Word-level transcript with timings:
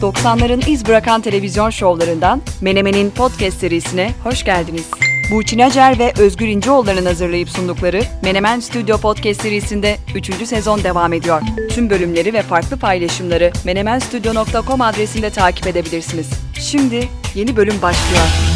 90'ların 0.00 0.70
iz 0.70 0.86
bırakan 0.86 1.20
televizyon 1.20 1.70
şovlarından 1.70 2.42
Menemen'in 2.60 3.10
podcast 3.10 3.60
serisine 3.60 4.10
hoş 4.24 4.44
geldiniz. 4.44 4.84
Burçin 5.30 5.58
Acar 5.58 5.98
ve 5.98 6.12
Özgür 6.18 6.48
İnceoğulları'nın 6.48 7.06
hazırlayıp 7.06 7.48
sundukları 7.48 8.02
Menemen 8.22 8.60
Stüdyo 8.60 8.98
Podcast 8.98 9.42
serisinde 9.42 9.96
3. 10.14 10.46
sezon 10.48 10.84
devam 10.84 11.12
ediyor. 11.12 11.42
Tüm 11.70 11.90
bölümleri 11.90 12.32
ve 12.32 12.42
farklı 12.42 12.78
paylaşımları 12.78 13.52
menemenstudio.com 13.64 14.80
adresinde 14.80 15.30
takip 15.30 15.66
edebilirsiniz. 15.66 16.30
Şimdi 16.60 17.08
yeni 17.34 17.56
bölüm 17.56 17.82
başlıyor. 17.82 18.49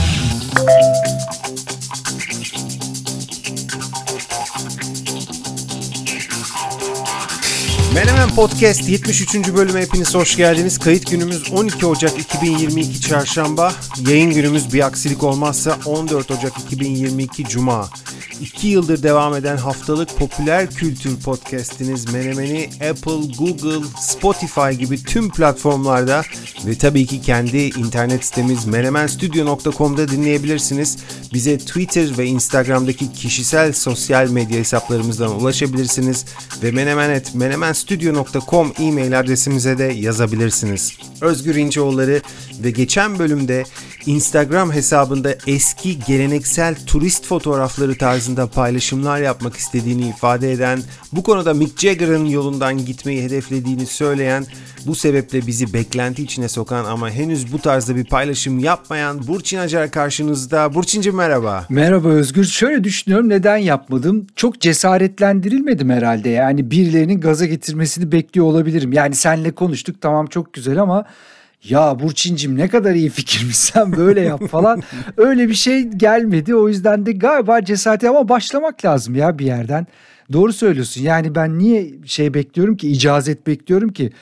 Menemen 7.95 8.35
Podcast 8.35 8.89
73. 8.89 9.35
bölüme 9.35 9.81
hepiniz 9.81 10.15
hoş 10.15 10.37
geldiniz. 10.37 10.79
Kayıt 10.79 11.11
günümüz 11.11 11.53
12 11.53 11.87
Ocak 11.87 12.19
2022 12.19 13.01
Çarşamba. 13.01 13.73
Yayın 14.09 14.31
günümüz 14.31 14.73
bir 14.73 14.87
aksilik 14.87 15.23
olmazsa 15.23 15.79
14 15.87 16.31
Ocak 16.31 16.53
2022 16.59 17.45
Cuma. 17.45 17.89
2 18.41 18.69
yıldır 18.69 19.03
devam 19.03 19.35
eden 19.35 19.57
haftalık 19.57 20.19
popüler 20.19 20.71
kültür 20.71 21.17
podcastiniz 21.21 22.13
Menemen'i 22.13 22.71
Apple, 22.91 23.35
Google, 23.39 23.87
Spotify 24.01 24.71
gibi 24.79 25.03
tüm 25.03 25.31
platformlarda 25.31 26.23
ve 26.67 26.79
tabii 26.79 27.07
ki 27.07 27.23
kendi 27.23 27.59
internet 27.59 28.25
sitemiz 28.25 28.67
menemenstudio.com'da 28.67 30.09
dinleyebilirsiniz. 30.09 30.97
Bize 31.33 31.59
Twitter 31.59 32.19
ve 32.19 32.27
Instagram'daki 32.27 33.13
kişisel 33.13 33.73
sosyal 33.73 34.31
medya 34.31 34.59
hesaplarımızdan 34.59 35.41
ulaşabilirsiniz 35.41 36.25
ve 36.63 36.71
menemenet 36.71 37.35
menemenstudio.com 37.35 38.73
e-mail 38.79 39.21
adresimize 39.21 39.79
de 39.79 39.85
yazabilirsiniz. 39.85 40.93
Özgür 41.21 41.55
İnceoğulları 41.55 42.21
ve 42.63 42.71
geçen 42.71 43.19
bölümde 43.19 43.65
Instagram 44.07 44.73
hesabında 44.73 45.37
eski 45.47 45.99
geleneksel 45.99 46.77
turist 46.87 47.27
fotoğrafları 47.27 47.99
tarzında 48.25 48.47
paylaşımlar 48.47 49.21
yapmak 49.21 49.57
istediğini 49.57 50.09
ifade 50.09 50.53
eden, 50.53 50.81
bu 51.13 51.23
konuda 51.23 51.55
Mick 51.55 51.81
Jagger'ın 51.81 52.25
yolundan 52.25 52.85
gitmeyi 52.85 53.23
hedeflediğini 53.23 53.87
söyleyen, 53.87 54.47
bu 54.87 54.95
sebeple 54.95 55.47
bizi 55.47 55.75
beklenti 55.75 56.23
içine 56.23 56.49
sokan 56.49 56.85
ama 56.85 57.11
henüz 57.11 57.53
bu 57.53 57.59
tarzda 57.59 57.97
bir 57.97 58.05
paylaşım 58.05 58.59
yapmayan 58.59 59.27
Burçin 59.27 59.59
Acar 59.59 59.91
karşınızda. 59.91 60.75
Burçin'cim 60.75 61.15
merhaba. 61.15 61.67
Merhaba 61.69 62.09
Özgür. 62.09 62.45
Şöyle 62.45 62.85
düşünüyorum 62.85 63.29
neden 63.29 63.57
yapmadım? 63.57 64.27
Çok 64.37 64.61
cesaretlendirilmedim 64.61 65.91
herhalde. 65.91 66.29
Yani 66.29 66.71
birilerinin 66.71 67.21
gaza 67.21 67.47
getirmesini 67.47 68.13
bekliyor 68.13 68.47
olabilirim. 68.47 68.93
Yani 68.93 69.15
senle 69.15 69.51
konuştuk 69.51 70.01
tamam 70.01 70.27
çok 70.27 70.53
güzel 70.53 70.79
ama 70.83 71.05
ya 71.69 71.99
Burçincim 72.01 72.59
ne 72.59 72.69
kadar 72.69 72.95
iyi 72.95 73.11
fikirmiş 73.11 73.57
sen 73.57 73.97
böyle 73.97 74.21
yap 74.21 74.49
falan. 74.51 74.83
Öyle 75.17 75.49
bir 75.49 75.55
şey 75.55 75.83
gelmedi. 75.83 76.55
O 76.55 76.69
yüzden 76.69 77.07
de 77.07 77.13
galiba 77.13 77.65
cesaret 77.65 78.05
ama 78.05 78.29
başlamak 78.29 78.85
lazım 78.85 79.15
ya 79.15 79.39
bir 79.39 79.47
yerden. 79.47 79.87
Doğru 80.33 80.53
söylüyorsun. 80.53 81.03
Yani 81.03 81.35
ben 81.35 81.59
niye 81.59 81.91
şey 82.07 82.35
bekliyorum 82.35 82.77
ki 82.77 82.91
icazet 82.91 83.47
bekliyorum 83.47 83.89
ki 83.89 84.13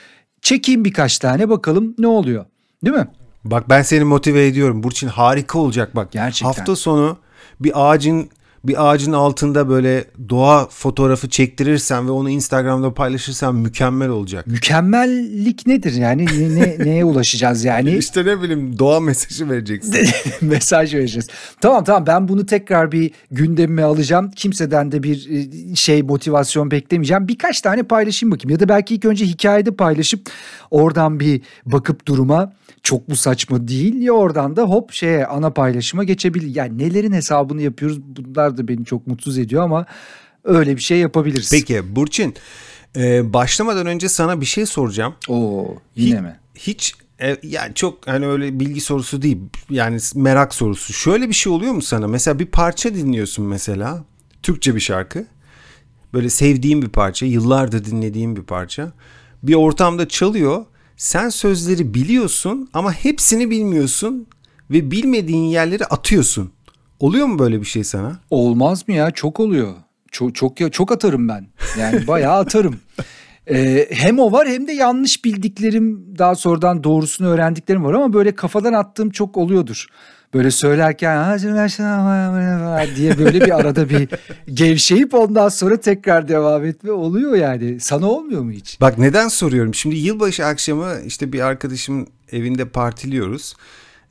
çekeyim 0.42 0.84
birkaç 0.84 1.18
tane 1.18 1.48
bakalım 1.48 1.94
ne 1.98 2.06
oluyor. 2.06 2.44
Değil 2.84 2.96
mi? 2.96 3.06
Bak 3.44 3.68
ben 3.68 3.82
seni 3.82 4.04
motive 4.04 4.46
ediyorum. 4.46 4.82
Burçin 4.82 5.08
harika 5.08 5.58
olacak 5.58 5.96
bak. 5.96 6.12
Gerçekten. 6.12 6.46
Hafta 6.46 6.76
sonu 6.76 7.18
bir 7.60 7.72
ağacın 7.74 8.30
bir 8.64 8.88
ağacın 8.88 9.12
altında 9.12 9.68
böyle 9.68 10.05
doğa 10.28 10.66
fotoğrafı 10.66 11.28
çektirirsen 11.28 12.06
ve 12.06 12.10
onu 12.10 12.30
Instagram'da 12.30 12.94
paylaşırsan 12.94 13.54
mükemmel 13.54 14.08
olacak. 14.08 14.46
Mükemmellik 14.46 15.66
nedir 15.66 15.92
yani 15.92 16.27
ne, 16.27 16.60
ne- 16.60 16.77
neye 16.84 17.04
ulaşacağız 17.04 17.64
yani? 17.64 17.96
İşte 17.96 18.27
ne 18.27 18.42
bileyim 18.42 18.78
doğa 18.78 19.00
mesajı 19.00 19.50
vereceksin. 19.50 20.08
mesaj 20.41 20.94
vereceğiz. 20.94 21.28
Tamam 21.60 21.84
tamam 21.84 22.06
ben 22.06 22.28
bunu 22.28 22.46
tekrar 22.46 22.92
bir 22.92 23.10
gündemime 23.30 23.82
alacağım. 23.82 24.30
Kimseden 24.30 24.92
de 24.92 25.03
bir 25.03 25.28
e, 25.31 25.75
şey 25.75 26.03
motivasyon 26.03 26.70
beklemeyeceğim. 26.70 27.28
Birkaç 27.28 27.60
tane 27.60 27.82
paylaşayım 27.82 28.32
bakayım. 28.32 28.50
Ya 28.50 28.60
da 28.60 28.69
belki 28.69 28.94
ilk 28.94 29.04
önce 29.04 29.26
hikayede 29.26 29.70
paylaşıp 29.70 30.31
oradan 30.70 31.20
bir 31.20 31.41
bakıp 31.66 32.06
duruma 32.06 32.53
çok 32.83 33.09
mu 33.09 33.16
saçma 33.16 33.69
değil 33.69 34.03
ya 34.03 34.12
oradan 34.12 34.56
da 34.56 34.62
hop 34.62 34.93
şeye 34.93 35.27
ana 35.27 35.50
paylaşıma 35.50 36.05
geçebilir. 36.05 36.55
Yani 36.55 36.78
nelerin 36.78 37.12
hesabını 37.12 37.62
yapıyoruz 37.62 37.99
bunlar 38.03 38.56
da 38.56 38.69
beni 38.69 38.84
çok 38.84 39.06
mutsuz 39.06 39.38
ediyor 39.38 39.62
ama 39.62 39.87
öyle 40.44 40.77
bir 40.77 40.82
şey 40.82 40.99
yapabiliriz. 40.99 41.50
Peki 41.50 41.97
Burçin 41.97 42.34
e, 42.97 43.32
başlamadan 43.32 43.87
önce 43.87 44.09
sana 44.09 44.41
bir 44.41 44.47
şey 44.47 44.66
soracağım. 44.66 45.15
Oo 45.28 45.75
yine 45.97 46.19
Hi- 46.19 46.22
mi? 46.22 46.37
Hiç 46.55 46.94
e, 47.22 47.37
yani 47.43 47.75
çok 47.75 48.06
hani 48.09 48.27
öyle 48.27 48.61
bilgi 48.61 48.81
sorusu 48.81 49.22
değil 49.22 49.38
yani 49.71 49.99
merak 50.15 50.55
sorusu. 50.55 50.93
Şöyle 50.93 51.28
bir 51.28 51.34
şey 51.34 51.53
oluyor 51.53 51.72
mu 51.72 51.82
sana? 51.82 52.09
Mesela 52.09 52.38
bir 52.38 52.47
parça 52.47 52.94
dinliyorsun 52.94 53.44
mesela. 53.44 54.05
Türkçe 54.43 54.75
bir 54.75 54.81
şarkı. 54.81 55.27
Böyle 56.15 56.31
sevdiğin 56.31 56.82
bir 56.82 56.88
parça, 56.88 57.27
yıllardır 57.27 57.84
dinlediğin 57.84 58.37
bir 58.37 58.43
parça. 58.43 58.93
Bir 59.43 59.55
ortamda 59.55 60.09
çalıyor. 60.09 60.65
Sen 60.97 61.28
sözleri 61.28 61.94
biliyorsun 61.94 62.70
ama 62.72 62.92
hepsini 62.92 63.50
bilmiyorsun 63.50 64.26
ve 64.70 64.91
bilmediğin 64.91 65.44
yerleri 65.44 65.84
atıyorsun. 65.84 66.53
Oluyor 67.00 67.26
mu 67.26 67.38
böyle 67.38 67.60
bir 67.60 67.66
şey 67.66 67.84
sana? 67.84 68.20
Olmaz 68.30 68.88
mı 68.88 68.94
ya? 68.94 69.10
Çok 69.10 69.41
oluyor. 69.41 69.75
Çok 70.10 70.34
çok 70.34 70.60
ya 70.60 70.69
çok 70.69 70.92
atarım 70.92 71.28
ben. 71.28 71.47
Yani 71.78 72.06
bayağı 72.06 72.38
atarım. 72.38 72.81
Ee, 73.50 73.88
hem 73.91 74.19
o 74.19 74.32
var 74.32 74.48
hem 74.48 74.69
de 74.69 74.72
yanlış 74.72 75.25
bildiklerim 75.25 76.14
daha 76.19 76.34
sonradan 76.34 76.84
doğrusunu 76.84 77.28
öğrendiklerim 77.28 77.84
var 77.84 77.92
ama 77.92 78.12
böyle 78.12 78.34
kafadan 78.34 78.72
attığım 78.72 79.10
çok 79.10 79.36
oluyordur. 79.36 79.86
Böyle 80.34 80.50
söylerken 80.50 81.38
diye 82.97 83.19
böyle 83.19 83.41
bir 83.41 83.60
arada 83.60 83.88
bir 83.88 84.09
gevşeyip 84.54 85.15
ondan 85.15 85.48
sonra 85.48 85.76
tekrar 85.76 86.28
devam 86.28 86.65
etme 86.65 86.93
oluyor 86.93 87.34
yani. 87.34 87.81
Sana 87.81 88.06
olmuyor 88.06 88.43
mu 88.43 88.53
hiç? 88.53 88.81
Bak 88.81 88.98
neden 88.98 89.28
soruyorum? 89.28 89.75
Şimdi 89.75 89.97
yılbaşı 89.97 90.47
akşamı 90.47 90.94
işte 91.06 91.32
bir 91.32 91.41
arkadaşımın 91.41 92.06
evinde 92.32 92.65
partiliyoruz. 92.65 93.56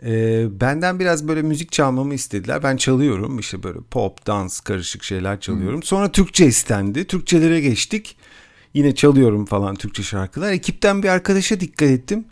Ee, 0.06 0.46
benden 0.62 1.00
biraz 1.00 1.28
böyle 1.28 1.42
müzik 1.42 1.72
çalmamı 1.72 2.14
istediler. 2.14 2.64
Ben 2.64 2.78
çalıyorum 2.78 3.40
işte 3.40 3.64
böyle 3.64 3.80
pop, 3.92 4.28
dans, 4.28 4.60
karışık 4.60 5.04
şeyler 5.04 5.40
çalıyorum. 5.40 5.84
Sonra 5.84 6.12
Türkçe 6.12 6.46
istendi. 6.46 7.06
Türkçelere 7.06 7.62
geçtik. 7.62 8.18
Yine 8.74 8.96
çalıyorum 8.96 9.46
falan 9.46 9.76
Türkçe 9.76 10.04
şarkılar. 10.04 10.52
Ekipten 10.52 11.04
bir 11.04 11.10
arkadaşa 11.10 11.60
dikkat 11.60 11.90
ettim. 11.90 12.26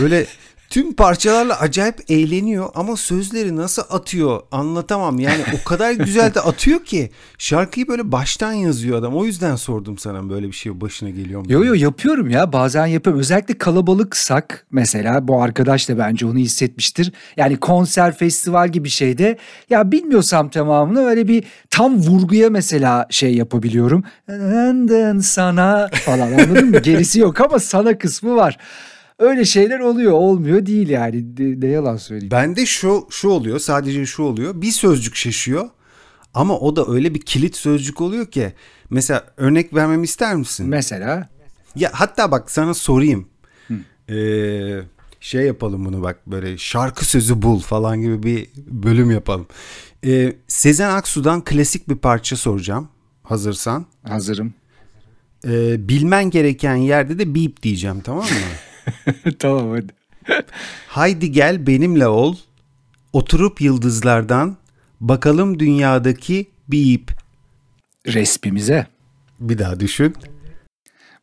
Böyle 0.00 0.26
tüm 0.70 0.92
parçalarla 0.92 1.60
acayip 1.60 2.10
eğleniyor 2.10 2.68
ama 2.74 2.96
sözleri 2.96 3.56
nasıl 3.56 3.82
atıyor 3.90 4.40
anlatamam. 4.52 5.18
Yani 5.18 5.44
o 5.60 5.68
kadar 5.68 5.92
güzel 5.92 6.34
de 6.34 6.40
atıyor 6.40 6.84
ki 6.84 7.10
şarkıyı 7.38 7.88
böyle 7.88 8.12
baştan 8.12 8.52
yazıyor 8.52 8.98
adam. 8.98 9.16
O 9.16 9.24
yüzden 9.24 9.56
sordum 9.56 9.98
sana 9.98 10.30
böyle 10.30 10.46
bir 10.46 10.52
şey 10.52 10.80
başına 10.80 11.10
geliyor 11.10 11.40
mu? 11.40 11.46
Yo 11.48 11.64
yo 11.64 11.74
yapıyorum 11.74 12.30
ya 12.30 12.52
bazen 12.52 12.86
yapıyorum. 12.86 13.20
Özellikle 13.20 13.58
kalabalıksak 13.58 14.66
mesela 14.70 15.28
bu 15.28 15.42
arkadaş 15.42 15.88
da 15.88 15.98
bence 15.98 16.26
onu 16.26 16.38
hissetmiştir. 16.38 17.12
Yani 17.36 17.56
konser, 17.56 18.16
festival 18.16 18.68
gibi 18.68 18.90
şeyde 18.90 19.38
ya 19.70 19.92
bilmiyorsam 19.92 20.48
tamamını 20.50 21.00
öyle 21.00 21.28
bir 21.28 21.44
tam 21.70 21.98
vurguya 21.98 22.50
mesela 22.50 23.06
şey 23.10 23.34
yapabiliyorum. 23.34 24.04
Dın 24.28 25.18
sana 25.18 25.88
falan 26.04 26.32
anladın 26.32 26.70
mı? 26.70 26.78
Gerisi 26.82 27.20
yok 27.20 27.40
ama 27.40 27.58
sana 27.58 27.98
kısmı 27.98 28.36
var. 28.36 28.58
Öyle 29.18 29.44
şeyler 29.44 29.80
oluyor 29.80 30.12
olmuyor 30.12 30.66
değil 30.66 30.88
yani 30.88 31.24
ne, 31.38 31.60
ne 31.60 31.72
yalan 31.72 31.96
söyleyeyim. 31.96 32.30
Bende 32.30 32.66
şu 32.66 33.06
şu 33.10 33.28
oluyor 33.28 33.58
sadece 33.58 34.06
şu 34.06 34.22
oluyor 34.22 34.60
bir 34.62 34.70
sözcük 34.70 35.16
şaşıyor 35.16 35.68
ama 36.34 36.58
o 36.58 36.76
da 36.76 36.86
öyle 36.92 37.14
bir 37.14 37.20
kilit 37.20 37.56
sözcük 37.56 38.00
oluyor 38.00 38.26
ki 38.26 38.52
mesela 38.90 39.24
örnek 39.36 39.74
vermemi 39.74 40.04
ister 40.04 40.36
misin? 40.36 40.66
Mesela 40.68 41.28
Ya 41.76 41.90
hatta 41.92 42.30
bak 42.30 42.50
sana 42.50 42.74
sorayım. 42.74 43.28
Ee, 44.10 44.80
şey 45.20 45.46
yapalım 45.46 45.84
bunu 45.84 46.02
bak 46.02 46.26
böyle 46.26 46.58
şarkı 46.58 47.04
sözü 47.04 47.42
bul 47.42 47.60
falan 47.60 48.00
gibi 48.00 48.22
bir 48.22 48.48
bölüm 48.66 49.10
yapalım. 49.10 49.46
Ee, 50.06 50.32
Sezen 50.48 50.90
Aksu'dan 50.90 51.44
klasik 51.44 51.88
bir 51.88 51.96
parça 51.96 52.36
soracağım 52.36 52.88
hazırsan. 53.22 53.86
hazırım. 54.02 54.54
Ee, 55.44 55.88
bilmen 55.88 56.30
gereken 56.30 56.76
yerde 56.76 57.18
de 57.18 57.34
beep 57.34 57.62
diyeceğim 57.62 58.00
tamam 58.00 58.24
mı? 58.24 58.30
tamam 59.38 59.70
hadi. 59.70 59.92
Haydi 60.88 61.32
gel 61.32 61.66
benimle 61.66 62.06
ol. 62.06 62.36
Oturup 63.12 63.60
yıldızlardan 63.60 64.56
bakalım 65.00 65.58
dünyadaki 65.58 66.46
beep. 66.68 67.10
Resmimize. 68.06 68.86
Bir 69.40 69.58
daha 69.58 69.80
düşün. 69.80 70.14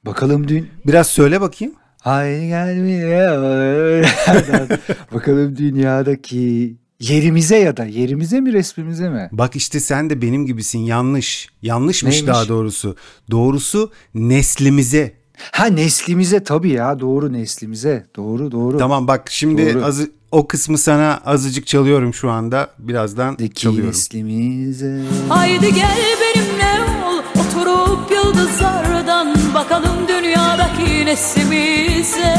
Bakalım 0.06 0.48
dün 0.48 0.70
Biraz 0.88 1.08
söyle 1.08 1.42
bakayım. 1.42 1.74
Haydi 2.02 2.48
gel 2.48 2.78
Bakalım 5.14 5.58
dünyadaki 5.58 6.76
yerimize 7.00 7.58
ya 7.58 7.78
da 7.78 7.86
yerimize 7.86 8.40
mi 8.42 8.54
resmimize 8.54 9.10
mi? 9.10 9.30
Bak 9.32 9.56
işte 9.56 9.80
sen 9.80 10.10
de 10.10 10.22
benim 10.22 10.46
gibisin 10.46 10.80
yanlış. 10.80 11.50
Yanlışmış 11.62 12.14
Neymiş? 12.14 12.28
daha 12.28 12.48
doğrusu. 12.48 12.96
Doğrusu 13.32 13.92
neslimize 14.14 15.23
Ha 15.52 15.66
neslimize 15.66 16.44
tabii 16.44 16.70
ya 16.72 17.00
doğru 17.00 17.34
neslimize. 17.34 18.06
Doğru 18.16 18.52
doğru. 18.52 18.78
Tamam 18.78 19.08
bak 19.08 19.24
şimdi 19.30 19.74
Doğru. 19.76 19.86
azı, 19.86 20.12
o 20.32 20.48
kısmı 20.48 20.78
sana 20.78 21.22
azıcık 21.26 21.68
çalıyorum 21.68 22.14
şu 22.14 22.32
anda. 22.32 22.68
Birazdan 22.80 23.40
Deki 23.40 23.62
çalıyorum. 23.62 23.90
neslimize. 23.90 25.02
Haydi 25.30 25.74
gel 25.74 25.98
benimle 26.22 26.84
ol 27.08 27.18
Oturup 27.42 28.12
yıldızlardan 28.12 29.36
Bakalım 29.54 30.08
dünyadaki 30.08 31.06
neslimize 31.06 32.36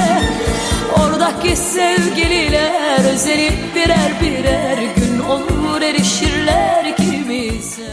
Oradaki 0.99 1.57
sevgililer 1.57 3.15
Özenip 3.15 3.75
birer 3.75 4.13
birer 4.23 4.79
Gün 4.97 5.19
olur 5.19 5.83
erişirler 5.83 6.97
kimize 6.97 7.04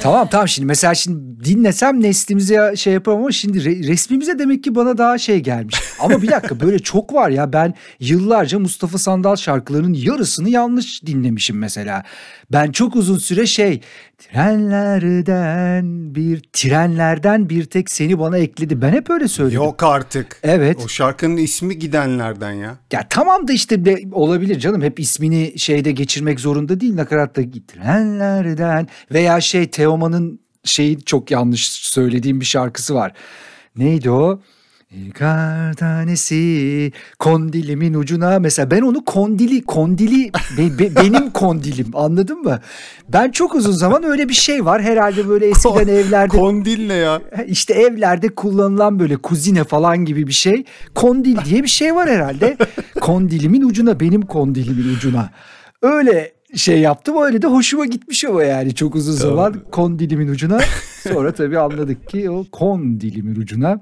Tamam 0.01 0.28
tamam 0.31 0.48
şimdi 0.48 0.66
mesela 0.66 0.95
şimdi 0.95 1.45
dinlesem 1.45 2.01
neslimize 2.01 2.74
şey 2.75 2.94
yaparım 2.94 3.19
ama 3.19 3.31
şimdi 3.31 3.57
re- 3.57 3.88
resmimize 3.88 4.39
demek 4.39 4.63
ki 4.63 4.75
bana 4.75 4.98
daha 4.98 5.18
şey 5.18 5.39
gelmiş. 5.39 5.75
Ama 6.00 6.22
bir 6.22 6.28
dakika 6.28 6.60
böyle 6.60 6.80
çok 6.80 7.13
var 7.13 7.30
ya 7.30 7.54
ben 7.54 7.74
yıllarca 8.00 8.60
Mustafa 8.60 8.98
Sandal 8.98 9.36
şarkılarının 9.36 9.94
yarısını 9.94 10.50
yanlış 10.50 11.06
dinlemişim 11.06 11.57
mesela. 11.57 12.04
Ben 12.51 12.72
çok 12.72 12.95
uzun 12.95 13.18
süre 13.18 13.45
şey 13.45 13.81
trenlerden 14.18 16.16
bir 16.16 16.42
trenlerden 16.54 17.50
bir 17.50 17.66
tek 17.66 17.92
seni 17.92 18.19
bana 18.19 18.38
ekledi. 18.38 18.81
Ben 18.81 18.92
hep 18.92 19.10
öyle 19.10 19.28
söyledim. 19.28 19.56
Yok 19.56 19.83
artık. 19.83 20.39
Evet. 20.44 20.78
O 20.86 20.88
şarkının 20.88 21.38
ismi 21.38 21.80
gidenlerden 21.80 22.51
ya. 22.51 22.78
Ya 22.92 23.07
tamam 23.10 23.48
da 23.48 23.54
işte 23.54 23.80
olabilir 24.12 24.60
canım 24.60 24.81
hep 24.81 25.00
ismini 25.00 25.60
şeyde 25.60 25.92
geçirmek 25.92 26.39
zorunda 26.39 26.80
değil 26.80 26.95
nakaratta 26.95 27.42
trenlerden 27.68 28.88
veya 29.12 29.42
şey 29.42 29.70
Teoman'ın 29.71 30.39
şeyi 30.63 31.01
çok 31.01 31.31
yanlış 31.31 31.68
söylediğim 31.71 32.39
bir 32.39 32.45
şarkısı 32.45 32.95
var. 32.95 33.13
Neydi 33.75 34.09
o? 34.12 34.39
Kar 35.13 35.73
tanesi 35.73 36.91
kondilimin 37.19 37.94
ucuna 37.94 38.39
mesela 38.39 38.71
ben 38.71 38.81
onu 38.81 39.06
kondili 39.06 39.63
kondili 39.63 40.31
be- 40.57 40.79
be- 40.79 40.95
benim 40.95 41.29
kondilim 41.31 41.88
anladın 41.94 42.41
mı? 42.41 42.59
Ben 43.09 43.31
çok 43.31 43.56
uzun 43.56 43.71
zaman 43.71 44.03
öyle 44.03 44.29
bir 44.29 44.33
şey 44.33 44.65
var 44.65 44.81
herhalde 44.81 45.29
böyle 45.29 45.45
eskiden 45.50 45.88
evlerde 45.88 46.38
Kondil 46.38 46.88
ne 46.88 46.94
ya? 46.94 47.21
işte 47.47 47.73
evlerde 47.73 48.27
kullanılan 48.29 49.00
böyle 49.00 49.18
kuzine 49.18 49.63
falan 49.63 50.06
gibi 50.06 50.27
bir 50.27 50.33
şey. 50.33 50.63
Kondil 50.95 51.38
diye 51.45 51.63
bir 51.63 51.68
şey 51.68 51.95
var 51.95 52.09
herhalde. 52.09 52.57
Kondilimin 53.01 53.62
ucuna 53.62 54.00
benim 54.00 54.21
kondilimin 54.21 54.95
ucuna. 54.95 55.29
Öyle 55.81 56.31
şey 56.56 56.80
yaptım 56.80 57.15
öyle 57.21 57.42
de 57.42 57.48
hoşuma 57.48 57.86
gitmiş 57.86 58.25
ama 58.25 58.44
yani 58.44 58.75
çok 58.75 58.95
uzun 58.95 59.13
zaman 59.13 59.56
kondilimin 59.71 60.27
ucuna. 60.27 60.59
Sonra 61.03 61.33
tabii 61.33 61.59
anladık 61.59 62.09
ki 62.09 62.30
o 62.30 62.45
kondilimin 62.51 63.36
ucuna. 63.36 63.81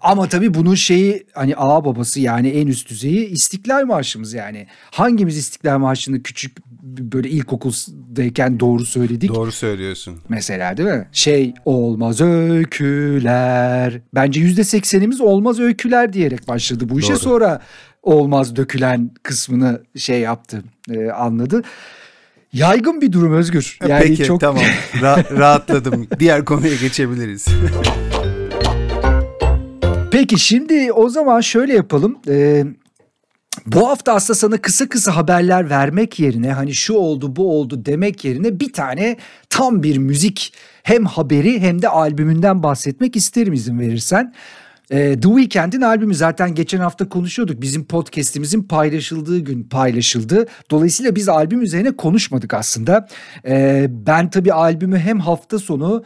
Ama 0.00 0.28
tabii 0.28 0.54
bunun 0.54 0.74
şeyi 0.74 1.26
hani 1.32 1.56
ağa 1.56 1.84
babası 1.84 2.20
yani 2.20 2.48
en 2.48 2.66
üst 2.66 2.90
düzeyi 2.90 3.26
İstiklal 3.26 3.84
Marşımız 3.84 4.34
yani. 4.34 4.66
Hangimiz 4.90 5.36
İstiklal 5.36 5.78
Marşı'nı 5.78 6.22
küçük 6.22 6.56
böyle 6.82 7.28
ilkokuldayken 7.28 8.60
doğru 8.60 8.84
söyledik? 8.84 9.34
Doğru 9.34 9.52
söylüyorsun. 9.52 10.14
Mesela 10.28 10.76
değil 10.76 10.88
mi? 10.88 11.08
Şey 11.12 11.54
olmaz 11.64 12.20
öyküler. 12.20 14.00
Bence 14.14 14.40
yüzde 14.40 14.64
seksenimiz 14.64 15.20
olmaz 15.20 15.60
öyküler 15.60 16.12
diyerek 16.12 16.48
başladı 16.48 16.88
bu 16.88 17.00
işe. 17.00 17.12
Doğru. 17.12 17.18
Sonra 17.18 17.60
olmaz 18.06 18.56
dökülen 18.56 19.10
kısmını 19.22 19.82
şey 19.96 20.20
yaptı 20.20 20.62
e, 20.90 21.10
anladı. 21.10 21.62
Yaygın 22.52 23.00
bir 23.00 23.12
durum 23.12 23.32
Özgür. 23.32 23.78
Yani 23.88 24.02
Peki 24.02 24.24
çok 24.24 24.40
tamam 24.40 24.62
Ra- 24.92 25.38
rahatladım. 25.38 26.06
Diğer 26.18 26.44
konuya 26.44 26.74
geçebiliriz. 26.74 27.46
Peki 30.10 30.38
şimdi 30.38 30.92
o 30.92 31.08
zaman 31.08 31.40
şöyle 31.40 31.74
yapalım. 31.74 32.18
Ee, 32.28 32.64
bu 33.66 33.88
hafta 33.88 34.12
aslında 34.12 34.38
sana 34.38 34.56
kısa 34.56 34.88
kısa 34.88 35.16
haberler 35.16 35.70
vermek 35.70 36.20
yerine 36.20 36.52
hani 36.52 36.74
şu 36.74 36.94
oldu 36.94 37.36
bu 37.36 37.58
oldu 37.58 37.84
demek 37.84 38.24
yerine 38.24 38.60
bir 38.60 38.72
tane 38.72 39.16
tam 39.50 39.82
bir 39.82 39.98
müzik 39.98 40.52
hem 40.82 41.06
haberi 41.06 41.60
hem 41.60 41.82
de 41.82 41.88
albümünden 41.88 42.62
bahsetmek 42.62 43.16
isterim 43.16 43.52
izin 43.52 43.80
verirsen. 43.80 44.34
Ee, 44.90 45.20
The 45.20 45.28
Weeknd'in 45.28 45.80
albümü 45.80 46.14
zaten 46.14 46.54
geçen 46.54 46.78
hafta 46.78 47.08
konuşuyorduk. 47.08 47.62
Bizim 47.62 47.84
podcast'imizin 47.84 48.62
paylaşıldığı 48.62 49.38
gün 49.38 49.62
paylaşıldı. 49.64 50.46
Dolayısıyla 50.70 51.16
biz 51.16 51.28
albüm 51.28 51.62
üzerine 51.62 51.96
konuşmadık 51.96 52.54
aslında. 52.54 53.08
Ee, 53.46 53.86
ben 53.90 54.30
tabii 54.30 54.52
albümü 54.52 54.98
hem 54.98 55.20
hafta 55.20 55.58
sonu 55.58 56.04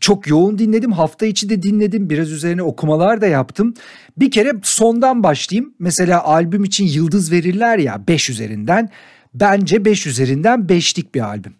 çok 0.00 0.28
yoğun 0.28 0.58
dinledim. 0.58 0.92
Hafta 0.92 1.26
içi 1.26 1.48
de 1.48 1.62
dinledim. 1.62 2.10
Biraz 2.10 2.32
üzerine 2.32 2.62
okumalar 2.62 3.20
da 3.20 3.26
yaptım. 3.26 3.74
Bir 4.16 4.30
kere 4.30 4.52
sondan 4.62 5.22
başlayayım. 5.22 5.74
Mesela 5.78 6.24
albüm 6.24 6.64
için 6.64 6.86
yıldız 6.86 7.32
verirler 7.32 7.78
ya 7.78 8.08
5 8.08 8.30
üzerinden. 8.30 8.88
Bence 9.34 9.84
5 9.84 10.06
üzerinden 10.06 10.60
5'lik 10.60 11.14
bir 11.14 11.20
albüm. 11.20 11.57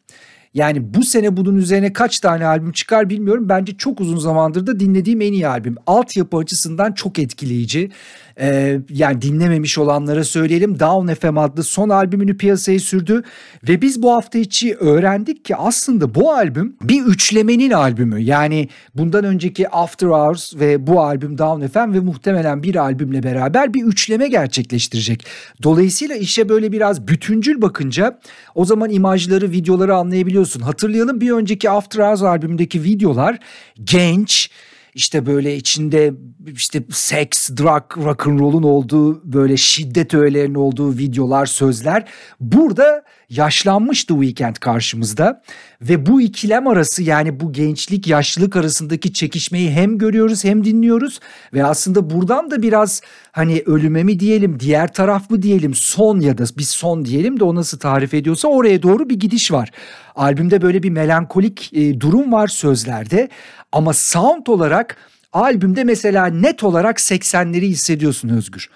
Yani 0.55 0.95
bu 0.95 1.03
sene 1.03 1.37
bunun 1.37 1.57
üzerine 1.57 1.93
kaç 1.93 2.21
tane 2.21 2.47
albüm 2.47 2.73
çıkar 2.73 3.11
bilmiyorum. 3.11 3.49
Bence 3.49 3.77
çok 3.77 4.01
uzun 4.01 4.17
zamandır 4.17 4.67
da 4.67 4.81
dinlediğim 4.81 5.21
en 5.21 5.33
iyi 5.33 5.49
albüm. 5.49 5.77
Altyapı 5.87 6.37
açısından 6.37 6.93
çok 6.93 7.19
etkileyici. 7.19 7.91
Ee, 8.41 8.81
yani 8.91 9.23
dinlememiş 9.23 9.79
olanlara 9.79 10.25
söyleyelim. 10.25 10.81
Down 10.81 11.15
FM 11.15 11.39
adlı 11.39 11.65
son 11.65 11.89
albümünü 11.89 12.37
piyasaya 12.37 12.79
sürdü. 12.79 13.23
Ve 13.69 13.83
biz 13.83 14.03
bu 14.03 14.13
hafta 14.13 14.39
içi 14.39 14.75
öğrendik 14.75 15.45
ki 15.45 15.57
aslında 15.57 16.15
bu 16.15 16.33
albüm 16.33 16.77
bir 16.83 17.03
üçlemenin 17.03 17.71
albümü. 17.71 18.21
Yani 18.21 18.69
bundan 18.95 19.25
önceki 19.25 19.69
After 19.69 20.09
Hours 20.09 20.57
ve 20.57 20.87
bu 20.87 21.01
albüm 21.03 21.39
Down 21.39 21.67
FM 21.67 21.93
ve 21.95 22.01
muhtemelen 22.01 22.63
bir 22.63 22.77
albümle 22.77 23.23
beraber 23.23 23.75
bir 23.75 23.83
üçleme 23.83 24.29
gerçekleştirecek. 24.29 25.27
Dolayısıyla 25.63 26.17
işe 26.17 26.49
böyle 26.49 26.73
biraz 26.73 27.09
bütüncül 27.09 27.63
bakınca 27.63 28.19
o 28.55 28.65
zaman 28.65 28.91
imajları, 28.91 29.51
videoları 29.51 29.95
anlayabiliyorsun. 29.95 30.61
Hatırlayalım 30.61 31.21
bir 31.21 31.31
önceki 31.31 31.71
After 31.71 32.05
Hours 32.05 32.23
albümündeki 32.23 32.83
videolar 32.83 33.39
genç, 33.85 34.51
işte 34.99 35.27
böyle 35.27 35.57
içinde 35.57 36.15
işte 36.47 36.83
seks, 36.91 37.51
drug, 37.51 38.05
rock 38.05 38.27
and 38.27 38.41
roll'un 38.41 38.63
olduğu 38.63 39.33
böyle 39.33 39.57
şiddet 39.57 40.15
öğelerinin 40.15 40.55
olduğu 40.55 40.99
videolar, 40.99 41.47
sözler. 41.47 42.09
Burada 42.41 43.05
yaşlanmış 43.29 44.05
The 44.05 44.15
Weeknd 44.15 44.57
karşımızda 44.57 45.43
ve 45.81 46.07
bu 46.07 46.21
ikilem 46.21 46.69
arası 46.69 47.03
yani 47.03 47.41
bu 47.41 47.53
gençlik 47.53 48.07
yaşlılık 48.07 48.57
arasındaki 48.57 49.13
çekişmeyi 49.13 49.71
hem 49.71 49.99
görüyoruz 49.99 50.45
hem 50.45 50.65
dinliyoruz 50.65 51.21
ve 51.55 51.65
aslında 51.65 52.11
buradan 52.11 52.51
da 52.51 52.63
biraz 52.63 53.01
hani 53.33 53.63
ölüme 53.67 54.03
mi 54.03 54.21
diyelim 54.21 54.61
diğer 54.61 54.93
taraf 54.93 55.31
mı 55.31 55.43
diyelim 55.43 55.75
son 55.75 56.21
ya 56.21 56.39
da 56.39 56.45
biz 56.59 56.69
son 56.69 57.05
diyelim 57.05 57.41
de 57.41 57.45
o 57.45 57.55
nasıl 57.55 57.79
tarif 57.79 58.15
ediyorsa 58.15 58.49
oraya 58.49 58.83
doğru 58.83 59.09
bir 59.09 59.21
gidiş 59.21 59.53
var. 59.53 59.71
Albümde 60.17 60.63
böyle 60.63 60.83
bir 60.83 60.91
melankolik 60.91 61.73
e, 61.73 62.01
durum 62.01 62.33
var 62.33 62.49
sözlerde 62.49 63.29
ama 63.73 63.93
sound 63.93 64.47
olarak 64.47 64.97
albümde 65.33 65.85
mesela 65.85 66.27
net 66.27 66.65
olarak 66.65 66.99
80'leri 66.99 67.67
hissediyorsun 67.67 68.29
Özgür. 68.29 68.71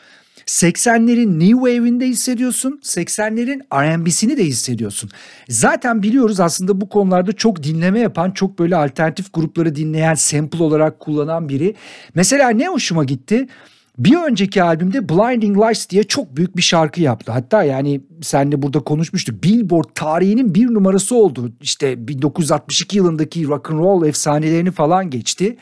80'lerin 0.52 1.40
New 1.40 1.52
Wave'inde 1.52 2.06
hissediyorsun. 2.06 2.80
80'lerin 2.82 3.60
R&B'sini 3.74 4.36
de 4.36 4.44
hissediyorsun. 4.44 5.10
Zaten 5.48 6.02
biliyoruz 6.02 6.40
aslında 6.40 6.80
bu 6.80 6.88
konularda 6.88 7.32
çok 7.32 7.62
dinleme 7.62 8.00
yapan, 8.00 8.30
çok 8.30 8.58
böyle 8.58 8.76
alternatif 8.76 9.32
grupları 9.32 9.76
dinleyen, 9.76 10.14
sample 10.14 10.62
olarak 10.62 11.00
kullanan 11.00 11.48
biri. 11.48 11.74
Mesela 12.14 12.50
ne 12.50 12.68
hoşuma 12.68 13.04
gitti? 13.04 13.46
Bir 13.98 14.16
önceki 14.16 14.62
albümde 14.62 15.08
Blinding 15.08 15.56
Lights 15.56 15.88
diye 15.88 16.02
çok 16.02 16.36
büyük 16.36 16.56
bir 16.56 16.62
şarkı 16.62 17.00
yaptı. 17.00 17.32
Hatta 17.32 17.62
yani 17.62 18.00
senle 18.22 18.62
burada 18.62 18.80
konuşmuştuk. 18.80 19.44
Billboard 19.44 19.88
tarihinin 19.94 20.54
bir 20.54 20.66
numarası 20.66 21.14
oldu. 21.14 21.52
İşte 21.60 22.08
1962 22.08 22.96
yılındaki 22.96 23.48
rock 23.48 23.70
and 23.70 23.78
roll 23.78 24.06
efsanelerini 24.06 24.70
falan 24.70 25.10
geçti. 25.10 25.56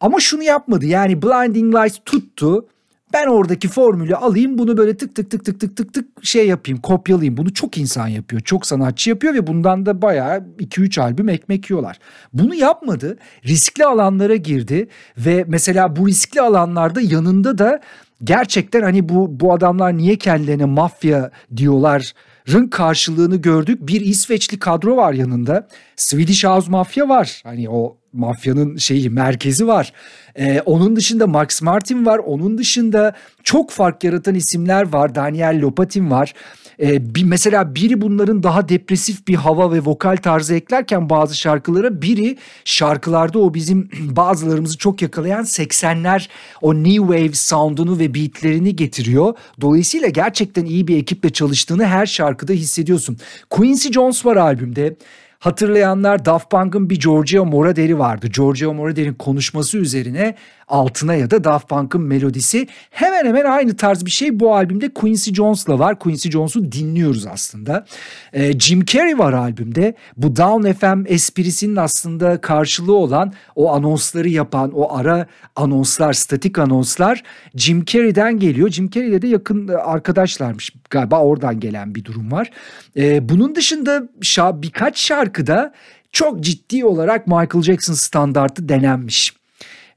Ama 0.00 0.20
şunu 0.20 0.42
yapmadı. 0.42 0.86
Yani 0.86 1.22
Blinding 1.22 1.74
Lights 1.74 1.98
tuttu. 2.04 2.66
Ben 3.12 3.26
oradaki 3.26 3.68
formülü 3.68 4.16
alayım 4.16 4.58
bunu 4.58 4.76
böyle 4.76 4.96
tık 4.96 5.14
tık 5.14 5.30
tık 5.30 5.44
tık 5.44 5.60
tık 5.60 5.76
tık 5.76 5.94
tık 5.94 6.24
şey 6.24 6.46
yapayım 6.46 6.80
kopyalayayım. 6.80 7.36
Bunu 7.36 7.54
çok 7.54 7.78
insan 7.78 8.08
yapıyor. 8.08 8.42
Çok 8.42 8.66
sanatçı 8.66 9.10
yapıyor 9.10 9.34
ve 9.34 9.46
bundan 9.46 9.86
da 9.86 10.02
bayağı 10.02 10.38
2-3 10.58 11.00
albüm 11.00 11.28
ekmek 11.28 11.70
yiyorlar. 11.70 11.98
Bunu 12.32 12.54
yapmadı. 12.54 13.18
Riskli 13.44 13.84
alanlara 13.84 14.36
girdi 14.36 14.88
ve 15.18 15.44
mesela 15.48 15.96
bu 15.96 16.08
riskli 16.08 16.40
alanlarda 16.40 17.00
yanında 17.00 17.58
da 17.58 17.80
gerçekten 18.24 18.82
hani 18.82 19.08
bu 19.08 19.40
bu 19.40 19.52
adamlar 19.52 19.96
niye 19.96 20.16
kendilerine 20.16 20.64
mafya 20.64 21.30
diyorlar 21.56 22.12
rın 22.52 22.68
karşılığını 22.68 23.36
gördük. 23.36 23.78
Bir 23.88 24.00
İsveçli 24.00 24.58
kadro 24.58 24.96
var 24.96 25.12
yanında. 25.12 25.68
Swedish 25.96 26.44
House 26.44 26.70
Mafia 26.70 27.08
var. 27.08 27.40
Hani 27.44 27.70
o 27.70 27.96
mafyanın 28.16 28.76
şeyi 28.76 29.10
merkezi 29.10 29.66
var. 29.66 29.92
Ee, 30.38 30.62
onun 30.66 30.96
dışında 30.96 31.26
Max 31.26 31.62
Martin 31.62 32.06
var. 32.06 32.18
Onun 32.18 32.58
dışında 32.58 33.14
çok 33.44 33.70
fark 33.70 34.04
yaratan 34.04 34.34
isimler 34.34 34.92
var. 34.92 35.14
Daniel 35.14 35.60
Lopatin 35.60 36.10
var. 36.10 36.34
Ee, 36.80 37.14
bir, 37.14 37.24
mesela 37.24 37.74
biri 37.74 38.00
bunların 38.00 38.42
daha 38.42 38.68
depresif 38.68 39.28
bir 39.28 39.34
hava 39.34 39.72
ve 39.72 39.80
vokal 39.80 40.16
tarzı 40.16 40.54
eklerken 40.54 41.10
bazı 41.10 41.36
şarkılara 41.36 42.02
biri 42.02 42.36
şarkılarda 42.64 43.38
o 43.38 43.54
bizim 43.54 43.90
bazılarımızı 44.00 44.78
çok 44.78 45.02
yakalayan 45.02 45.44
80'ler 45.44 46.28
o 46.62 46.74
new 46.74 46.96
wave 46.96 47.34
sound'unu 47.34 47.98
ve 47.98 48.14
beatlerini 48.14 48.76
getiriyor. 48.76 49.34
Dolayısıyla 49.60 50.08
gerçekten 50.08 50.64
iyi 50.64 50.88
bir 50.88 50.96
ekiple 50.96 51.30
çalıştığını 51.30 51.86
her 51.86 52.06
şarkıda 52.06 52.52
hissediyorsun. 52.52 53.16
Quincy 53.50 53.88
Jones 53.88 54.26
var 54.26 54.36
albümde. 54.36 54.96
Hatırlayanlar 55.38 56.24
Daft 56.24 56.50
Punk'ın 56.50 56.90
bir 56.90 57.00
Giorgio 57.00 57.46
Moroder'i 57.46 57.98
vardı. 57.98 58.26
Giorgio 58.26 58.74
Moroder'in 58.74 59.14
konuşması 59.14 59.78
üzerine 59.78 60.34
altına 60.68 61.14
ya 61.14 61.30
da 61.30 61.44
Daft 61.44 61.68
Punk'ın 61.68 62.00
melodisi 62.00 62.66
hemen 62.90 63.26
hemen 63.26 63.44
aynı 63.44 63.76
tarz 63.76 64.04
bir 64.04 64.10
şey 64.10 64.40
bu 64.40 64.54
albümde 64.54 64.94
Quincy 64.94 65.30
Jones'la 65.30 65.78
var. 65.78 65.98
Quincy 65.98 66.28
Jones'u 66.28 66.72
dinliyoruz 66.72 67.26
aslında. 67.26 67.86
Ee, 68.32 68.58
Jim 68.58 68.84
Carrey 68.84 69.18
var 69.18 69.32
albümde. 69.32 69.94
Bu 70.16 70.36
Down 70.36 70.72
FM 70.72 71.02
esprisinin 71.06 71.76
aslında 71.76 72.40
karşılığı 72.40 72.94
olan 72.94 73.32
o 73.56 73.72
anonsları 73.72 74.28
yapan 74.28 74.72
o 74.74 74.96
ara 74.96 75.26
anonslar, 75.56 76.12
statik 76.12 76.58
anonslar 76.58 77.22
Jim 77.54 77.84
Carrey'den 77.84 78.38
geliyor. 78.38 78.68
Jim 78.68 78.90
Carrey'le 78.90 79.22
de 79.22 79.28
yakın 79.28 79.68
arkadaşlarmış. 79.68 80.72
Galiba 80.90 81.20
oradan 81.20 81.60
gelen 81.60 81.94
bir 81.94 82.04
durum 82.04 82.32
var. 82.32 82.50
Ee, 82.96 83.28
bunun 83.28 83.54
dışında 83.54 84.02
şa 84.20 84.62
birkaç 84.62 85.00
şarkıda 85.00 85.72
çok 86.12 86.40
ciddi 86.40 86.84
olarak 86.84 87.26
Michael 87.26 87.62
Jackson 87.62 87.94
standartı 87.94 88.68
denenmiş. 88.68 89.35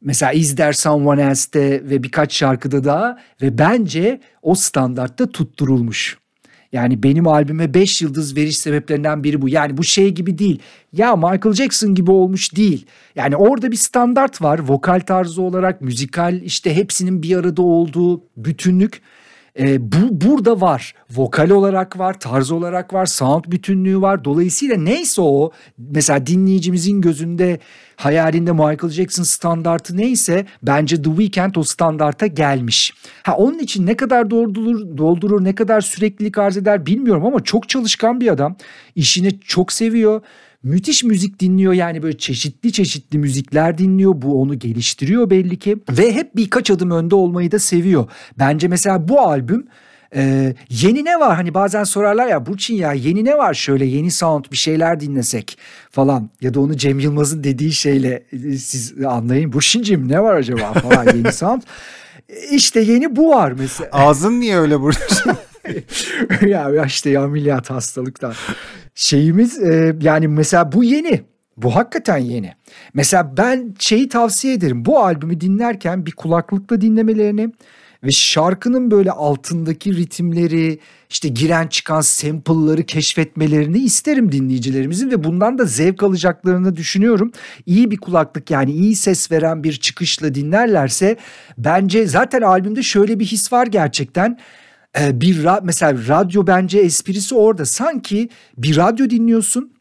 Mesela 0.01 0.32
Is 0.32 0.56
There 0.56 0.74
Someone 0.74 1.22
Else'de 1.22 1.89
ve 1.89 2.03
birkaç 2.03 2.34
şarkıda 2.34 2.84
daha 2.84 3.18
ve 3.41 3.58
bence 3.58 4.20
o 4.41 4.56
standartta 4.56 5.32
tutturulmuş. 5.32 6.18
Yani 6.72 7.03
benim 7.03 7.27
albüme 7.27 7.74
5 7.74 8.01
yıldız 8.01 8.38
veriş 8.38 8.58
sebeplerinden 8.58 9.24
biri 9.24 9.41
bu. 9.41 9.50
Yani 9.50 9.77
bu 9.77 9.84
şey 9.84 10.10
gibi 10.10 10.38
değil. 10.38 10.60
Ya 10.94 11.15
Michael 11.15 11.53
Jackson 11.53 11.96
gibi 11.96 12.12
olmuş 12.12 12.56
değil. 12.56 12.86
Yani 13.15 13.36
orada 13.36 13.72
bir 13.72 13.75
standart 13.75 14.41
var. 14.41 14.60
Vokal 14.60 15.00
tarzı 15.00 15.41
olarak, 15.41 15.82
müzikal 15.82 16.41
işte 16.41 16.75
hepsinin 16.75 17.24
bir 17.24 17.36
arada 17.36 17.62
olduğu 17.62 18.24
bütünlük. 18.38 19.01
E, 19.60 19.91
bu 19.91 20.22
burada 20.22 20.62
var. 20.62 20.94
Vokal 21.10 21.50
olarak 21.50 22.00
var, 22.00 22.20
tarz 22.20 22.51
olarak 22.51 22.94
var, 22.94 23.06
sound 23.06 23.44
bütünlüğü 23.48 24.01
var. 24.01 24.24
Dolayısıyla 24.24 24.77
neyse 24.77 25.22
o 25.22 25.51
mesela 25.77 26.25
dinleyicimizin 26.25 27.01
gözünde 27.01 27.60
hayalinde 27.96 28.51
Michael 28.51 28.89
Jackson 28.89 29.24
standartı 29.24 29.98
neyse 29.98 30.46
bence 30.63 31.01
The 31.01 31.10
Weeknd 31.10 31.56
o 31.56 31.63
standarta 31.63 32.27
gelmiş. 32.27 32.94
Ha 33.24 33.36
onun 33.38 33.60
için 33.60 33.86
ne 33.86 33.98
kadar 33.98 34.29
doldurur, 34.29 34.98
doldurur, 34.98 35.44
ne 35.44 35.56
kadar 35.56 35.82
süreklilik 35.82 36.38
arz 36.38 36.58
eder 36.58 36.86
bilmiyorum 36.86 37.25
ama 37.25 37.44
çok 37.44 37.70
çalışkan 37.70 38.22
bir 38.22 38.32
adam. 38.32 38.56
İşini 38.96 39.39
çok 39.39 39.72
seviyor 39.72 40.22
müthiş 40.63 41.04
müzik 41.04 41.39
dinliyor 41.39 41.74
yani 41.74 42.04
böyle 42.04 42.18
çeşitli 42.18 42.72
çeşitli 42.72 43.18
müzikler 43.18 43.78
dinliyor. 43.78 44.13
Bu 44.16 44.42
onu 44.42 44.60
geliştiriyor 44.60 45.30
belli 45.30 45.60
ki 45.60 45.78
ve 45.89 46.13
hep 46.13 46.36
birkaç 46.36 46.72
adım 46.72 46.92
önde 46.92 47.16
olmayı 47.16 47.51
da 47.51 47.60
seviyor. 47.60 48.10
Bence 48.39 48.68
mesela 48.68 49.08
bu 49.08 49.22
albüm 49.22 49.68
ee, 50.16 50.56
yeni 50.70 51.06
ne 51.06 51.20
var 51.20 51.36
hani 51.36 51.54
bazen 51.54 51.84
sorarlar 51.84 52.28
ya 52.28 52.46
Burçin 52.46 52.75
ya 52.75 52.94
yeni 52.94 53.25
ne 53.25 53.38
var 53.38 53.54
şöyle 53.54 53.86
yeni 53.86 54.12
sound 54.12 54.46
bir 54.51 54.58
şeyler 54.58 55.00
dinlesek 55.00 55.58
falan 55.92 56.30
ya 56.42 56.54
da 56.54 56.60
onu 56.60 56.78
Cem 56.78 57.00
Yılmaz'ın 57.00 57.44
dediği 57.44 57.72
şeyle 57.72 58.24
e, 58.32 58.58
siz 58.58 59.06
anlayın 59.06 59.54
Burçin'cim 59.54 60.10
ne 60.10 60.24
var 60.24 60.36
acaba 60.36 60.74
falan 60.74 61.06
yeni 61.16 61.34
sound. 61.34 61.62
İşte 62.51 62.80
yeni 62.80 63.16
bu 63.16 63.30
var 63.30 63.51
mesela. 63.51 63.89
Ağzın 63.92 64.39
niye 64.39 64.58
öyle 64.58 64.80
Burçin? 64.80 65.32
ya 66.48 66.86
işte 66.86 67.10
ya 67.10 67.24
ameliyat 67.24 67.70
hastalıktan. 67.70 68.34
Şeyimiz 69.00 69.60
e, 69.60 69.96
yani 70.01 70.27
mesela 70.27 70.72
bu 70.72 70.84
yeni. 70.84 71.22
Bu 71.58 71.75
hakikaten 71.75 72.18
yeni. 72.18 72.53
Mesela 72.94 73.38
ben 73.38 73.75
şeyi 73.79 74.10
tavsiye 74.10 74.53
ederim. 74.53 74.86
Bu 74.86 75.00
albümü 75.00 75.41
dinlerken 75.41 76.06
bir 76.06 76.12
kulaklıkla 76.12 76.82
dinlemelerini 76.82 77.51
ve 78.03 78.12
şarkının 78.12 78.91
böyle 78.91 79.12
altındaki 79.12 79.96
ritimleri, 79.96 80.79
işte 81.10 81.29
giren 81.29 81.68
çıkan 81.68 82.01
sample'ları 82.01 82.84
keşfetmelerini 82.84 83.77
isterim 83.77 84.32
dinleyicilerimizin 84.32 85.12
ve 85.12 85.24
bundan 85.24 85.58
da 85.58 85.65
zevk 85.65 86.03
alacaklarını 86.03 86.75
düşünüyorum. 86.75 87.32
İyi 87.65 87.91
bir 87.91 87.98
kulaklık 87.98 88.51
yani 88.51 88.72
iyi 88.72 88.96
ses 88.96 89.32
veren 89.32 89.63
bir 89.63 89.74
çıkışla 89.74 90.36
dinlerlerse 90.36 91.18
bence 91.58 92.08
zaten 92.08 92.41
albümde 92.41 92.84
şöyle 92.84 93.20
bir 93.20 93.25
his 93.25 93.53
var 93.53 93.68
gerçekten 93.68 94.38
ee, 95.00 95.22
bir 95.22 95.43
ra- 95.43 95.62
mesela 95.63 95.93
radyo 96.08 96.48
bence 96.48 96.79
esprisi 96.79 97.36
orada. 97.36 97.65
Sanki 97.65 98.29
bir 98.58 98.77
radyo 98.77 99.10
dinliyorsun. 99.10 99.72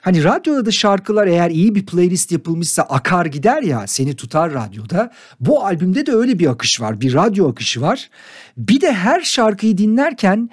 Hani 0.00 0.24
radyoda 0.24 0.66
da 0.66 0.70
şarkılar 0.70 1.26
eğer 1.26 1.50
iyi 1.50 1.74
bir 1.74 1.86
playlist 1.86 2.32
yapılmışsa 2.32 2.82
akar 2.82 3.26
gider 3.26 3.62
ya 3.62 3.86
seni 3.86 4.16
tutar 4.16 4.54
radyoda. 4.54 5.10
Bu 5.40 5.64
albümde 5.64 6.06
de 6.06 6.12
öyle 6.12 6.38
bir 6.38 6.46
akış 6.46 6.80
var. 6.80 7.00
Bir 7.00 7.14
radyo 7.14 7.50
akışı 7.50 7.80
var. 7.80 8.10
Bir 8.56 8.80
de 8.80 8.92
her 8.92 9.20
şarkıyı 9.20 9.78
dinlerken 9.78 10.50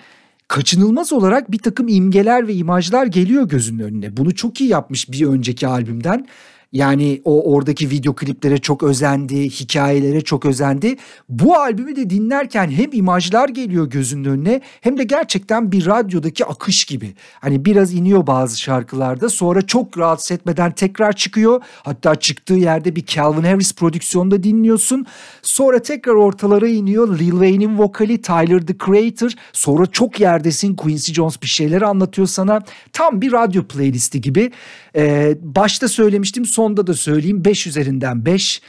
kaçınılmaz 0.47 1.13
olarak 1.13 1.51
bir 1.51 1.59
takım 1.59 1.87
imgeler 1.87 2.47
ve 2.47 2.53
imajlar 2.53 3.05
geliyor 3.05 3.49
gözünün 3.49 3.83
önüne. 3.83 4.17
Bunu 4.17 4.35
çok 4.35 4.61
iyi 4.61 4.69
yapmış 4.69 5.11
bir 5.11 5.25
önceki 5.25 5.67
albümden. 5.67 6.27
Yani 6.71 7.21
o 7.25 7.53
oradaki 7.53 7.89
video 7.89 8.15
kliplere 8.15 8.57
çok 8.57 8.83
özendi, 8.83 9.49
hikayelere 9.49 10.21
çok 10.21 10.45
özendi. 10.45 10.97
Bu 11.29 11.57
albümü 11.57 11.95
de 11.95 12.09
dinlerken 12.09 12.71
hem 12.71 12.89
imajlar 12.93 13.49
geliyor 13.49 13.89
gözünün 13.89 14.25
önüne 14.25 14.61
hem 14.81 14.97
de 14.97 15.03
gerçekten 15.03 15.71
bir 15.71 15.85
radyodaki 15.85 16.45
akış 16.45 16.85
gibi. 16.85 17.13
Hani 17.39 17.65
biraz 17.65 17.93
iniyor 17.93 18.27
bazı 18.27 18.59
şarkılarda 18.59 19.29
sonra 19.29 19.61
çok 19.61 19.97
rahatsız 19.97 20.31
etmeden 20.31 20.71
tekrar 20.71 21.13
çıkıyor. 21.13 21.61
Hatta 21.83 22.15
çıktığı 22.15 22.53
yerde 22.53 22.95
bir 22.95 23.05
Calvin 23.05 23.43
Harris 23.43 23.75
prodüksiyonda 23.75 24.43
dinliyorsun. 24.43 25.05
Sonra 25.41 25.81
tekrar 25.81 26.13
ortalara 26.13 26.67
iniyor. 26.67 27.19
Lil 27.19 27.31
Wayne'in 27.31 27.77
vokali, 27.77 28.21
Tyler 28.21 28.61
the 28.61 28.75
Creator. 28.85 29.31
Sonra 29.53 29.85
çok 29.85 30.19
yerdesin 30.19 30.75
Quincy 30.75 31.13
Jones 31.13 31.41
bir 31.41 31.47
şeyler 31.47 31.81
anlatıyor 31.81 32.27
sana. 32.27 32.63
Tam 32.93 33.21
bir 33.21 33.31
radyo 33.31 33.63
playlisti 33.63 34.21
gibi. 34.21 34.51
Ee, 34.95 35.37
başta 35.41 35.87
söylemiştim 35.87 36.45
sonda 36.45 36.87
da 36.87 36.93
söyleyeyim 36.93 37.45
5 37.45 37.67
üzerinden 37.67 38.25
5 38.25 38.61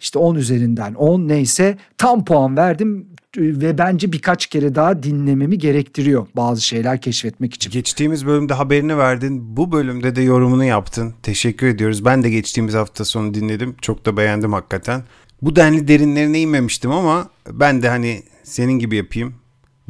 işte 0.00 0.18
10 0.18 0.34
üzerinden 0.34 0.94
10 0.94 1.28
neyse 1.28 1.78
tam 1.98 2.24
puan 2.24 2.56
verdim 2.56 3.06
ve 3.36 3.78
bence 3.78 4.12
birkaç 4.12 4.46
kere 4.46 4.74
daha 4.74 5.02
dinlememi 5.02 5.58
gerektiriyor 5.58 6.26
bazı 6.36 6.62
şeyler 6.62 7.00
keşfetmek 7.00 7.54
için. 7.54 7.70
Geçtiğimiz 7.70 8.26
bölümde 8.26 8.54
haberini 8.54 8.98
verdin. 8.98 9.56
Bu 9.56 9.72
bölümde 9.72 10.16
de 10.16 10.22
yorumunu 10.22 10.64
yaptın. 10.64 11.14
Teşekkür 11.22 11.66
ediyoruz. 11.66 12.04
Ben 12.04 12.22
de 12.22 12.30
geçtiğimiz 12.30 12.74
hafta 12.74 13.04
sonu 13.04 13.34
dinledim. 13.34 13.76
Çok 13.82 14.06
da 14.06 14.16
beğendim 14.16 14.52
hakikaten. 14.52 15.02
Bu 15.42 15.56
denli 15.56 15.88
derinlerine 15.88 16.40
inmemiştim 16.40 16.90
ama 16.90 17.30
ben 17.50 17.82
de 17.82 17.88
hani 17.88 18.22
senin 18.42 18.72
gibi 18.72 18.96
yapayım. 18.96 19.34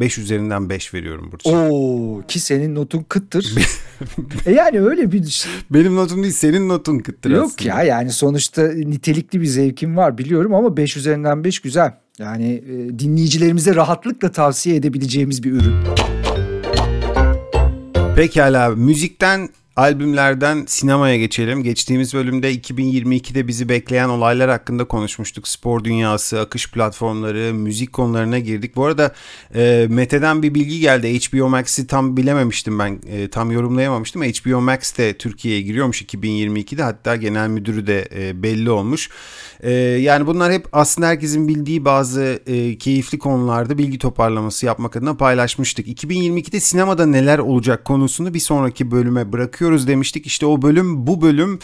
5 0.00 0.18
üzerinden 0.18 0.70
5 0.70 0.94
veriyorum 0.94 1.32
Burç. 1.32 1.46
Oo 1.46 2.22
ki 2.28 2.40
senin 2.40 2.74
notun 2.74 3.02
kıttır. 3.08 3.54
e 4.46 4.52
yani 4.52 4.80
öyle 4.80 5.12
bir 5.12 5.26
şey. 5.26 5.52
Benim 5.70 5.96
notum 5.96 6.22
değil 6.22 6.34
senin 6.34 6.68
notun 6.68 6.98
kıttır 6.98 7.30
Yok 7.30 7.52
aslında. 7.58 7.68
ya 7.68 7.82
yani 7.82 8.12
sonuçta 8.12 8.62
nitelikli 8.72 9.40
bir 9.40 9.46
zevkim 9.46 9.96
var 9.96 10.18
biliyorum 10.18 10.54
ama 10.54 10.76
5 10.76 10.96
üzerinden 10.96 11.44
5 11.44 11.58
güzel. 11.58 11.92
Yani 12.18 12.52
e, 12.52 12.98
dinleyicilerimize 12.98 13.74
rahatlıkla 13.74 14.32
tavsiye 14.32 14.76
edebileceğimiz 14.76 15.42
bir 15.42 15.52
ürün. 15.52 15.74
Pekala 18.16 18.70
müzikten 18.70 19.48
albümlerden 19.80 20.64
sinemaya 20.66 21.16
geçelim. 21.16 21.62
Geçtiğimiz 21.62 22.14
bölümde 22.14 22.54
2022'de 22.54 23.48
bizi 23.48 23.68
bekleyen 23.68 24.08
olaylar 24.08 24.50
hakkında 24.50 24.84
konuşmuştuk. 24.84 25.48
Spor 25.48 25.84
dünyası, 25.84 26.40
akış 26.40 26.70
platformları, 26.70 27.54
müzik 27.54 27.92
konularına 27.92 28.38
girdik. 28.38 28.76
Bu 28.76 28.84
arada 28.84 29.12
e, 29.54 29.86
Mete'den 29.90 30.42
bir 30.42 30.54
bilgi 30.54 30.80
geldi. 30.80 31.18
HBO 31.18 31.48
Max'i 31.48 31.86
tam 31.86 32.16
bilememiştim 32.16 32.78
ben. 32.78 33.00
E, 33.08 33.28
tam 33.30 33.50
yorumlayamamıştım. 33.50 34.22
HBO 34.22 34.60
Max 34.60 34.98
de 34.98 35.18
Türkiye'ye 35.18 35.62
giriyormuş 35.62 36.02
2022'de. 36.02 36.82
Hatta 36.82 37.16
genel 37.16 37.48
müdürü 37.48 37.86
de 37.86 38.08
e, 38.14 38.42
belli 38.42 38.70
olmuş. 38.70 39.10
E, 39.60 39.72
yani 39.80 40.26
bunlar 40.26 40.52
hep 40.52 40.66
aslında 40.72 41.08
herkesin 41.08 41.48
bildiği 41.48 41.84
bazı 41.84 42.40
e, 42.46 42.78
keyifli 42.78 43.18
konularda 43.18 43.78
bilgi 43.78 43.98
toparlaması 43.98 44.66
yapmak 44.66 44.96
adına 44.96 45.16
paylaşmıştık. 45.16 46.02
2022'de 46.02 46.60
sinemada 46.60 47.06
neler 47.06 47.38
olacak 47.38 47.84
konusunu 47.84 48.34
bir 48.34 48.38
sonraki 48.38 48.90
bölüme 48.90 49.32
bırakıyoruz 49.70 49.86
demiştik. 49.86 50.26
İşte 50.26 50.46
o 50.46 50.62
bölüm 50.62 51.06
bu 51.06 51.20
bölüm 51.20 51.58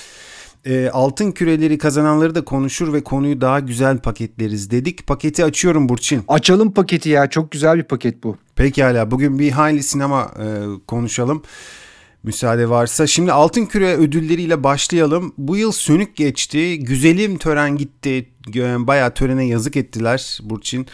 e, 0.65 0.89
altın 0.93 1.33
küreleri 1.33 1.79
kazananları 1.79 2.35
da 2.35 2.45
konuşur 2.45 2.93
ve 2.93 3.03
konuyu 3.05 3.41
daha 3.41 3.61
güzel 3.61 3.99
paketleriz 3.99 4.71
dedik. 4.71 5.07
Paketi 5.07 5.45
açıyorum 5.45 5.89
Burçin. 5.89 6.23
Açalım 6.29 6.73
paketi 6.73 7.09
ya 7.09 7.27
çok 7.31 7.51
güzel 7.51 7.77
bir 7.79 7.85
paket 7.85 8.25
bu. 8.25 8.37
Pekala 8.57 9.11
bugün 9.11 9.39
bir 9.39 9.51
hayli 9.51 9.83
sinema 9.83 10.31
e, 10.39 10.47
konuşalım. 10.87 11.43
müsaade 12.23 12.69
varsa. 12.69 13.07
Şimdi 13.07 13.33
Altın 13.33 13.67
Küre 13.67 13.97
ödülleriyle 13.97 14.65
başlayalım. 14.65 15.35
Bu 15.39 15.57
yıl 15.57 15.73
sönük 15.73 16.17
geçti. 16.17 16.79
Güzelim 16.79 17.39
tören 17.39 17.77
gitti. 17.77 18.29
Bayağı 18.87 19.11
törene 19.15 19.47
yazık 19.47 19.77
ettiler 19.77 20.39
Burçin. 20.43 20.87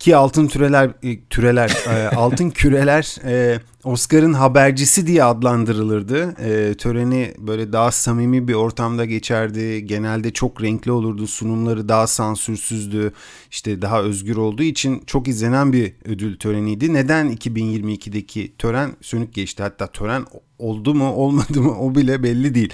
Ki 0.00 0.16
altın 0.16 0.46
türeler 0.46 0.90
e, 1.02 1.20
türeler 1.30 1.76
e, 1.88 2.08
altın 2.16 2.50
küreler 2.50 3.16
e, 3.24 3.60
Oscar'ın 3.84 4.32
habercisi 4.32 5.06
diye 5.06 5.24
adlandırılırdı. 5.24 6.34
töreni 6.74 7.34
böyle 7.38 7.72
daha 7.72 7.90
samimi 7.90 8.48
bir 8.48 8.54
ortamda 8.54 9.04
geçerdi. 9.04 9.86
Genelde 9.86 10.32
çok 10.32 10.62
renkli 10.62 10.92
olurdu. 10.92 11.26
Sunumları 11.26 11.88
daha 11.88 12.06
sansürsüzdü. 12.06 13.12
İşte 13.50 13.82
daha 13.82 14.02
özgür 14.02 14.36
olduğu 14.36 14.62
için 14.62 15.02
çok 15.06 15.28
izlenen 15.28 15.72
bir 15.72 15.92
ödül 16.04 16.38
töreniydi. 16.38 16.94
Neden 16.94 17.36
2022'deki 17.36 18.52
tören 18.58 18.92
sönük 19.00 19.34
geçti? 19.34 19.62
Hatta 19.62 19.86
tören 19.86 20.24
oldu 20.58 20.94
mu 20.94 21.12
olmadı 21.12 21.60
mı 21.60 21.78
o 21.78 21.94
bile 21.94 22.22
belli 22.22 22.54
değil. 22.54 22.72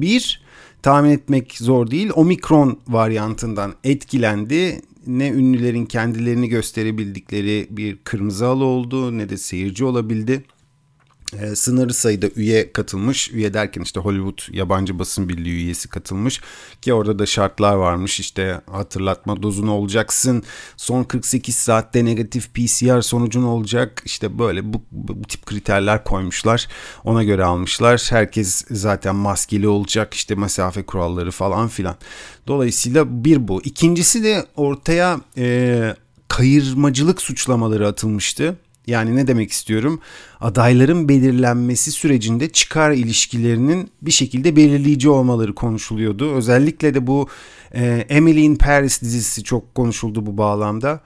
bir 0.00 0.42
tahmin 0.82 1.10
etmek 1.10 1.58
zor 1.58 1.90
değil. 1.90 2.10
Omikron 2.14 2.80
varyantından 2.88 3.74
etkilendi 3.84 4.82
ne 5.06 5.28
ünlülerin 5.30 5.86
kendilerini 5.86 6.48
gösterebildikleri 6.48 7.66
bir 7.70 7.96
kırmızı 7.96 8.44
halı 8.44 8.64
oldu 8.64 9.18
ne 9.18 9.28
de 9.28 9.36
seyirci 9.36 9.84
olabildi. 9.84 10.44
E, 11.32 11.56
sınırlı 11.56 11.94
sayıda 11.94 12.26
üye 12.36 12.72
katılmış. 12.72 13.30
Üye 13.32 13.54
derken 13.54 13.82
işte 13.82 14.00
Hollywood 14.00 14.54
yabancı 14.54 14.98
basın 14.98 15.28
birliği 15.28 15.54
üyesi 15.54 15.88
katılmış. 15.88 16.40
Ki 16.82 16.94
orada 16.94 17.18
da 17.18 17.26
şartlar 17.26 17.74
varmış. 17.74 18.20
İşte 18.20 18.60
hatırlatma 18.70 19.42
dozunu 19.42 19.72
olacaksın. 19.72 20.42
Son 20.76 21.04
48 21.04 21.56
saatte 21.56 22.04
negatif 22.04 22.54
PCR 22.54 23.00
sonucun 23.00 23.42
olacak. 23.42 24.02
İşte 24.04 24.38
böyle 24.38 24.72
bu, 24.72 24.82
bu 24.90 25.22
tip 25.22 25.46
kriterler 25.46 26.04
koymuşlar. 26.04 26.68
Ona 27.04 27.24
göre 27.24 27.44
almışlar. 27.44 28.06
Herkes 28.10 28.64
zaten 28.70 29.14
maskeli 29.16 29.68
olacak. 29.68 30.14
İşte 30.14 30.34
mesafe 30.34 30.82
kuralları 30.82 31.30
falan 31.30 31.68
filan. 31.68 31.96
Dolayısıyla 32.46 33.24
bir 33.24 33.48
bu. 33.48 33.62
İkincisi 33.62 34.24
de 34.24 34.46
ortaya 34.56 35.20
e, 35.36 35.96
kayırmacılık 36.28 37.22
suçlamaları 37.22 37.88
atılmıştı. 37.88 38.56
Yani 38.86 39.16
ne 39.16 39.26
demek 39.26 39.50
istiyorum? 39.50 40.00
Adayların 40.40 41.08
belirlenmesi 41.08 41.92
sürecinde 41.92 42.48
çıkar 42.48 42.90
ilişkilerinin 42.90 43.90
bir 44.02 44.10
şekilde 44.10 44.56
belirleyici 44.56 45.08
olmaları 45.08 45.54
konuşuluyordu. 45.54 46.32
Özellikle 46.32 46.94
de 46.94 47.06
bu 47.06 47.28
e, 47.74 48.06
Emily 48.08 48.44
in 48.44 48.56
Paris 48.56 49.02
dizisi 49.02 49.44
çok 49.44 49.74
konuşuldu 49.74 50.26
bu 50.26 50.38
bağlamda. 50.38 51.00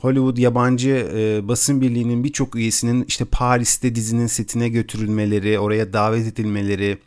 Hollywood 0.00 0.36
yabancı 0.36 1.10
e, 1.14 1.48
basın 1.48 1.80
birliğinin 1.80 2.24
birçok 2.24 2.56
üyesinin 2.56 3.04
işte 3.08 3.24
Paris'te 3.24 3.94
dizinin 3.94 4.26
setine 4.26 4.68
götürülmeleri, 4.68 5.58
oraya 5.58 5.92
davet 5.92 6.26
edilmeleri, 6.26 6.98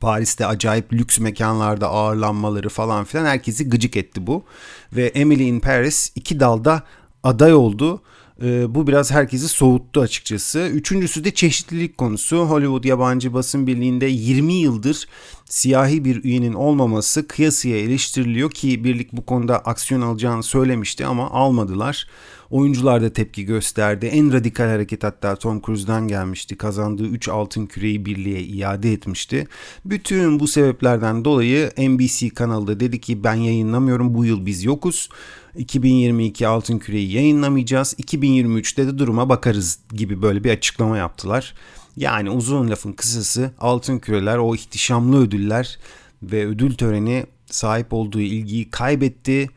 Paris'te 0.00 0.46
acayip 0.46 0.92
lüks 0.92 1.18
mekanlarda 1.18 1.88
ağırlanmaları 1.88 2.68
falan 2.68 3.04
filan 3.04 3.24
herkesi 3.24 3.68
gıcık 3.70 3.96
etti 3.96 4.26
bu. 4.26 4.44
Ve 4.92 5.06
Emily 5.06 5.48
in 5.48 5.60
Paris 5.60 6.12
iki 6.14 6.40
dalda 6.40 6.82
aday 7.22 7.54
oldu. 7.54 8.02
E, 8.42 8.74
bu 8.74 8.86
biraz 8.86 9.10
herkesi 9.10 9.48
soğuttu 9.48 10.00
açıkçası. 10.00 10.58
Üçüncüsü 10.58 11.24
de 11.24 11.30
çeşitlilik 11.30 11.98
konusu. 11.98 12.36
Hollywood 12.36 12.84
Yabancı 12.84 13.34
Basın 13.34 13.66
Birliği'nde 13.66 14.06
20 14.06 14.52
yıldır 14.52 15.06
siyahi 15.44 16.04
bir 16.04 16.24
üyenin 16.24 16.52
olmaması 16.52 17.28
kıyasıya 17.28 17.76
eleştiriliyor 17.78 18.50
ki 18.50 18.84
birlik 18.84 19.12
bu 19.12 19.26
konuda 19.26 19.58
aksiyon 19.58 20.00
alacağını 20.00 20.42
söylemişti 20.42 21.06
ama 21.06 21.30
almadılar. 21.30 22.08
Oyuncular 22.50 23.02
da 23.02 23.12
tepki 23.12 23.44
gösterdi. 23.44 24.06
En 24.06 24.32
radikal 24.32 24.68
hareket 24.68 25.04
hatta 25.04 25.36
Tom 25.36 25.62
Cruise'dan 25.62 26.08
gelmişti. 26.08 26.56
Kazandığı 26.56 27.06
3 27.06 27.28
altın 27.28 27.66
küreyi 27.66 28.06
birliğe 28.06 28.40
iade 28.40 28.92
etmişti. 28.92 29.46
Bütün 29.84 30.40
bu 30.40 30.48
sebeplerden 30.48 31.24
dolayı 31.24 31.70
NBC 31.78 32.28
kanalı 32.28 32.66
da 32.66 32.80
dedi 32.80 33.00
ki 33.00 33.24
ben 33.24 33.34
yayınlamıyorum 33.34 34.14
bu 34.14 34.24
yıl 34.24 34.46
biz 34.46 34.64
yokuz. 34.64 35.08
2022 35.58 36.48
altın 36.48 36.78
küreyi 36.78 37.12
yayınlamayacağız. 37.12 37.94
2023'te 37.94 38.86
de 38.86 38.98
duruma 38.98 39.28
bakarız 39.28 39.78
gibi 39.92 40.22
böyle 40.22 40.44
bir 40.44 40.50
açıklama 40.50 40.96
yaptılar. 40.96 41.54
Yani 41.96 42.30
uzun 42.30 42.70
lafın 42.70 42.92
kısası 42.92 43.50
altın 43.60 43.98
küreler 43.98 44.38
o 44.38 44.54
ihtişamlı 44.54 45.22
ödüller 45.22 45.78
ve 46.22 46.46
ödül 46.46 46.74
töreni 46.74 47.26
sahip 47.46 47.92
olduğu 47.92 48.20
ilgiyi 48.20 48.70
kaybetti. 48.70 49.48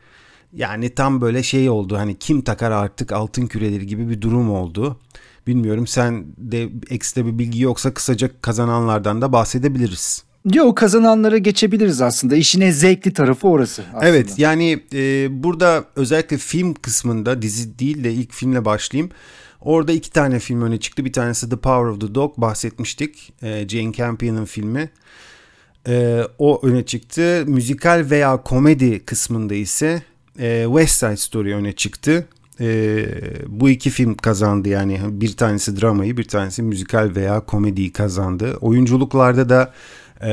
Yani 0.52 0.94
tam 0.94 1.20
böyle 1.20 1.42
şey 1.42 1.70
oldu 1.70 1.96
hani 1.96 2.18
kim 2.18 2.42
takar 2.42 2.70
artık 2.70 3.12
altın 3.12 3.46
küreleri 3.46 3.86
gibi 3.86 4.10
bir 4.10 4.20
durum 4.20 4.50
oldu. 4.50 5.00
Bilmiyorum 5.46 5.86
sen 5.86 6.26
de 6.38 6.68
ekstra 6.90 7.26
bir 7.26 7.38
bilgi 7.38 7.62
yoksa 7.62 7.94
kısaca 7.94 8.30
kazananlardan 8.40 9.22
da 9.22 9.32
bahsedebiliriz. 9.32 10.24
Yok 10.44 10.76
kazananlara 10.76 11.38
geçebiliriz 11.38 12.00
aslında. 12.00 12.36
İşin 12.36 12.70
zevkli 12.70 13.12
tarafı 13.12 13.48
orası 13.48 13.82
aslında. 13.88 14.06
Evet 14.06 14.38
yani 14.38 14.80
e, 14.92 15.28
burada 15.42 15.84
özellikle 15.96 16.38
film 16.38 16.74
kısmında 16.74 17.42
dizi 17.42 17.78
değil 17.78 18.04
de 18.04 18.12
ilk 18.12 18.32
filmle 18.32 18.64
başlayayım. 18.64 19.10
Orada 19.60 19.92
iki 19.92 20.10
tane 20.10 20.38
film 20.38 20.62
öne 20.62 20.80
çıktı. 20.80 21.04
Bir 21.04 21.12
tanesi 21.12 21.48
The 21.48 21.56
Power 21.56 21.90
of 21.90 22.00
the 22.00 22.14
Dog 22.14 22.36
bahsetmiştik. 22.36 23.32
E, 23.42 23.68
Jane 23.68 23.92
Campion'ın 23.92 24.44
filmi. 24.44 24.90
E, 25.88 26.22
o 26.38 26.66
öne 26.66 26.86
çıktı. 26.86 27.44
Müzikal 27.46 28.06
veya 28.10 28.42
komedi 28.42 29.04
kısmında 29.04 29.54
ise 29.54 30.02
e, 30.38 30.64
West 30.66 31.00
Side 31.00 31.16
Story 31.16 31.54
öne 31.54 31.72
çıktı. 31.72 32.26
E, 32.60 33.04
bu 33.46 33.70
iki 33.70 33.90
film 33.90 34.14
kazandı 34.14 34.68
yani 34.68 35.00
bir 35.08 35.36
tanesi 35.36 35.80
dramayı 35.80 36.16
bir 36.16 36.24
tanesi 36.24 36.62
müzikal 36.62 37.10
veya 37.16 37.40
komediyi 37.40 37.92
kazandı. 37.92 38.56
Oyunculuklarda 38.60 39.48
da 39.48 39.72
e, 40.22 40.28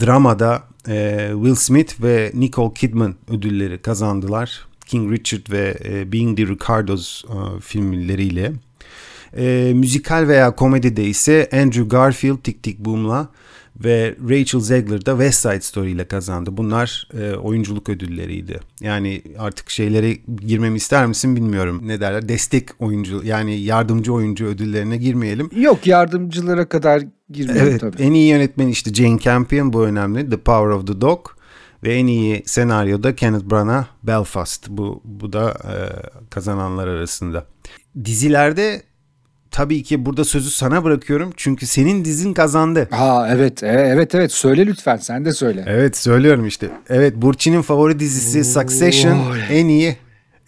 dramada 0.00 0.62
e, 0.88 1.28
Will 1.32 1.54
Smith 1.54 2.02
ve 2.02 2.32
Nicole 2.34 2.74
Kidman 2.74 3.14
ödülleri 3.30 3.78
kazandılar. 3.78 4.68
King 4.86 5.12
Richard 5.12 5.50
ve 5.50 5.76
e, 5.84 6.12
Being 6.12 6.36
the 6.36 6.46
Ricardos 6.46 7.24
e, 7.24 7.60
filmleriyle. 7.60 8.52
E, 9.36 9.72
müzikal 9.74 10.28
veya 10.28 10.54
komedide 10.54 11.04
ise 11.04 11.48
Andrew 11.52 11.88
Garfield 11.88 12.38
Tik 12.38 12.62
Tik 12.62 12.78
Boom'la 12.78 13.28
ve 13.84 14.14
Rachel 14.28 14.60
Zegler 14.60 15.06
da 15.06 15.10
West 15.10 15.42
Side 15.42 15.60
Story 15.60 15.90
ile 15.90 16.04
kazandı. 16.04 16.56
Bunlar 16.56 17.08
e, 17.20 17.34
oyunculuk 17.34 17.88
ödülleriydi. 17.88 18.60
Yani 18.80 19.22
artık 19.38 19.70
şeylere 19.70 20.12
girmemi 20.46 20.76
ister 20.76 21.06
misin 21.06 21.36
bilmiyorum. 21.36 21.80
Ne 21.84 22.00
derler? 22.00 22.28
Destek 22.28 22.68
oyuncu 22.78 23.22
yani 23.24 23.60
yardımcı 23.60 24.12
oyuncu 24.12 24.46
ödüllerine 24.46 24.96
girmeyelim. 24.96 25.50
Yok 25.56 25.86
yardımcılara 25.86 26.68
kadar 26.68 27.02
girmeyelim 27.30 27.68
evet, 27.68 27.80
tabii. 27.80 28.02
En 28.02 28.12
iyi 28.12 28.28
yönetmen 28.28 28.68
işte 28.68 28.94
Jane 28.94 29.18
Campion 29.18 29.72
bu 29.72 29.84
önemli. 29.84 30.30
The 30.30 30.36
Power 30.36 30.68
of 30.68 30.86
the 30.86 31.00
Dog. 31.00 31.26
Ve 31.82 31.94
en 31.94 32.06
iyi 32.06 32.42
senaryoda 32.46 33.14
Kenneth 33.14 33.44
Branagh 33.44 33.86
Belfast. 34.02 34.68
Bu, 34.68 35.02
bu 35.04 35.32
da 35.32 35.50
e, 35.50 35.74
kazananlar 36.30 36.88
arasında. 36.88 37.44
Dizilerde 38.04 38.82
tabii 39.50 39.82
ki 39.82 40.06
burada 40.06 40.24
sözü 40.24 40.50
sana 40.50 40.84
bırakıyorum. 40.84 41.32
Çünkü 41.36 41.66
senin 41.66 42.04
dizin 42.04 42.34
kazandı. 42.34 42.88
Ha 42.90 43.28
evet 43.30 43.62
e, 43.62 43.66
evet 43.66 44.14
evet 44.14 44.32
söyle 44.32 44.66
lütfen 44.66 44.96
sen 44.96 45.24
de 45.24 45.32
söyle. 45.32 45.64
Evet 45.66 45.96
söylüyorum 45.96 46.46
işte. 46.46 46.70
Evet 46.88 47.16
Burçin'in 47.16 47.62
favori 47.62 47.98
dizisi 47.98 48.44
Succession 48.44 49.36
en 49.50 49.68
iyi 49.68 49.96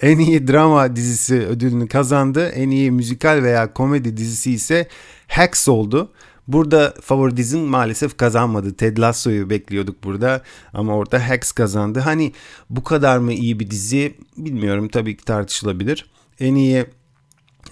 en 0.02 0.18
iyi 0.18 0.48
drama 0.48 0.96
dizisi 0.96 1.34
ödülünü 1.34 1.88
kazandı. 1.88 2.48
En 2.48 2.70
iyi 2.70 2.90
müzikal 2.90 3.42
veya 3.42 3.72
komedi 3.72 4.16
dizisi 4.16 4.52
ise 4.52 4.88
Hacks 5.28 5.68
oldu. 5.68 6.12
Burada 6.52 6.94
favori 7.02 7.36
dizin 7.36 7.60
maalesef 7.60 8.16
kazanmadı. 8.16 8.74
Ted 8.74 8.98
Lasso'yu 8.98 9.50
bekliyorduk 9.50 10.04
burada 10.04 10.42
ama 10.72 10.94
orada 10.96 11.28
Hacks 11.28 11.52
kazandı. 11.52 11.98
Hani 11.98 12.32
bu 12.70 12.84
kadar 12.84 13.18
mı 13.18 13.32
iyi 13.32 13.60
bir 13.60 13.70
dizi 13.70 14.14
bilmiyorum 14.36 14.88
tabii 14.88 15.16
ki 15.16 15.24
tartışılabilir. 15.24 16.10
En 16.40 16.54
iyi 16.54 16.86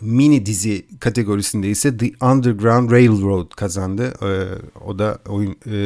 mini 0.00 0.46
dizi 0.46 0.87
kategorisinde 1.00 1.68
ise 1.68 1.96
The 1.96 2.12
Underground 2.20 2.90
Railroad 2.90 3.54
kazandı. 3.56 4.14
Ee, 4.22 4.44
o 4.84 4.98
da 4.98 5.18
oyun 5.28 5.56
e, 5.72 5.78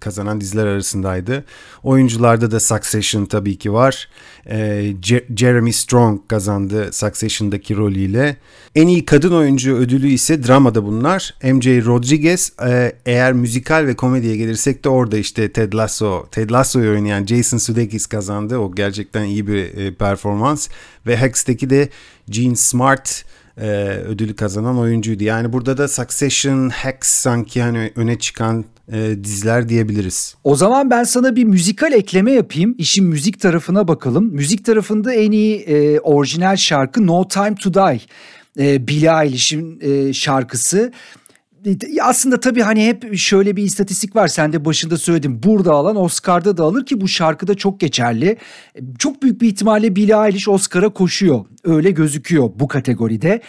kazanan 0.00 0.40
diziler 0.40 0.66
arasındaydı. 0.66 1.44
Oyuncularda 1.82 2.50
da 2.50 2.60
Succession 2.60 3.24
tabii 3.24 3.58
ki 3.58 3.72
var. 3.72 4.08
Ee, 4.50 4.94
Jeremy 5.36 5.72
Strong 5.72 6.20
kazandı 6.28 6.92
Succession'daki 6.92 7.76
rolüyle. 7.76 8.36
En 8.74 8.86
iyi 8.86 9.04
kadın 9.04 9.32
oyuncu 9.32 9.76
ödülü 9.76 10.08
ise 10.08 10.42
dramada 10.42 10.84
bunlar. 10.84 11.34
MJ 11.42 11.66
Rodriguez 11.66 12.52
e, 12.66 12.92
eğer 13.06 13.32
müzikal 13.32 13.86
ve 13.86 13.96
komediye 13.96 14.36
gelirsek 14.36 14.84
de 14.84 14.88
orada 14.88 15.18
işte 15.18 15.52
Ted 15.52 15.72
Lasso, 15.72 16.26
Ted 16.30 16.50
Lasso'yu 16.50 16.90
oynayan 16.90 17.26
Jason 17.26 17.58
Sudeikis 17.58 18.06
kazandı. 18.06 18.58
O 18.58 18.74
gerçekten 18.74 19.24
iyi 19.24 19.46
bir 19.46 19.76
e, 19.76 19.94
performans. 19.94 20.68
Ve 21.06 21.16
Hacks'teki 21.16 21.70
de 21.70 21.88
Gene 22.30 22.56
Smart 22.56 23.24
e, 23.60 23.66
ödülü 24.08 24.36
kazanan 24.36 24.78
oyuncuydu. 24.78 25.24
Yani 25.24 25.52
burada 25.52 25.78
da 25.78 25.88
Succession, 25.88 26.68
Hacks 26.68 27.08
sanki 27.08 27.62
hani 27.62 27.92
öne 27.96 28.18
çıkan 28.18 28.64
e, 28.92 29.24
diziler 29.24 29.68
diyebiliriz. 29.68 30.34
O 30.44 30.56
zaman 30.56 30.90
ben 30.90 31.04
sana 31.04 31.36
bir 31.36 31.44
müzikal 31.44 31.92
ekleme 31.92 32.32
yapayım. 32.32 32.74
İşin 32.78 33.06
müzik 33.06 33.40
tarafına 33.40 33.88
bakalım. 33.88 34.24
Müzik 34.24 34.64
tarafında 34.64 35.14
en 35.14 35.32
iyi 35.32 35.60
e, 35.60 36.00
orijinal 36.00 36.56
şarkı 36.56 37.06
No 37.06 37.28
Time 37.28 37.54
To 37.54 37.74
Die. 37.74 38.00
E, 38.58 38.88
Billie 38.88 39.24
Eilish'in 39.24 39.80
e, 39.80 40.12
şarkısı 40.12 40.92
aslında 42.02 42.40
tabii 42.40 42.62
hani 42.62 42.86
hep 42.86 43.16
şöyle 43.16 43.56
bir 43.56 43.62
istatistik 43.62 44.16
var. 44.16 44.28
Sen 44.28 44.52
de 44.52 44.64
başında 44.64 44.96
söyledin. 44.96 45.42
Burada 45.42 45.72
alan 45.72 45.96
Oscar'da 45.96 46.56
da 46.56 46.64
alır 46.64 46.86
ki 46.86 47.00
bu 47.00 47.08
şarkıda 47.08 47.54
çok 47.54 47.80
geçerli. 47.80 48.36
Çok 48.98 49.22
büyük 49.22 49.40
bir 49.40 49.48
ihtimalle 49.48 49.96
Billie 49.96 50.26
Eilish 50.26 50.48
Oscar'a 50.48 50.88
koşuyor. 50.88 51.44
Öyle 51.64 51.90
gözüküyor 51.90 52.50
bu 52.54 52.68
kategoride. 52.68 53.40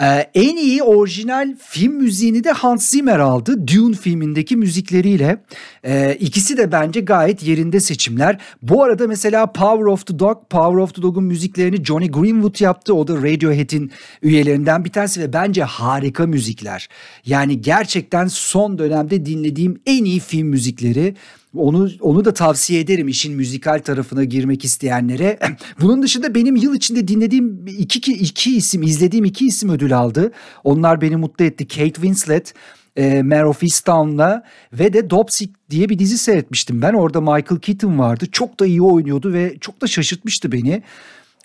Ee, 0.00 0.04
en 0.34 0.56
iyi 0.56 0.82
orijinal 0.82 1.56
film 1.60 1.94
müziğini 1.94 2.44
de 2.44 2.50
Hans 2.52 2.90
Zimmer 2.90 3.18
aldı. 3.18 3.66
Dune 3.68 3.96
filmindeki 3.96 4.56
müzikleriyle. 4.56 5.42
Ee, 5.84 6.16
ikisi 6.20 6.56
de 6.56 6.72
bence 6.72 7.00
gayet 7.00 7.42
yerinde 7.42 7.80
seçimler. 7.80 8.38
Bu 8.62 8.82
arada 8.82 9.06
mesela 9.06 9.52
Power 9.52 9.84
of 9.84 10.06
the 10.06 10.18
Dog, 10.18 10.50
Power 10.50 10.82
of 10.82 10.94
the 10.94 11.02
Dog'un 11.02 11.24
müziklerini 11.24 11.84
Johnny 11.84 12.10
Greenwood 12.10 12.60
yaptı. 12.60 12.94
O 12.94 13.08
da 13.08 13.16
Radiohead'in 13.16 13.92
üyelerinden 14.22 14.84
bir 14.84 14.90
tanesi 14.90 15.20
ve 15.20 15.32
bence 15.32 15.62
harika 15.62 16.26
müzikler. 16.26 16.88
Yani 17.26 17.51
gerçekten 17.60 18.26
son 18.26 18.78
dönemde 18.78 19.26
dinlediğim 19.26 19.80
en 19.86 20.04
iyi 20.04 20.20
film 20.20 20.48
müzikleri. 20.48 21.14
Onu 21.56 21.90
onu 22.00 22.24
da 22.24 22.34
tavsiye 22.34 22.80
ederim 22.80 23.08
işin 23.08 23.34
müzikal 23.34 23.78
tarafına 23.78 24.24
girmek 24.24 24.64
isteyenlere. 24.64 25.38
Bunun 25.80 26.02
dışında 26.02 26.34
benim 26.34 26.56
yıl 26.56 26.74
içinde 26.74 27.08
dinlediğim 27.08 27.66
iki, 27.66 28.12
iki 28.12 28.56
isim, 28.56 28.82
izlediğim 28.82 29.24
iki 29.24 29.46
isim 29.46 29.70
ödül 29.70 29.98
aldı. 29.98 30.32
Onlar 30.64 31.00
beni 31.00 31.16
mutlu 31.16 31.44
etti. 31.44 31.68
Kate 31.68 31.92
Winslet, 31.92 32.54
e, 32.96 33.22
Mare 33.22 33.46
of 33.46 33.62
Easttown'la 33.62 34.42
ve 34.72 34.92
de 34.92 35.10
Dopsic 35.10 35.50
diye 35.70 35.88
bir 35.88 35.98
dizi 35.98 36.18
seyretmiştim. 36.18 36.82
Ben 36.82 36.92
orada 36.92 37.20
Michael 37.20 37.60
Keaton 37.60 37.98
vardı. 37.98 38.26
Çok 38.32 38.60
da 38.60 38.66
iyi 38.66 38.82
oynuyordu 38.82 39.32
ve 39.32 39.56
çok 39.60 39.80
da 39.80 39.86
şaşırtmıştı 39.86 40.52
beni. 40.52 40.82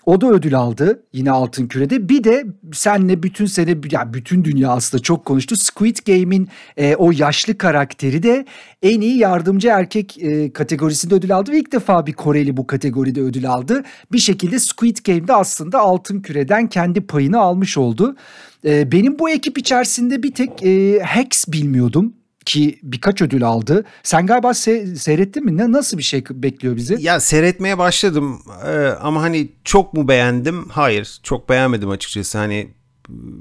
O 0.08 0.20
da 0.20 0.30
ödül 0.30 0.54
aldı 0.54 1.02
yine 1.12 1.30
Altın 1.30 1.66
Küre'de. 1.66 2.08
Bir 2.08 2.24
de 2.24 2.46
senle 2.72 3.22
bütün 3.22 3.46
sene 3.46 3.76
yani 3.90 4.14
bütün 4.14 4.44
dünya 4.44 4.70
aslında 4.70 5.02
çok 5.02 5.24
konuştu. 5.24 5.56
Squid 5.56 5.96
Game'in 6.06 6.48
e, 6.76 6.94
o 6.94 7.10
yaşlı 7.12 7.58
karakteri 7.58 8.22
de 8.22 8.44
en 8.82 9.00
iyi 9.00 9.18
yardımcı 9.18 9.68
erkek 9.68 10.22
e, 10.22 10.52
kategorisinde 10.52 11.14
ödül 11.14 11.36
aldı 11.36 11.52
ve 11.52 11.58
ilk 11.58 11.72
defa 11.72 12.06
bir 12.06 12.12
Koreli 12.12 12.56
bu 12.56 12.66
kategoride 12.66 13.20
ödül 13.20 13.50
aldı. 13.50 13.82
Bir 14.12 14.18
şekilde 14.18 14.58
Squid 14.58 14.96
Game'de 15.06 15.32
aslında 15.34 15.78
Altın 15.78 16.20
Küre'den 16.20 16.68
kendi 16.68 17.00
payını 17.00 17.40
almış 17.40 17.78
oldu. 17.78 18.16
E, 18.64 18.92
benim 18.92 19.18
bu 19.18 19.30
ekip 19.30 19.58
içerisinde 19.58 20.22
bir 20.22 20.34
tek 20.34 20.62
e, 20.62 21.00
Hex 21.04 21.48
bilmiyordum 21.48 22.14
ki 22.48 22.78
birkaç 22.82 23.22
ödül 23.22 23.44
aldı. 23.44 23.84
Sen 24.02 24.26
galiba 24.26 24.50
se- 24.50 24.96
seyrettin 24.96 25.44
mi? 25.44 25.56
Ne 25.56 25.72
nasıl 25.72 25.98
bir 25.98 26.02
şey 26.02 26.24
bekliyor 26.30 26.76
bizi? 26.76 26.96
Ya 27.00 27.20
seyretmeye 27.20 27.78
başladım 27.78 28.42
ee, 28.66 28.86
ama 29.00 29.22
hani 29.22 29.48
çok 29.64 29.94
mu 29.94 30.08
beğendim? 30.08 30.68
Hayır, 30.68 31.20
çok 31.22 31.48
beğenmedim 31.48 31.90
açıkçası. 31.90 32.38
Hani 32.38 32.68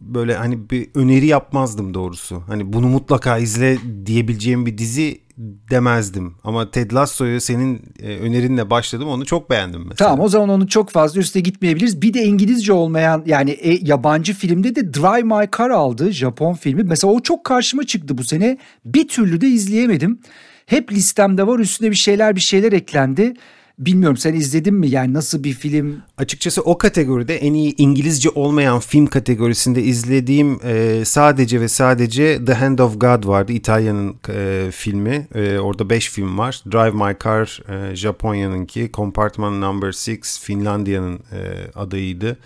böyle 0.02 0.36
hani 0.36 0.70
bir 0.70 0.90
öneri 0.96 1.26
yapmazdım 1.26 1.94
doğrusu. 1.94 2.44
Hani 2.48 2.74
bunu 2.74 2.88
mutlaka 2.88 3.38
izle 3.38 3.78
diyebileceğim 4.06 4.66
bir 4.66 4.78
dizi 4.78 5.27
demezdim. 5.72 6.36
Ama 6.44 6.72
Ted 6.72 6.92
Lasso'yu 6.92 7.42
senin 7.42 7.82
e, 8.00 8.18
önerinle 8.18 8.70
başladım. 8.70 9.08
Onu 9.08 9.26
çok 9.26 9.50
beğendim 9.50 9.82
mesela. 9.90 10.10
Tamam 10.10 10.26
o 10.26 10.30
zaman 10.30 10.50
onu 10.50 10.68
çok 10.68 10.90
fazla 10.90 11.20
üste 11.20 11.40
gitmeyebiliriz. 11.40 12.02
Bir 12.02 12.14
de 12.14 12.24
İngilizce 12.24 12.74
olmayan 12.74 13.24
yani 13.26 13.52
e, 13.52 13.80
yabancı 13.82 14.34
filmde 14.34 14.76
de 14.76 14.94
Drive 14.94 15.24
My 15.24 15.50
Car 15.58 15.70
aldı. 15.70 16.12
Japon 16.12 16.54
filmi. 16.54 16.84
Mesela 16.84 17.14
o 17.14 17.20
çok 17.20 17.44
karşıma 17.44 17.84
çıktı 17.84 18.18
bu 18.18 18.24
sene. 18.24 18.58
Bir 18.86 19.08
türlü 19.08 19.42
de 19.42 19.48
izleyemedim. 19.48 20.20
Hep 20.66 20.92
listemde 20.92 21.48
var 21.48 21.60
üstüne 21.60 21.92
bir 21.92 21.96
şeyler 21.96 22.36
bir 22.36 22.42
şeyler 22.42 22.72
eklendi. 22.72 23.34
Bilmiyorum 23.80 24.18
sen 24.18 24.34
izledin 24.34 24.74
mi 24.74 24.90
yani 24.90 25.14
nasıl 25.14 25.44
bir 25.44 25.54
film? 25.54 26.02
Açıkçası 26.18 26.62
o 26.62 26.78
kategoride 26.78 27.36
en 27.36 27.54
iyi 27.54 27.76
İngilizce 27.78 28.30
olmayan 28.30 28.80
film 28.80 29.08
kategorisinde 29.08 29.84
izlediğim 29.84 30.60
e, 30.64 31.06
sadece 31.06 31.62
ve 31.62 31.68
sadece 31.68 32.46
The 32.46 32.54
Hand 32.54 32.80
of 32.80 33.02
God 33.02 33.28
vardı. 33.28 33.52
İtalya'nın 33.52 34.16
e, 34.30 34.70
filmi. 34.72 35.28
E, 35.36 35.60
orada 35.60 35.90
5 35.90 36.10
film 36.10 36.38
var. 36.38 36.64
Drive 36.72 36.92
My 36.92 37.16
Car 37.24 37.62
e, 37.70 37.96
Japonya'nınki. 37.96 38.90
Compartment 38.94 39.64
Number 39.64 39.88
6 39.88 40.42
Finlandiya'nın 40.42 41.16
e, 41.16 41.72
adayıydı. 41.76 42.38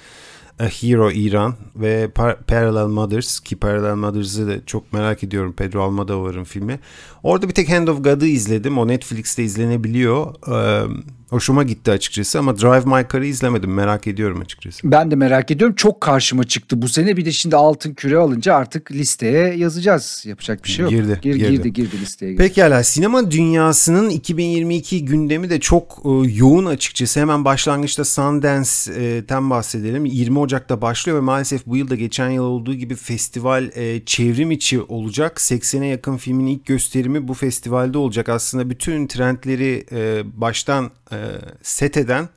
A 0.59 0.65
Hero 0.65 1.11
İran 1.11 1.55
ve 1.75 2.09
Parallel 2.47 2.87
Mothers 2.87 3.39
ki 3.39 3.55
Parallel 3.55 3.95
Mothers'ı 3.95 4.47
da 4.47 4.65
çok 4.65 4.93
merak 4.93 5.23
ediyorum 5.23 5.53
Pedro 5.53 5.83
Almodovar'ın 5.83 6.43
filmi. 6.43 6.79
Orada 7.23 7.49
bir 7.49 7.53
tek 7.53 7.69
Hand 7.71 7.87
of 7.87 8.03
God'ı 8.03 8.27
izledim. 8.27 8.77
O 8.77 8.87
Netflix'te 8.87 9.43
izlenebiliyor. 9.43 10.35
Ee, 10.47 10.87
hoşuma 11.31 11.63
gitti 11.63 11.91
açıkçası 11.91 12.39
ama 12.39 12.57
Drive 12.57 12.97
My 12.97 13.07
Car'ı 13.13 13.25
izlemedim. 13.25 13.73
Merak 13.73 14.07
ediyorum 14.07 14.41
açıkçası. 14.41 14.91
Ben 14.91 15.11
de 15.11 15.15
merak 15.15 15.51
ediyorum. 15.51 15.75
Çok 15.75 16.01
karşıma 16.01 16.43
çıktı 16.43 16.81
bu 16.81 16.87
sene. 16.87 17.17
Bir 17.17 17.25
de 17.25 17.31
şimdi 17.31 17.55
altın 17.55 17.93
küre 17.93 18.17
alınca 18.17 18.55
artık 18.55 18.91
listeye 18.91 19.55
yazacağız. 19.55 20.23
Yapacak 20.27 20.63
bir 20.63 20.69
şey 20.69 20.83
yok. 20.83 20.91
Girdi. 20.91 21.19
Gir, 21.21 21.35
girdi. 21.35 21.51
girdi, 21.51 21.73
girdi 21.73 22.01
listeye. 22.01 22.31
Girdi. 22.31 22.43
Pekala. 22.43 22.83
Sinema 22.83 23.31
dünyasının 23.31 24.09
2022 24.09 25.05
gündemi 25.05 25.49
de 25.49 25.59
çok 25.59 26.01
e, 26.05 26.09
yoğun 26.33 26.65
açıkçası. 26.65 27.19
Hemen 27.19 27.45
başlangıçta 27.45 28.05
Sundance'ten 28.05 29.49
bahsedelim. 29.49 30.05
20 30.05 30.39
Ocak'ta 30.39 30.81
başlıyor 30.81 31.17
ve 31.17 31.21
maalesef 31.21 31.65
bu 31.65 31.77
yılda 31.77 31.95
geçen 31.95 32.29
yıl 32.29 32.43
olduğu 32.43 32.73
gibi 32.73 32.95
festival 32.95 33.71
e, 33.75 34.05
çevrim 34.05 34.51
içi 34.51 34.81
olacak. 34.81 35.37
80'e 35.37 35.87
yakın 35.87 36.17
filmin 36.17 36.47
ilk 36.47 36.65
gösterimi 36.65 37.27
bu 37.27 37.33
festivalde 37.33 37.97
olacak. 37.97 38.29
Aslında 38.29 38.69
bütün 38.69 39.07
trendleri 39.07 39.85
e, 39.91 40.21
baştan 40.41 40.91
e, 41.11 41.17
set 41.61 41.97
eden, 41.97 42.29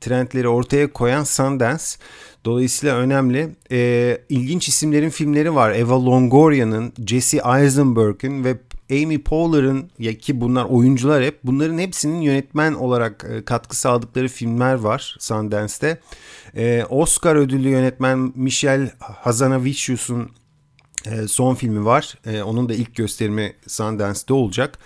trendleri 0.00 0.48
ortaya 0.48 0.92
koyan 0.92 1.24
Sundance. 1.24 1.84
Dolayısıyla 2.44 2.96
önemli. 2.96 3.56
E, 3.70 4.18
ilginç 4.28 4.68
isimlerin 4.68 5.10
filmleri 5.10 5.54
var. 5.54 5.70
Eva 5.70 6.04
Longoria'nın, 6.04 6.92
Jesse 7.06 7.36
Eisenberg'in 7.36 8.44
ve 8.44 8.56
Amy 8.90 9.22
Poehler'ın 9.22 9.90
ya 9.98 10.18
ki 10.18 10.40
bunlar 10.40 10.64
oyuncular 10.64 11.24
hep 11.24 11.38
bunların 11.44 11.78
hepsinin 11.78 12.20
yönetmen 12.20 12.74
olarak 12.74 13.26
e, 13.30 13.44
katkı 13.44 13.76
sağladıkları 13.76 14.28
filmler 14.28 14.74
var 14.74 15.16
Sundance'te. 15.18 16.00
E, 16.56 16.84
Oscar 16.88 17.36
ödüllü 17.36 17.68
yönetmen 17.68 18.32
Michel 18.34 18.90
Hazanavicius'un 18.98 20.30
son 21.28 21.54
filmi 21.54 21.84
var. 21.84 22.18
E, 22.26 22.42
onun 22.42 22.68
da 22.68 22.74
ilk 22.74 22.94
gösterimi 22.94 23.52
Sundance'de 23.66 24.32
olacak. 24.32 24.78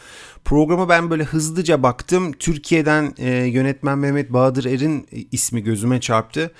Programa 0.44 0.88
ben 0.88 1.10
böyle 1.10 1.24
hızlıca 1.24 1.82
baktım. 1.82 2.32
Türkiye'den 2.32 3.14
e, 3.18 3.30
yönetmen 3.30 3.98
Mehmet 3.98 4.32
Bahadır 4.32 4.64
Er'in 4.64 5.06
ismi 5.32 5.62
gözüme 5.62 6.00
çarptı. 6.00 6.52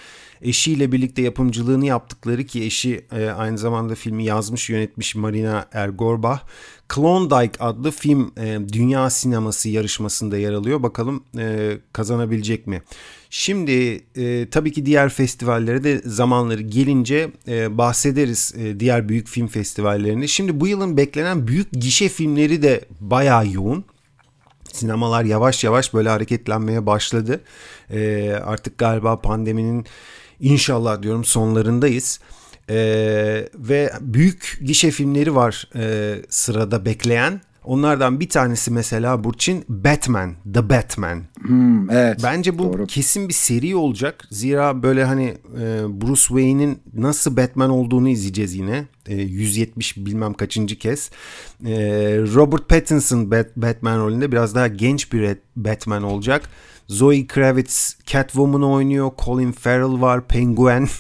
Eşiyle 0.43 0.93
birlikte 0.93 1.23
yapımcılığını 1.23 1.87
yaptıkları 1.87 2.45
ki 2.45 2.65
eşi 2.65 3.07
aynı 3.37 3.59
zamanda 3.59 3.95
filmi 3.95 4.25
yazmış 4.25 4.71
yönetmiş 4.71 5.15
Marina 5.15 5.67
Ergorbach. 5.73 6.41
Klondike 6.89 7.65
adlı 7.65 7.91
film 7.91 8.33
dünya 8.73 9.11
sineması 9.11 9.69
yarışmasında 9.69 10.39
yer 10.39 10.53
alıyor. 10.53 10.83
Bakalım 10.83 11.25
kazanabilecek 11.93 12.67
mi? 12.67 12.83
Şimdi 13.31 14.05
e, 14.17 14.51
tabii 14.51 14.73
ki 14.73 14.87
diğer 14.87 15.09
festivallere 15.09 15.85
de 15.85 16.03
zamanları 16.05 16.63
gelince 16.63 17.31
e, 17.49 17.79
bahsederiz 17.79 18.55
e, 18.57 18.81
diğer 18.81 19.09
büyük 19.09 19.29
film 19.29 19.47
festivallerini. 19.47 20.29
Şimdi 20.29 20.61
bu 20.61 20.69
yılın 20.69 20.97
beklenen 20.97 21.49
büyük 21.49 21.73
gişe 21.73 22.09
filmleri 22.09 22.63
de 22.63 22.81
bayağı 23.01 23.49
yoğun. 23.49 23.85
Sinemalar 24.73 25.25
yavaş 25.25 25.65
yavaş 25.65 25.95
böyle 25.95 26.09
hareketlenmeye 26.09 26.87
başladı. 26.87 27.41
E, 27.91 28.31
artık 28.45 28.79
galiba 28.79 29.21
pandeminin 29.21 29.87
inşallah 30.41 31.03
diyorum 31.03 31.25
sonlarındayız. 31.25 32.21
Ee, 32.71 33.49
ve 33.55 33.93
büyük 34.01 34.59
gişe 34.65 34.91
filmleri 34.91 35.35
var 35.35 35.69
e, 35.77 36.15
sırada 36.29 36.85
bekleyen. 36.85 37.41
Onlardan 37.65 38.21
bir 38.21 38.29
tanesi 38.29 38.71
mesela 38.71 39.25
Burçin 39.25 39.65
Batman, 39.69 40.35
The 40.55 40.71
Batman. 40.71 41.23
Hmm, 41.41 41.91
evet. 41.91 42.21
Bence 42.25 42.59
bu 42.59 42.73
doğru. 42.73 42.87
kesin 42.87 43.29
bir 43.29 43.35
seri 43.35 43.77
olacak. 43.77 44.27
Zira 44.31 44.83
böyle 44.83 45.05
hani 45.05 45.25
e, 45.61 45.65
Bruce 46.01 46.21
Wayne'in 46.21 46.79
nasıl 46.95 47.37
Batman 47.37 47.71
olduğunu 47.71 48.09
izleyeceğiz 48.09 48.55
yine. 48.55 48.85
E, 49.07 49.15
170 49.17 49.97
bilmem 49.97 50.35
kaçıncı 50.35 50.79
kez. 50.79 51.11
E, 51.67 51.75
Robert 52.35 52.69
Pattinson 52.69 53.31
Bat- 53.31 53.57
Batman 53.57 53.99
rolünde 54.01 54.33
biraz 54.33 54.55
daha 54.55 54.69
genç 54.69 55.13
bir 55.13 55.37
Batman 55.57 56.03
olacak. 56.03 56.43
Zoe 56.91 57.27
Kravitz 57.27 57.97
Catwoman 58.07 58.63
oynuyor. 58.63 59.11
Colin 59.19 59.53
Farrell 59.53 60.01
var. 60.01 60.29
Penguin. 60.29 60.89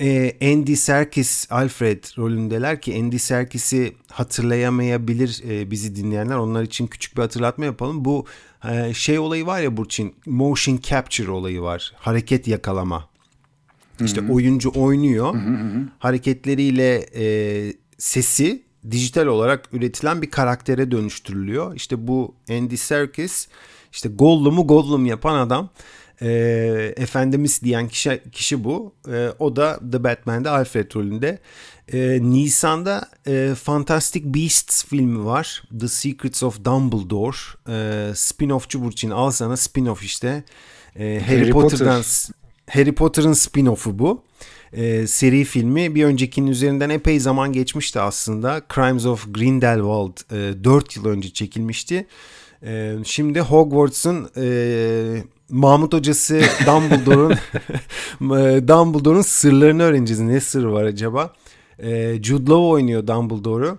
Ee, 0.00 0.36
Andy 0.52 0.76
Serkis 0.76 1.52
Alfred 1.52 2.04
rolündeler 2.18 2.80
ki 2.80 3.00
Andy 3.02 3.18
Serkis'i 3.18 3.92
hatırlayamayabilir 4.12 5.42
e, 5.48 5.70
bizi 5.70 5.96
dinleyenler. 5.96 6.36
Onlar 6.36 6.62
için 6.62 6.86
küçük 6.86 7.16
bir 7.16 7.22
hatırlatma 7.22 7.64
yapalım. 7.64 8.04
Bu 8.04 8.26
e, 8.70 8.94
şey 8.94 9.18
olayı 9.18 9.46
var 9.46 9.60
ya 9.60 9.76
Burçin. 9.76 10.14
Motion 10.26 10.80
capture 10.82 11.30
olayı 11.30 11.60
var. 11.60 11.92
Hareket 11.96 12.48
yakalama. 12.48 13.08
İşte 14.04 14.20
Hı-hı. 14.20 14.32
oyuncu 14.32 14.72
oynuyor. 14.74 15.34
Hı-hı. 15.34 15.88
Hareketleriyle 15.98 17.06
e, 17.16 17.24
sesi 17.98 18.62
dijital 18.90 19.26
olarak 19.26 19.68
üretilen 19.72 20.22
bir 20.22 20.30
karaktere 20.30 20.90
dönüştürülüyor. 20.90 21.76
İşte 21.76 22.06
bu 22.06 22.34
Andy 22.50 22.76
Serkis 22.76 23.48
işte 23.94 24.08
Gollum'u 24.08 24.66
Gollum 24.66 25.06
yapan 25.06 25.34
adam 25.34 25.70
E, 26.22 26.94
Efendimiz 26.96 27.62
diyen 27.62 27.88
kişi, 27.88 28.22
kişi 28.32 28.64
bu. 28.64 28.94
E, 29.12 29.28
o 29.38 29.56
da 29.56 29.80
The 29.92 30.04
Batman'de 30.04 30.50
Alfred 30.50 30.94
rolünde. 30.94 31.38
E, 31.92 32.18
Nisan'da 32.22 33.08
e, 33.26 33.54
Fantastic 33.62 34.34
Beasts 34.34 34.84
filmi 34.84 35.24
var. 35.24 35.62
The 35.80 35.88
Secrets 35.88 36.42
of 36.42 36.64
Dumbledore. 36.64 37.36
E, 37.68 37.74
spin-offçu 38.14 38.84
Burçin. 38.84 39.10
Al 39.10 39.30
sana 39.30 39.54
spin-off 39.54 40.04
işte. 40.04 40.44
E, 40.96 41.20
Harry, 41.26 41.40
Harry 41.40 41.50
Potter'dan 41.50 41.96
Potter. 41.96 42.34
Harry 42.70 42.94
Potter'ın 42.94 43.32
spin-off'u 43.32 43.98
bu. 43.98 44.22
E, 44.72 45.06
seri 45.06 45.44
filmi 45.44 45.94
bir 45.94 46.04
öncekinin 46.04 46.46
üzerinden 46.46 46.90
epey 46.90 47.20
zaman 47.20 47.52
geçmişti 47.52 48.00
aslında. 48.00 48.62
Crimes 48.74 49.06
of 49.06 49.26
Grindelwald 49.34 50.16
e, 50.32 50.64
4 50.64 50.96
yıl 50.96 51.04
önce 51.04 51.32
çekilmişti. 51.32 52.06
E, 52.64 52.96
şimdi 53.04 53.40
Hogwarts'ın 53.40 54.30
e, 54.36 55.24
Mahmut 55.50 55.94
hocası 55.94 56.42
Dumbledore'un 56.66 57.32
e, 58.36 58.68
Dumbledore'un 58.68 59.22
sırlarını 59.22 59.82
öğreneceğiz. 59.82 60.20
Ne 60.20 60.40
sırrı 60.40 60.72
var 60.72 60.84
acaba? 60.84 61.32
E, 61.78 62.18
Jude 62.22 62.50
Law 62.50 62.66
oynuyor 62.66 63.06
Dumbledore'u. 63.06 63.78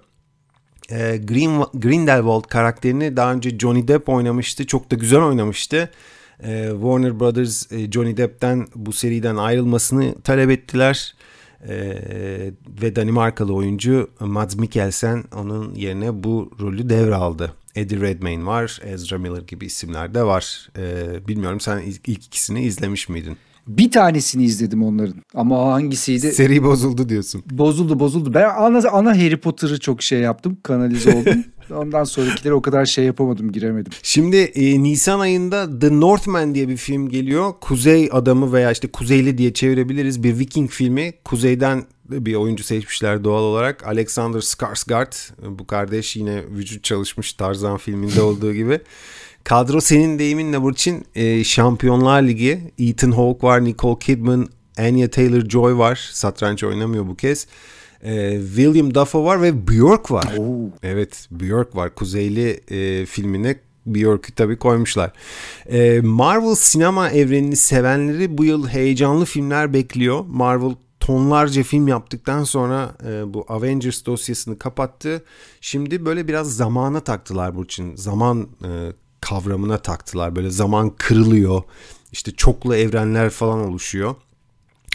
E, 0.90 1.18
Green, 1.18 1.66
Grindelwald 1.74 2.44
karakterini 2.44 3.18
daha 3.18 3.34
önce 3.34 3.60
Johnny 3.60 3.88
Depp 3.88 4.10
oynamıştı. 4.10 4.68
Çok 4.68 4.92
da 4.92 4.96
güzel 4.96 5.22
oynamıştı. 5.22 5.90
E, 6.44 6.70
Warner 6.72 7.20
Brothers 7.20 7.72
e, 7.72 7.92
Johnny 7.92 8.18
Depp'ten 8.18 8.68
bu 8.76 8.94
seriden 8.94 9.36
ayrılmasını 9.36 10.22
talep 10.22 10.50
ettiler. 10.50 11.16
E, 11.70 12.52
ve 12.82 12.96
Danimarkalı 12.96 13.54
oyuncu 13.54 14.10
Mads 14.20 14.56
Mikkelsen 14.56 15.24
onun 15.36 15.76
yerine 15.76 16.24
bu 16.24 16.52
rolü 16.62 16.90
devraldı. 16.90 17.54
Eddie 17.76 18.02
Redmayne 18.02 18.46
var, 18.46 18.80
Ezra 18.84 19.18
Miller 19.18 19.42
gibi 19.42 19.66
isimler 19.66 20.14
de 20.14 20.24
var. 20.24 20.70
E, 20.78 21.28
bilmiyorum 21.28 21.60
sen 21.60 21.80
ilk 21.80 22.10
ikisini 22.10 22.64
izlemiş 22.64 23.10
miydin? 23.10 23.38
Bir 23.68 23.92
tanesini 23.92 24.44
izledim 24.44 24.84
onların 24.84 25.16
ama 25.34 25.74
hangisiydi? 25.74 26.32
Seri 26.32 26.64
bozuldu 26.64 27.10
diyorsun. 27.10 27.44
Bozuldu 27.52 28.00
bozuldu. 28.00 28.34
Ben 28.34 28.50
ana, 28.50 28.90
ana 28.92 29.18
Harry 29.18 29.38
Potter'ı 29.38 29.80
çok 29.80 30.02
şey 30.02 30.20
yaptım 30.20 30.58
kanalize 30.64 31.16
oldum. 31.16 31.44
Ondan 31.72 32.04
sonrakileri 32.04 32.54
o 32.54 32.62
kadar 32.62 32.86
şey 32.86 33.06
yapamadım 33.06 33.52
giremedim. 33.52 33.94
Şimdi 34.04 34.38
e, 34.38 34.84
Nisan 34.84 35.20
ayında 35.20 35.80
The 35.80 36.00
Northman 36.00 36.56
diye 36.56 36.70
bir 36.70 36.78
film 36.78 37.10
geliyor. 37.10 37.54
Kuzey 37.62 38.10
adamı 38.12 38.54
veya 38.54 38.72
işte 38.72 38.88
Kuzeyli 38.88 39.38
diye 39.38 39.54
çevirebiliriz. 39.54 40.24
Bir 40.24 40.40
Viking 40.40 40.70
filmi. 40.70 41.14
Kuzeyden 41.24 41.84
bir 42.10 42.36
oyuncu 42.36 42.64
seçmişler 42.64 43.24
doğal 43.24 43.44
olarak. 43.44 43.88
Alexander 43.88 44.40
Skarsgård. 44.40 45.32
Bu 45.60 45.68
kardeş 45.68 46.16
yine 46.16 46.44
vücut 46.50 46.84
çalışmış 46.84 47.34
Tarzan 47.34 47.78
filminde 47.78 48.22
olduğu 48.22 48.54
gibi. 48.54 48.80
Kadro 49.46 49.82
senin 49.82 50.20
deyiminle 50.20 50.62
Burçin 50.62 51.06
e, 51.16 51.44
Şampiyonlar 51.44 52.24
Ligi. 52.24 52.74
Ethan 52.80 53.12
Hawke 53.12 53.48
var, 53.48 53.64
Nicole 53.64 54.00
Kidman, 54.00 54.50
Anya 54.78 55.08
Taylor-Joy 55.08 55.78
var. 55.78 56.10
Satranç 56.14 56.64
oynamıyor 56.64 57.08
bu 57.08 57.16
kez. 57.16 57.48
E, 58.04 58.40
William 58.40 58.96
Dafoe 58.96 59.24
var 59.24 59.42
ve 59.42 59.68
Björk 59.68 60.12
var. 60.12 60.34
Oo. 60.38 60.70
Evet 60.84 61.28
Björk 61.32 61.76
var. 61.76 61.96
Kuzeyli 61.96 62.50
e, 62.70 63.06
filmine 63.06 63.56
Björk'ü 63.86 64.32
tabii 64.32 64.58
koymuşlar. 64.58 65.12
E, 65.66 66.02
Marvel 66.02 66.56
sinema 66.56 67.10
evrenini 67.10 67.56
sevenleri 67.56 68.38
bu 68.38 68.46
yıl 68.46 68.68
heyecanlı 68.68 69.26
filmler 69.26 69.74
bekliyor. 69.74 70.26
Marvel 70.28 70.76
tonlarca 71.00 71.64
film 71.64 71.88
yaptıktan 71.88 72.44
sonra 72.44 72.96
e, 73.08 73.34
bu 73.34 73.46
Avengers 73.48 74.06
dosyasını 74.06 74.60
kapattı. 74.60 75.24
Şimdi 75.62 76.06
böyle 76.06 76.28
biraz 76.28 76.56
zamana 76.56 77.00
taktılar 77.00 77.56
Burçin. 77.56 77.96
Zaman 77.96 78.48
e, 78.64 78.70
kavramına 79.26 79.78
taktılar. 79.78 80.36
Böyle 80.36 80.50
zaman 80.50 80.90
kırılıyor. 80.90 81.64
İşte 82.12 82.32
çoklu 82.32 82.76
evrenler 82.76 83.30
falan 83.30 83.60
oluşuyor. 83.60 84.16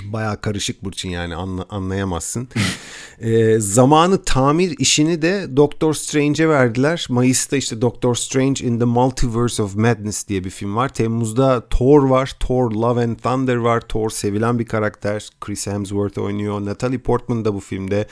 Baya 0.05 0.41
karışık 0.41 0.85
Burçin 0.85 1.11
yani 1.11 1.35
anla, 1.35 1.67
anlayamazsın. 1.71 2.49
e, 3.21 3.59
zamanı 3.59 4.25
tamir 4.25 4.75
işini 4.79 5.23
de 5.23 5.57
Doctor 5.57 5.95
Strange'e 5.95 6.49
verdiler. 6.49 7.07
Mayıs'ta 7.09 7.57
işte 7.57 7.81
Doctor 7.81 8.15
Strange 8.15 8.67
in 8.67 8.79
the 8.79 8.85
Multiverse 8.85 9.63
of 9.63 9.75
Madness 9.77 10.29
diye 10.29 10.45
bir 10.45 10.51
film 10.51 10.77
var. 10.77 10.89
Temmuz'da 10.89 11.69
Thor 11.69 12.03
var. 12.03 12.37
Thor 12.41 12.71
Love 12.71 13.05
and 13.05 13.17
Thunder 13.17 13.57
var. 13.57 13.81
Thor 13.81 14.11
sevilen 14.11 14.59
bir 14.59 14.67
karakter. 14.67 15.29
Chris 15.41 15.67
Hemsworth 15.67 16.19
oynuyor. 16.19 16.65
Natalie 16.65 16.99
Portman 16.99 17.45
da 17.45 17.55
bu 17.55 17.61
filmde. 17.61 18.07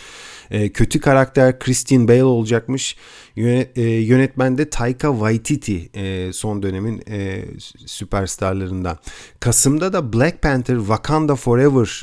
E, 0.51 0.73
kötü 0.73 1.01
karakter 1.01 1.59
Christian 1.59 2.09
Bale 2.09 2.25
olacakmış. 2.25 2.97
E, 3.39 3.83
yönetmen 3.83 4.57
Taika 4.71 5.13
Waititi 5.13 5.91
e, 5.95 6.33
son 6.33 6.63
dönemin 6.63 7.03
e, 7.11 7.45
süperstarlarından. 7.87 8.99
Kasım'da 9.41 9.93
da 9.93 10.13
Black 10.13 10.43
Panther 10.43 10.79
Wakanda 10.79 11.37
Forever 11.37 12.03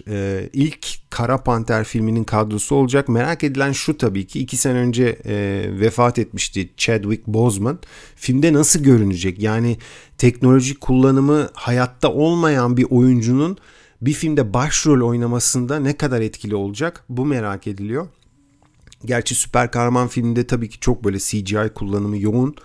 ilk 0.53 0.87
Kara 1.09 1.43
Panter 1.43 1.83
filminin 1.83 2.23
kadrosu 2.23 2.75
olacak. 2.75 3.09
Merak 3.09 3.43
edilen 3.43 3.71
şu 3.71 3.97
tabii 3.97 4.27
ki 4.27 4.39
iki 4.39 4.57
sene 4.57 4.77
önce 4.77 5.19
vefat 5.79 6.19
etmişti 6.19 6.69
Chadwick 6.77 7.27
Boseman. 7.27 7.79
Filmde 8.15 8.53
nasıl 8.53 8.79
görünecek? 8.83 9.39
Yani 9.41 9.77
teknoloji 10.17 10.75
kullanımı 10.75 11.49
hayatta 11.53 12.11
olmayan 12.11 12.77
bir 12.77 12.85
oyuncunun 12.89 13.57
bir 14.01 14.13
filmde 14.13 14.53
başrol 14.53 15.07
oynamasında 15.07 15.79
ne 15.79 15.97
kadar 15.97 16.21
etkili 16.21 16.55
olacak? 16.55 17.03
Bu 17.09 17.25
merak 17.25 17.67
ediliyor. 17.67 18.07
Gerçi 19.05 19.35
süper 19.35 19.71
kahraman 19.71 20.07
filminde 20.07 20.47
tabii 20.47 20.69
ki 20.69 20.79
çok 20.79 21.03
böyle 21.03 21.19
CGI 21.19 21.69
kullanımı 21.75 22.17
yoğun. 22.17 22.55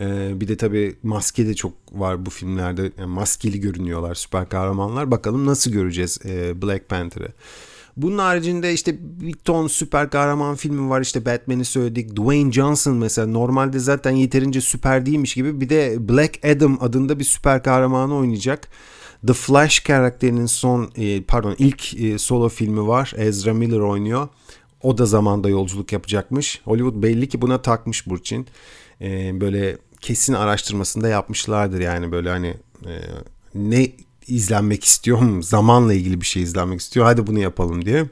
Ee, 0.00 0.40
bir 0.40 0.48
de 0.48 0.56
tabii 0.56 0.96
maske 1.02 1.46
de 1.46 1.54
çok 1.54 1.72
var 1.92 2.26
bu 2.26 2.30
filmlerde. 2.30 2.92
Yani 2.98 3.10
maskeli 3.10 3.60
görünüyorlar 3.60 4.14
süper 4.14 4.48
kahramanlar. 4.48 5.10
Bakalım 5.10 5.46
nasıl 5.46 5.70
göreceğiz 5.70 6.18
e, 6.24 6.62
Black 6.62 6.88
Panther'ı. 6.88 7.28
Bunun 7.96 8.18
haricinde 8.18 8.72
işte 8.72 8.96
bir 9.00 9.32
ton 9.32 9.66
süper 9.66 10.10
kahraman 10.10 10.54
filmi 10.56 10.90
var. 10.90 11.00
İşte 11.00 11.26
Batman'i 11.26 11.64
söyledik. 11.64 12.16
Dwayne 12.16 12.52
Johnson 12.52 12.96
mesela 12.96 13.26
normalde 13.26 13.78
zaten 13.78 14.10
yeterince 14.10 14.60
süper 14.60 15.06
değilmiş 15.06 15.34
gibi 15.34 15.60
bir 15.60 15.68
de 15.68 16.08
Black 16.08 16.44
Adam 16.44 16.78
adında 16.80 17.18
bir 17.18 17.24
süper 17.24 17.62
kahramanı 17.62 18.14
oynayacak. 18.14 18.68
The 19.26 19.32
Flash 19.32 19.80
karakterinin 19.80 20.46
son 20.46 20.90
e, 20.96 21.22
pardon 21.22 21.54
ilk 21.58 21.94
e, 22.00 22.18
solo 22.18 22.48
filmi 22.48 22.86
var. 22.86 23.12
Ezra 23.16 23.54
Miller 23.54 23.80
oynuyor. 23.80 24.28
O 24.84 24.98
da 24.98 25.06
zamanda 25.06 25.48
yolculuk 25.48 25.92
yapacakmış. 25.92 26.60
Hollywood 26.64 27.02
belli 27.02 27.28
ki 27.28 27.42
buna 27.42 27.62
takmış 27.62 28.06
Burçin. 28.06 28.46
Ee, 29.00 29.40
böyle 29.40 29.78
kesin 30.00 30.32
araştırmasında 30.32 31.08
yapmışlardır 31.08 31.80
yani 31.80 32.12
böyle 32.12 32.30
hani 32.30 32.54
e, 32.86 32.92
ne 33.54 33.92
izlenmek 34.26 34.84
istiyorum 34.84 35.42
zamanla 35.42 35.94
ilgili 35.94 36.20
bir 36.20 36.26
şey 36.26 36.42
izlenmek 36.42 36.80
istiyor 36.80 37.06
hadi 37.06 37.26
bunu 37.26 37.38
yapalım 37.38 37.84
diye. 37.84 38.06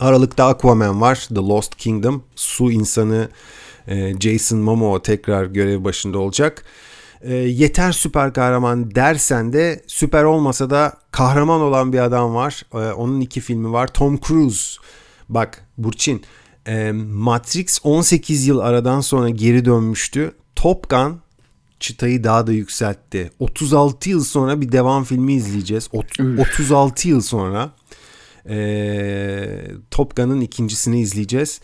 Aralıkta 0.00 0.46
Aquaman 0.46 1.00
var 1.00 1.26
The 1.28 1.34
Lost 1.34 1.76
Kingdom 1.76 2.22
su 2.36 2.72
insanı 2.72 3.28
e, 3.88 4.20
Jason 4.20 4.58
Momoa 4.58 5.02
tekrar 5.02 5.44
görev 5.44 5.84
başında 5.84 6.18
olacak. 6.18 6.64
E, 7.22 7.34
yeter 7.34 7.92
süper 7.92 8.32
kahraman 8.32 8.94
dersen 8.94 9.52
de 9.52 9.82
süper 9.86 10.24
olmasa 10.24 10.70
da 10.70 10.92
kahraman 11.10 11.60
olan 11.60 11.92
bir 11.92 11.98
adam 11.98 12.34
var. 12.34 12.62
E, 12.74 12.76
onun 12.76 13.20
iki 13.20 13.40
filmi 13.40 13.72
var. 13.72 13.86
Tom 13.86 14.20
Cruise 14.20 14.80
Bak 15.34 15.66
Burçin 15.78 16.22
e, 16.66 16.92
Matrix 17.12 17.78
18 17.82 18.46
yıl 18.46 18.58
aradan 18.58 19.00
sonra 19.00 19.28
geri 19.28 19.64
dönmüştü. 19.64 20.32
Top 20.56 20.90
Gun 20.90 21.20
çıtayı 21.80 22.24
daha 22.24 22.46
da 22.46 22.52
yükseltti. 22.52 23.30
36 23.38 24.10
yıl 24.10 24.24
sonra 24.24 24.60
bir 24.60 24.72
devam 24.72 25.04
filmi 25.04 25.34
izleyeceğiz. 25.34 25.88
Ot- 25.92 26.40
36 26.40 27.08
yıl 27.08 27.20
sonra 27.20 27.70
e, 28.48 29.60
Top 29.90 30.16
Gun'ın 30.16 30.40
ikincisini 30.40 31.00
izleyeceğiz. 31.00 31.60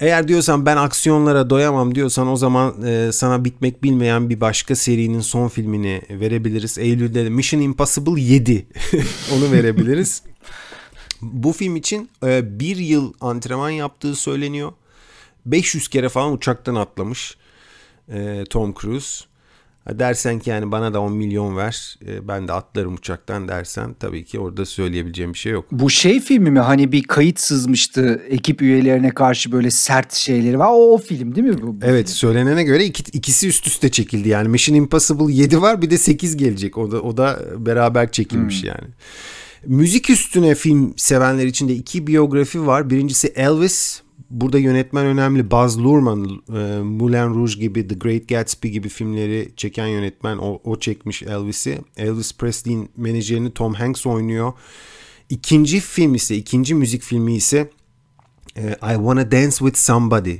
Eğer 0.00 0.28
diyorsan 0.28 0.66
ben 0.66 0.76
aksiyonlara 0.76 1.50
doyamam 1.50 1.94
diyorsan 1.94 2.28
o 2.28 2.36
zaman 2.36 2.82
e, 2.86 3.12
sana 3.12 3.44
bitmek 3.44 3.82
bilmeyen 3.82 4.30
bir 4.30 4.40
başka 4.40 4.76
serinin 4.76 5.20
son 5.20 5.48
filmini 5.48 6.02
verebiliriz. 6.10 6.78
Eylül'de 6.78 7.30
Mission 7.30 7.60
Impossible 7.60 8.20
7 8.20 8.66
onu 9.36 9.52
verebiliriz. 9.52 10.22
Bu 11.22 11.52
film 11.52 11.76
için 11.76 12.10
e, 12.24 12.60
bir 12.60 12.76
yıl 12.76 13.12
antrenman 13.20 13.70
yaptığı 13.70 14.14
söyleniyor. 14.14 14.72
500 15.46 15.88
kere 15.88 16.08
falan 16.08 16.32
uçaktan 16.32 16.74
atlamış 16.74 17.36
e, 18.08 18.44
Tom 18.50 18.74
Cruise. 18.74 19.24
Dersen 19.90 20.38
ki 20.38 20.50
yani 20.50 20.72
bana 20.72 20.94
da 20.94 21.00
10 21.00 21.12
milyon 21.12 21.56
ver 21.56 21.98
e, 22.06 22.28
ben 22.28 22.48
de 22.48 22.52
atlarım 22.52 22.94
uçaktan 22.94 23.48
dersen 23.48 23.94
tabii 24.00 24.24
ki 24.24 24.38
orada 24.38 24.64
söyleyebileceğim 24.64 25.32
bir 25.32 25.38
şey 25.38 25.52
yok. 25.52 25.66
Bu 25.70 25.90
şey 25.90 26.20
filmi 26.20 26.50
mi 26.50 26.60
hani 26.60 26.92
bir 26.92 27.02
kayıt 27.02 27.40
sızmıştı 27.40 28.22
ekip 28.28 28.62
üyelerine 28.62 29.10
karşı 29.10 29.52
böyle 29.52 29.70
sert 29.70 30.14
şeyleri 30.14 30.58
var 30.58 30.68
o, 30.70 30.94
o 30.94 30.98
film 30.98 31.34
değil 31.34 31.46
mi 31.46 31.62
bu? 31.62 31.66
bu 31.66 31.78
evet 31.82 32.06
film? 32.06 32.16
söylenene 32.16 32.64
göre 32.64 32.84
iki, 32.84 33.18
ikisi 33.18 33.48
üst 33.48 33.66
üste 33.66 33.90
çekildi 33.90 34.28
yani 34.28 34.48
Mission 34.48 34.76
Impossible 34.76 35.32
7 35.32 35.62
var 35.62 35.82
bir 35.82 35.90
de 35.90 35.98
8 35.98 36.36
gelecek 36.36 36.78
o 36.78 36.90
da, 36.90 37.02
o 37.02 37.16
da 37.16 37.40
beraber 37.56 38.12
çekilmiş 38.12 38.62
hmm. 38.62 38.68
yani. 38.68 38.88
Müzik 39.66 40.10
üstüne 40.10 40.54
film 40.54 40.94
sevenler 40.96 41.46
için 41.46 41.68
de 41.68 41.74
iki 41.74 42.06
biyografi 42.06 42.66
var. 42.66 42.90
Birincisi 42.90 43.28
Elvis 43.28 44.02
burada 44.30 44.58
yönetmen 44.58 45.06
önemli. 45.06 45.50
Baz 45.50 45.78
Luhrmann, 45.78 46.42
e, 46.48 46.82
Moulin 46.82 47.34
Rouge 47.34 47.60
gibi, 47.60 47.88
The 47.88 47.94
Great 47.94 48.28
Gatsby 48.28 48.68
gibi 48.68 48.88
filmleri 48.88 49.52
çeken 49.56 49.86
yönetmen. 49.86 50.38
O, 50.38 50.60
o 50.64 50.78
çekmiş 50.80 51.22
Elvis'i. 51.22 51.78
Elvis 51.96 52.36
Presley'in 52.36 52.88
menajerini 52.96 53.50
Tom 53.50 53.74
Hanks 53.74 54.06
oynuyor. 54.06 54.52
İkinci 55.28 55.80
film 55.80 56.14
ise, 56.14 56.36
ikinci 56.36 56.74
müzik 56.74 57.02
filmi 57.02 57.34
ise 57.34 57.70
e, 58.56 58.68
I 58.72 58.94
Wanna 58.94 59.30
Dance 59.30 59.56
With 59.56 59.76
Somebody. 59.76 60.36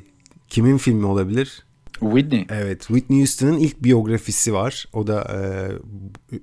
Kimin 0.49 0.79
filmi 0.79 1.07
olabilir? 1.07 1.66
Whitney. 2.01 2.47
Evet, 2.51 2.81
Whitney 2.81 3.19
Houston'ın 3.19 3.59
ilk 3.59 3.83
biyografisi 3.83 4.55
var. 4.55 4.87
O 4.93 5.07
da 5.07 5.23
e, 5.23 5.41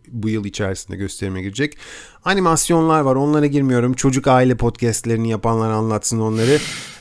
bu 0.08 0.30
yıl 0.30 0.46
içerisinde 0.46 0.98
gösterime 0.98 1.42
girecek. 1.42 1.78
Animasyonlar 2.26 3.02
var, 3.02 3.16
onlara 3.16 3.46
girmiyorum. 3.46 3.94
Çocuk 3.94 4.28
aile 4.28 4.58
podcastlerini 4.58 5.30
yapanlar 5.30 5.72
anlatsın 5.72 6.20
onları. 6.20 6.58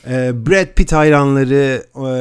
E, 0.07 0.45
Brad 0.45 0.73
Pitt 0.75 0.91
hayranları 0.91 1.85
e, 2.07 2.15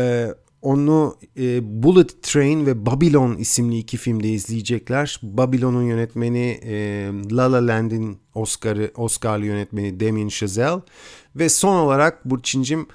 onu 0.62 1.16
e, 1.38 1.60
Bullet 1.82 2.22
Train 2.22 2.66
ve 2.66 2.86
Babylon 2.86 3.36
isimli 3.36 3.78
iki 3.78 3.96
filmde 3.96 4.28
izleyecekler. 4.28 5.20
Babylon'un 5.22 5.82
yönetmeni 5.82 6.60
e, 6.64 7.06
La 7.32 7.52
La 7.52 7.66
Land'in 7.66 8.18
Oscar'ı 8.34 8.90
Oscar'lı 8.96 9.46
yönetmeni 9.46 10.00
Damien 10.00 10.28
Chazelle 10.28 10.82
ve 11.36 11.48
son 11.48 11.76
olarak 11.76 12.24
Burçincim 12.24 12.86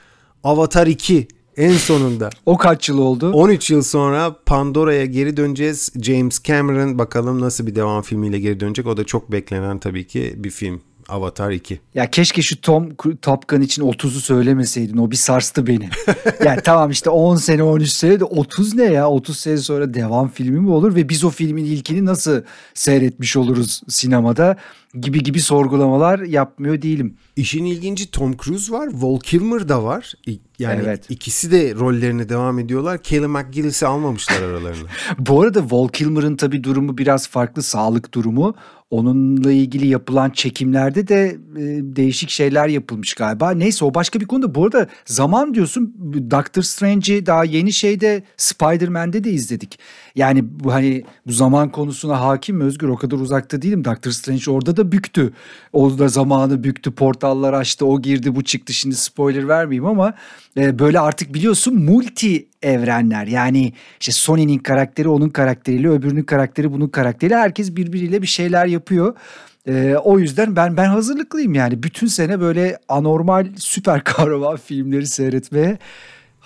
Avatar 0.44 0.88
2 0.88 1.28
en 1.58 1.74
sonunda. 1.74 2.30
O 2.46 2.58
kaç 2.58 2.90
yıl 2.90 2.98
oldu? 2.98 3.32
13 3.32 3.70
yıl 3.70 3.82
sonra 3.82 4.36
Pandora'ya 4.46 5.06
geri 5.06 5.38
döneceğiz. 5.38 5.90
James 6.02 6.44
Cameron 6.44 7.00
bakalım 7.00 7.42
nasıl 7.42 7.68
bir 7.68 7.76
devam 7.76 8.02
filmiyle 8.02 8.40
geri 8.40 8.60
dönecek. 8.60 8.88
O 8.88 8.98
da 8.98 9.04
çok 9.04 9.32
beklenen 9.32 9.80
tabii 9.80 10.08
ki 10.08 10.34
bir 10.38 10.50
film. 10.50 10.82
Avatar 11.10 11.52
2. 11.52 11.80
Ya 11.96 12.10
keşke 12.10 12.42
şu 12.42 12.62
Tom 12.62 12.96
Top 13.22 13.48
Gun 13.48 13.62
için 13.62 13.84
30'u 13.84 14.10
söylemeseydin. 14.10 14.98
O 14.98 15.12
bir 15.12 15.16
sarstı 15.16 15.68
beni. 15.68 15.90
yani 16.46 16.62
tamam 16.64 16.92
işte 16.92 17.10
10 17.10 17.36
sene 17.36 17.64
13 17.64 17.90
sene 17.90 18.20
de 18.20 18.24
30 18.24 18.76
ne 18.76 18.84
ya? 18.84 19.10
30 19.10 19.38
sene 19.38 19.58
sonra 19.58 19.94
devam 19.94 20.30
filmi 20.30 20.60
mi 20.60 20.70
olur? 20.70 20.96
Ve 20.96 21.10
biz 21.10 21.24
o 21.24 21.30
filmin 21.30 21.66
ilkini 21.66 22.06
nasıl 22.06 22.42
seyretmiş 22.74 23.38
oluruz 23.38 23.82
sinemada? 23.88 24.58
Gibi 25.00 25.24
gibi 25.24 25.42
sorgulamalar 25.42 26.20
yapmıyor 26.20 26.82
değilim. 26.82 27.18
İşin 27.36 27.66
ilginci 27.66 28.12
Tom 28.12 28.38
Cruise 28.38 28.74
var, 28.74 28.90
Val 28.94 29.20
Kilmer 29.20 29.70
da 29.70 29.84
var. 29.84 30.14
Yani 30.60 30.82
evet. 30.86 31.06
ikisi 31.10 31.52
de 31.52 31.76
rollerine 31.76 32.30
devam 32.30 32.60
ediyorlar. 32.60 33.04
Kelly 33.04 33.28
McGillis'i 33.28 33.88
almamışlar 33.88 34.42
aralarına. 34.42 34.88
Bu 35.20 35.42
arada 35.42 35.72
Val 35.72 35.88
Kilmer'ın 35.88 36.36
tabii 36.36 36.64
durumu 36.64 36.98
biraz 36.98 37.28
farklı 37.28 37.64
sağlık 37.64 38.14
durumu. 38.14 38.56
Onunla 38.90 39.52
ilgili 39.52 39.88
yapılan 39.88 40.30
çekimlerde 40.30 41.08
de 41.08 41.28
e, 41.56 41.62
değişik 41.96 42.30
şeyler 42.30 42.68
yapılmış 42.68 43.14
galiba. 43.14 43.52
Neyse 43.52 43.86
o 43.86 43.94
başka 43.94 44.20
bir 44.20 44.26
konuda. 44.26 44.56
Bu 44.56 44.64
arada 44.64 44.88
zaman 45.06 45.54
diyorsun 45.54 45.96
Doctor 46.32 46.62
Strange'i 46.62 47.26
daha 47.26 47.44
yeni 47.44 47.74
şeyde 47.74 48.24
Spider-Man'de 48.38 49.24
de 49.24 49.32
izledik. 49.32 49.80
Yani 50.16 50.60
bu 50.60 50.74
hani 50.74 51.04
bu 51.28 51.32
zaman 51.32 51.72
konusuna 51.72 52.22
hakim 52.22 52.58
mi 52.58 52.64
Özgür? 52.64 52.88
O 52.88 52.96
kadar 52.96 53.18
uzakta 53.18 53.62
değilim. 53.62 53.86
Doctor 53.86 54.12
Strange 54.12 54.52
orada 54.52 54.78
da 54.78 54.92
büktü. 54.92 55.34
O 55.74 56.00
da 56.00 56.08
zamanı 56.08 56.64
büktü. 56.64 56.92
Portallar 56.92 57.54
açtı. 57.54 57.86
O 57.86 58.02
girdi 58.02 58.36
bu 58.36 58.44
çıktı. 58.44 58.74
Şimdi 58.74 58.96
spoiler 58.96 59.48
vermeyeyim 59.48 59.86
ama 59.86 60.14
e, 60.58 60.80
böyle 60.80 61.00
artık 61.00 61.34
biliyorsun 61.34 61.76
multi 61.76 62.48
evrenler. 62.62 63.28
Yani 63.28 63.74
işte 64.00 64.12
Sony'nin 64.12 64.60
karakteri 64.60 65.10
onun 65.10 65.30
karakteriyle 65.30 65.90
öbürünün 65.90 66.24
karakteri 66.24 66.72
bunun 66.72 66.88
karakteriyle 66.88 67.38
herkes 67.38 67.76
birbiriyle 67.76 68.22
bir 68.22 68.28
şeyler 68.28 68.66
yapıyor. 68.66 69.16
Ee, 69.68 69.96
o 70.04 70.20
yüzden 70.20 70.56
ben 70.56 70.78
ben 70.78 70.86
hazırlıklıyım 70.86 71.54
yani 71.54 71.84
bütün 71.84 72.08
sene 72.08 72.40
böyle 72.40 72.78
anormal 72.88 73.48
süper 73.58 74.04
kahraman 74.04 74.58
filmleri 74.58 75.08
seyretmeye 75.08 75.78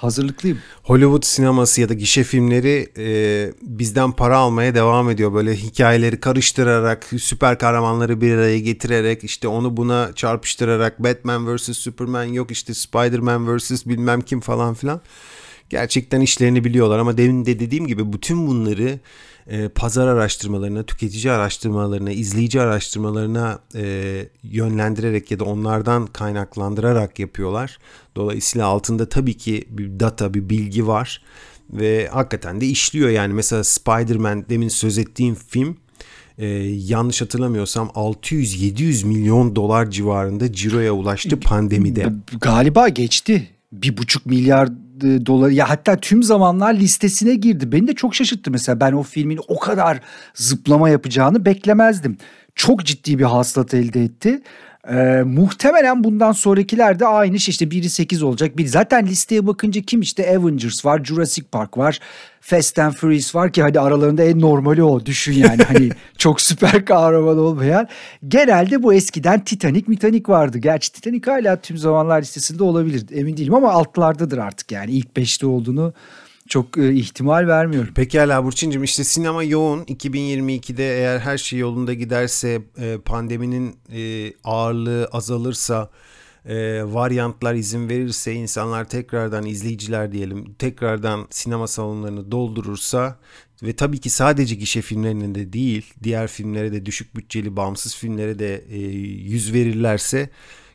hazırlıklıyım. 0.03 0.57
Hollywood 0.83 1.23
sineması 1.23 1.81
ya 1.81 1.89
da 1.89 1.93
gişe 1.93 2.23
filmleri 2.23 2.89
e, 2.97 3.07
bizden 3.61 4.11
para 4.11 4.37
almaya 4.37 4.75
devam 4.75 5.09
ediyor. 5.09 5.33
Böyle 5.33 5.55
hikayeleri 5.55 6.19
karıştırarak, 6.19 7.07
süper 7.19 7.57
kahramanları 7.57 8.21
bir 8.21 8.33
araya 8.33 8.59
getirerek, 8.59 9.23
işte 9.23 9.47
onu 9.47 9.77
buna 9.77 10.11
çarpıştırarak 10.15 11.03
Batman 11.03 11.55
vs. 11.55 11.77
Superman 11.77 12.23
yok 12.23 12.51
işte 12.51 12.73
Spider-Man 12.73 13.57
vs. 13.57 13.85
bilmem 13.85 14.21
kim 14.21 14.39
falan 14.41 14.73
filan. 14.73 15.01
Gerçekten 15.69 16.21
işlerini 16.21 16.63
biliyorlar 16.63 16.99
ama 16.99 17.17
demin 17.17 17.45
de 17.45 17.59
dediğim 17.59 17.87
gibi 17.87 18.13
bütün 18.13 18.47
bunları 18.47 18.99
e, 19.47 19.67
pazar 19.67 20.07
araştırmalarına, 20.07 20.83
tüketici 20.83 21.33
araştırmalarına, 21.33 22.11
izleyici 22.11 22.61
araştırmalarına 22.61 23.59
e, 23.75 24.27
yönlendirerek 24.43 25.31
ya 25.31 25.39
da 25.39 25.43
onlardan 25.43 26.07
kaynaklandırarak 26.07 27.19
yapıyorlar. 27.19 27.77
Dolayısıyla 28.15 28.67
altında 28.67 29.09
tabii 29.09 29.37
ki 29.37 29.67
bir 29.69 29.99
data, 29.99 30.33
bir 30.33 30.49
bilgi 30.49 30.87
var 30.87 31.21
ve 31.73 32.07
hakikaten 32.07 32.61
de 32.61 32.67
işliyor 32.67 33.09
yani. 33.09 33.33
Mesela 33.33 33.63
Spider-Man 33.63 34.45
demin 34.49 34.69
söz 34.69 34.97
ettiğim 34.97 35.35
film 35.35 35.77
e, 36.37 36.47
yanlış 36.67 37.21
hatırlamıyorsam 37.21 37.87
600-700 37.87 39.05
milyon 39.05 39.55
dolar 39.55 39.91
civarında 39.91 40.53
ciroya 40.53 40.91
ulaştı 40.91 41.39
pandemide. 41.39 42.05
Galiba 42.41 42.89
geçti. 42.89 43.49
Bir 43.71 43.97
buçuk 43.97 44.25
milyar 44.25 44.69
doları 45.01 45.53
ya 45.53 45.69
hatta 45.69 45.95
tüm 45.95 46.23
zamanlar 46.23 46.73
listesine 46.73 47.35
girdi. 47.35 47.71
Beni 47.71 47.87
de 47.87 47.93
çok 47.93 48.15
şaşırttı 48.15 48.51
mesela 48.51 48.79
ben 48.79 48.91
o 48.91 49.03
filmin 49.03 49.39
o 49.47 49.59
kadar 49.59 49.99
zıplama 50.33 50.89
yapacağını 50.89 51.45
beklemezdim. 51.45 52.17
Çok 52.55 52.85
ciddi 52.85 53.19
bir 53.19 53.23
hasılat 53.23 53.73
elde 53.73 54.03
etti. 54.03 54.41
Ee, 54.89 55.23
muhtemelen 55.25 56.03
bundan 56.03 56.31
sonrakiler 56.31 56.99
de 56.99 57.05
aynı 57.07 57.39
şey 57.39 57.51
işte 57.51 57.71
biri 57.71 57.89
8 57.89 58.23
olacak. 58.23 58.57
Bir 58.57 58.65
zaten 58.65 59.05
listeye 59.05 59.47
bakınca 59.47 59.81
kim 59.81 60.01
işte 60.01 60.37
Avengers 60.37 60.85
var, 60.85 61.03
Jurassic 61.03 61.47
Park 61.51 61.77
var, 61.77 61.99
Fast 62.41 62.79
and 62.79 62.93
Furious 62.93 63.35
var 63.35 63.51
ki 63.51 63.61
hadi 63.61 63.79
aralarında 63.79 64.23
en 64.23 64.39
normali 64.41 64.83
o 64.83 65.05
düşün 65.05 65.33
yani 65.33 65.63
hani 65.63 65.89
çok 66.17 66.41
süper 66.41 66.85
kahraman 66.85 67.37
olmayan. 67.37 67.87
Genelde 68.27 68.83
bu 68.83 68.93
eskiden 68.93 69.43
Titanic, 69.43 69.85
Titanic 69.85 70.23
vardı. 70.27 70.57
Gerçi 70.57 70.91
Titanic 70.91 71.31
hala 71.31 71.61
tüm 71.61 71.77
zamanlar 71.77 72.21
listesinde 72.21 72.63
olabilir 72.63 73.05
emin 73.11 73.37
değilim 73.37 73.53
ama 73.53 73.71
altlardadır 73.71 74.37
artık 74.37 74.71
yani 74.71 74.91
ilk 74.91 75.07
5'te 75.07 75.45
olduğunu 75.45 75.93
çok 76.51 76.77
e, 76.77 76.93
ihtimal 76.93 77.47
vermiyorum. 77.47 77.93
Pekala 77.93 78.43
Burçin'cim 78.43 78.83
işte 78.83 79.03
sinema 79.03 79.43
yoğun. 79.43 79.83
2022'de 79.83 80.97
eğer 80.97 81.19
her 81.19 81.37
şey 81.37 81.59
yolunda 81.59 81.93
giderse 81.93 82.61
e, 82.77 82.97
pandeminin 83.05 83.75
e, 83.93 84.33
ağırlığı 84.43 85.05
azalırsa 85.05 85.89
e, 86.45 86.83
varyantlar 86.83 87.55
izin 87.55 87.89
verirse 87.89 88.33
insanlar 88.33 88.89
tekrardan 88.89 89.45
izleyiciler 89.45 90.11
diyelim 90.11 90.53
tekrardan 90.53 91.27
sinema 91.29 91.67
salonlarını 91.67 92.31
doldurursa 92.31 93.19
ve 93.63 93.75
tabii 93.75 93.99
ki 93.99 94.09
sadece 94.09 94.55
gişe 94.55 94.81
filmlerine 94.81 95.35
de 95.35 95.53
değil 95.53 95.93
diğer 96.03 96.27
filmlere 96.27 96.73
de 96.73 96.85
düşük 96.85 97.15
bütçeli 97.15 97.55
bağımsız 97.55 97.95
filmlere 97.95 98.39
de 98.39 98.63
e, 98.69 98.77
yüz 99.27 99.53
verirlerse 99.53 100.29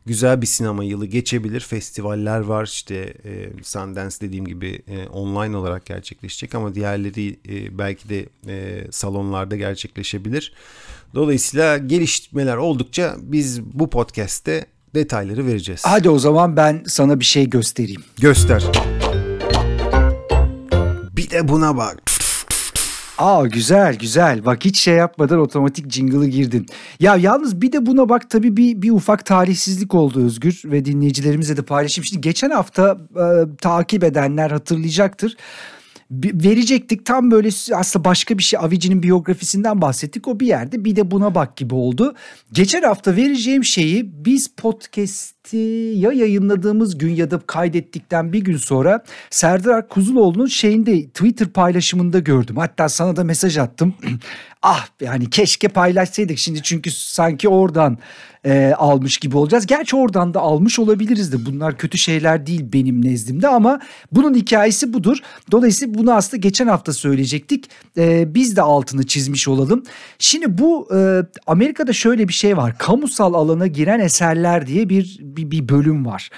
güzel 0.07 0.43
bir 0.43 0.47
sinema 0.47 0.85
yılı 0.85 1.07
geçebilir. 1.07 1.61
Festivaller 1.61 2.41
var 2.41 2.65
işte 2.65 3.15
e, 3.25 3.63
Sundance 3.63 4.17
dediğim 4.21 4.45
gibi 4.45 4.83
e, 4.89 5.07
online 5.07 5.57
olarak 5.57 5.87
gerçekleşecek 5.87 6.55
ama 6.55 6.75
diğerleri 6.75 7.39
e, 7.49 7.79
belki 7.79 8.09
de 8.09 8.27
e, 8.49 8.87
salonlarda 8.91 9.57
gerçekleşebilir. 9.57 10.53
Dolayısıyla 11.15 11.79
gelişmeler 11.79 12.57
oldukça 12.57 13.17
biz 13.19 13.63
bu 13.63 13.91
podcast'te 13.91 14.67
detayları 14.95 15.47
vereceğiz. 15.47 15.83
Hadi 15.85 16.11
o 16.11 16.19
zaman 16.19 16.57
ben 16.57 16.83
sana 16.87 17.21
bir 17.21 17.25
şey 17.25 17.51
göstereyim. 17.51 18.05
Göster. 18.21 18.65
Bir 21.17 21.31
de 21.31 21.49
buna 21.49 21.77
bak. 21.77 22.16
Aa 23.19 23.47
güzel 23.47 23.97
güzel. 23.99 24.45
Bak 24.45 24.65
hiç 24.65 24.79
şey 24.79 24.95
yapmadan 24.95 25.39
otomatik 25.39 25.91
jingle'ı 25.91 26.27
girdin. 26.27 26.67
Ya 27.01 27.17
yalnız 27.17 27.61
bir 27.61 27.73
de 27.73 27.87
buna 27.87 28.09
bak 28.09 28.31
tabii 28.31 28.57
bir, 28.57 28.83
bir 28.83 28.91
ufak 28.91 29.27
tarihsizlik 29.27 29.95
oldu 29.95 30.25
Özgür 30.25 30.63
ve 30.65 30.85
dinleyicilerimize 30.85 31.57
de 31.57 31.63
paylaşayım. 31.63 32.05
Şimdi 32.05 32.21
geçen 32.21 32.51
hafta 32.51 32.99
e, 33.17 33.25
takip 33.61 34.05
edenler 34.05 34.51
hatırlayacaktır 34.51 35.37
verecektik 36.11 37.07
tam 37.07 37.31
böyle 37.31 37.49
aslında 37.75 38.05
başka 38.05 38.39
bir 38.39 38.43
şey 38.43 38.61
Avicii'nin 38.63 39.03
biyografisinden 39.03 39.81
bahsettik 39.81 40.29
o 40.29 40.41
bir 40.41 40.47
yerde 40.47 40.85
bir 40.85 40.97
de 40.97 41.11
buna 41.11 41.35
bak 41.35 41.57
gibi 41.57 41.75
oldu. 41.75 42.15
Geçen 42.53 42.83
hafta 42.83 43.17
vereceğim 43.17 43.65
şeyi 43.65 44.25
biz 44.25 44.57
podcast'i 45.47 45.57
ya 45.97 46.13
yayınladığımız 46.13 46.99
gün 46.99 47.15
ya 47.15 47.31
da 47.31 47.39
kaydettikten 47.47 48.33
bir 48.33 48.41
gün 48.41 48.57
sonra 48.57 49.05
Serdar 49.31 49.89
Kuzuloğlu'nun 49.89 50.47
şeyinde 50.47 51.07
Twitter 51.07 51.49
paylaşımında 51.49 52.19
gördüm. 52.19 52.57
Hatta 52.57 52.89
sana 52.89 53.17
da 53.17 53.25
mesaj 53.25 53.59
attım. 53.59 53.95
ah 54.63 54.87
yani 55.01 55.31
keşke 55.31 55.69
paylaşsaydık 55.69 56.39
şimdi 56.39 56.63
çünkü 56.63 56.91
sanki 56.91 57.49
oradan 57.49 57.99
e, 58.47 58.75
almış 58.79 59.19
gibi 59.19 59.37
olacağız. 59.37 59.67
Gerçi 59.67 59.97
oradan 59.97 60.35
da 60.35 60.41
almış 60.41 60.79
olabiliriz 60.79 61.33
de 61.33 61.47
bunlar 61.47 61.79
kötü 61.79 61.99
şeyler 61.99 62.47
değil 62.47 62.65
benim 62.73 63.05
nezdimde 63.05 63.49
ama 63.49 63.81
bunun 64.13 64.35
hikayesi 64.35 64.93
budur. 64.93 65.19
Dolayısıyla 65.51 65.95
bunu 65.95 66.13
aslında 66.13 66.37
geçen 66.37 66.67
hafta 66.67 66.93
söyleyecektik. 66.93 67.71
E, 67.99 68.35
biz 68.35 68.57
de 68.57 68.63
altını 68.63 69.07
çizmiş 69.07 69.49
olalım. 69.49 69.83
Şimdi 70.19 70.59
bu 70.59 70.89
e, 70.97 71.23
Amerika'da 71.47 71.93
şöyle 71.93 72.29
bir 72.29 72.33
şey 72.33 72.57
var. 72.57 72.79
Kamusal 72.79 73.35
alana 73.35 73.67
giren 73.67 74.01
eserler 74.01 74.67
diye 74.67 74.89
bir 74.89 75.19
bir, 75.37 75.51
bir 75.51 75.69
bölüm 75.69 76.07
var. 76.07 76.31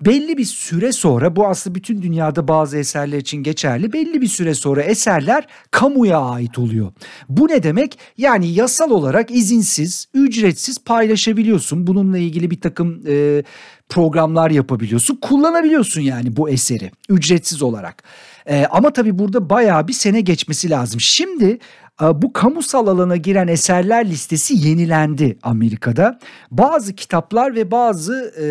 Belli 0.00 0.38
bir 0.38 0.44
süre 0.44 0.92
sonra 0.92 1.36
bu 1.36 1.46
aslında 1.46 1.74
bütün 1.74 2.02
dünyada 2.02 2.48
bazı 2.48 2.78
eserler 2.78 3.18
için 3.18 3.42
geçerli. 3.42 3.92
Belli 3.92 4.20
bir 4.20 4.26
süre 4.26 4.54
sonra 4.54 4.82
eserler 4.82 5.46
kamuya 5.70 6.20
ait 6.20 6.58
oluyor. 6.58 6.92
Bu 7.28 7.48
ne 7.48 7.62
demek? 7.62 7.98
Yani 8.18 8.48
yasal 8.48 8.90
olarak 8.90 9.30
izinsiz, 9.30 10.08
ücretsiz 10.14 10.84
paylaşabiliyorsun. 10.84 11.86
Bununla 11.86 12.18
ilgili 12.18 12.50
bir 12.50 12.60
takım 12.60 13.02
e, 13.08 13.42
programlar 13.88 14.50
yapabiliyorsun. 14.50 15.16
Kullanabiliyorsun 15.16 16.00
yani 16.00 16.36
bu 16.36 16.50
eseri 16.50 16.90
ücretsiz 17.08 17.62
olarak. 17.62 18.02
E, 18.46 18.66
ama 18.70 18.92
tabii 18.92 19.18
burada 19.18 19.50
bayağı 19.50 19.88
bir 19.88 19.92
sene 19.92 20.20
geçmesi 20.20 20.70
lazım. 20.70 21.00
Şimdi 21.00 21.58
bu 22.00 22.32
kamusal 22.32 22.86
alana 22.86 23.16
giren 23.16 23.48
eserler 23.48 24.10
listesi 24.10 24.68
yenilendi 24.68 25.38
Amerika'da. 25.42 26.18
Bazı 26.50 26.94
kitaplar 26.94 27.54
ve 27.54 27.70
bazı 27.70 28.32
e, 28.42 28.44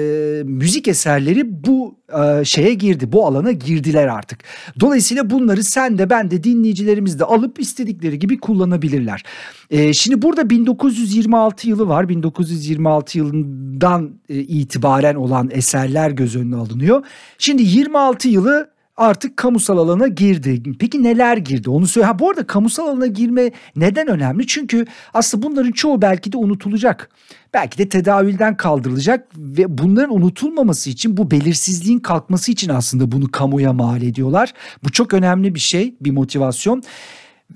müzik 0.43 0.87
eserleri 0.87 1.63
bu 1.65 1.99
e, 2.19 2.45
şeye 2.45 2.73
girdi, 2.73 3.11
bu 3.11 3.27
alana 3.27 3.51
girdiler 3.51 4.07
artık. 4.07 4.39
Dolayısıyla 4.79 5.29
bunları 5.29 5.63
sen 5.63 5.97
de 5.97 6.09
ben 6.09 6.31
de 6.31 6.43
dinleyicilerimiz 6.43 7.19
de 7.19 7.23
alıp 7.23 7.59
istedikleri 7.59 8.19
gibi 8.19 8.39
kullanabilirler. 8.39 9.23
E, 9.69 9.93
şimdi 9.93 10.21
burada 10.21 10.49
1926 10.49 11.69
yılı 11.69 11.87
var. 11.87 12.09
1926 12.09 13.17
yılından 13.17 14.11
e, 14.29 14.35
itibaren 14.35 15.15
olan 15.15 15.49
eserler 15.51 16.11
göz 16.11 16.35
önüne 16.35 16.55
alınıyor. 16.55 17.05
Şimdi 17.37 17.63
26 17.63 18.29
yılı 18.29 18.70
artık 18.97 19.37
kamusal 19.37 19.77
alana 19.77 20.07
girdi. 20.07 20.63
Peki 20.79 21.03
neler 21.03 21.37
girdi 21.37 21.69
onu 21.69 21.87
söyle. 21.87 22.07
Ha 22.07 22.19
bu 22.19 22.29
arada 22.29 22.47
kamusal 22.47 22.87
alana 22.87 23.07
girme 23.07 23.51
neden 23.75 24.07
önemli? 24.07 24.47
Çünkü 24.47 24.85
aslında 25.13 25.43
bunların 25.43 25.71
çoğu 25.71 26.01
belki 26.01 26.31
de 26.31 26.37
unutulacak. 26.37 27.09
Belki 27.53 27.77
de 27.77 27.89
tedavülden 27.89 28.57
kaldırılacak 28.57 29.27
ve 29.35 29.77
bunların 29.77 30.15
unutulmaması 30.15 30.89
için 30.89 31.17
bu 31.17 31.31
belirsizliğin 31.31 31.99
kalkması 31.99 32.51
için 32.51 32.69
aslında 32.69 33.11
bunu 33.11 33.31
kamuya 33.31 33.73
mal 33.73 34.01
ediyorlar. 34.01 34.53
Bu 34.83 34.91
çok 34.91 35.13
önemli 35.13 35.55
bir 35.55 35.59
şey, 35.59 35.95
bir 36.01 36.11
motivasyon. 36.11 36.83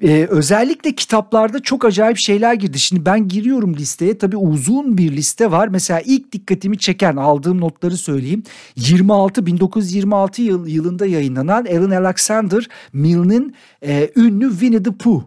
Ee, 0.02 0.28
özellikle 0.30 0.96
kitaplarda 0.96 1.60
çok 1.60 1.86
acayip 1.86 2.18
şeyler 2.18 2.54
girdi. 2.54 2.80
Şimdi 2.80 3.06
ben 3.06 3.28
giriyorum 3.28 3.76
listeye. 3.76 4.18
Tabii 4.18 4.38
uzun 4.38 4.98
bir 4.98 5.12
liste 5.12 5.52
var. 5.52 5.68
Mesela 5.68 6.02
ilk 6.06 6.32
dikkatimi 6.32 6.78
çeken 6.78 7.16
aldığım 7.16 7.62
notları 7.62 7.98
söyleyeyim. 7.98 8.43
26 8.76 9.46
1926 9.46 10.41
yıl, 10.41 10.68
yılında 10.68 11.06
yayınlanan 11.06 11.66
Alan 11.66 11.91
Alexander 11.91 12.68
Milne'in 12.93 13.56
e, 13.86 14.12
ünlü 14.16 14.50
Winnie 14.52 14.84
the 14.84 14.91
Pooh 14.91 15.24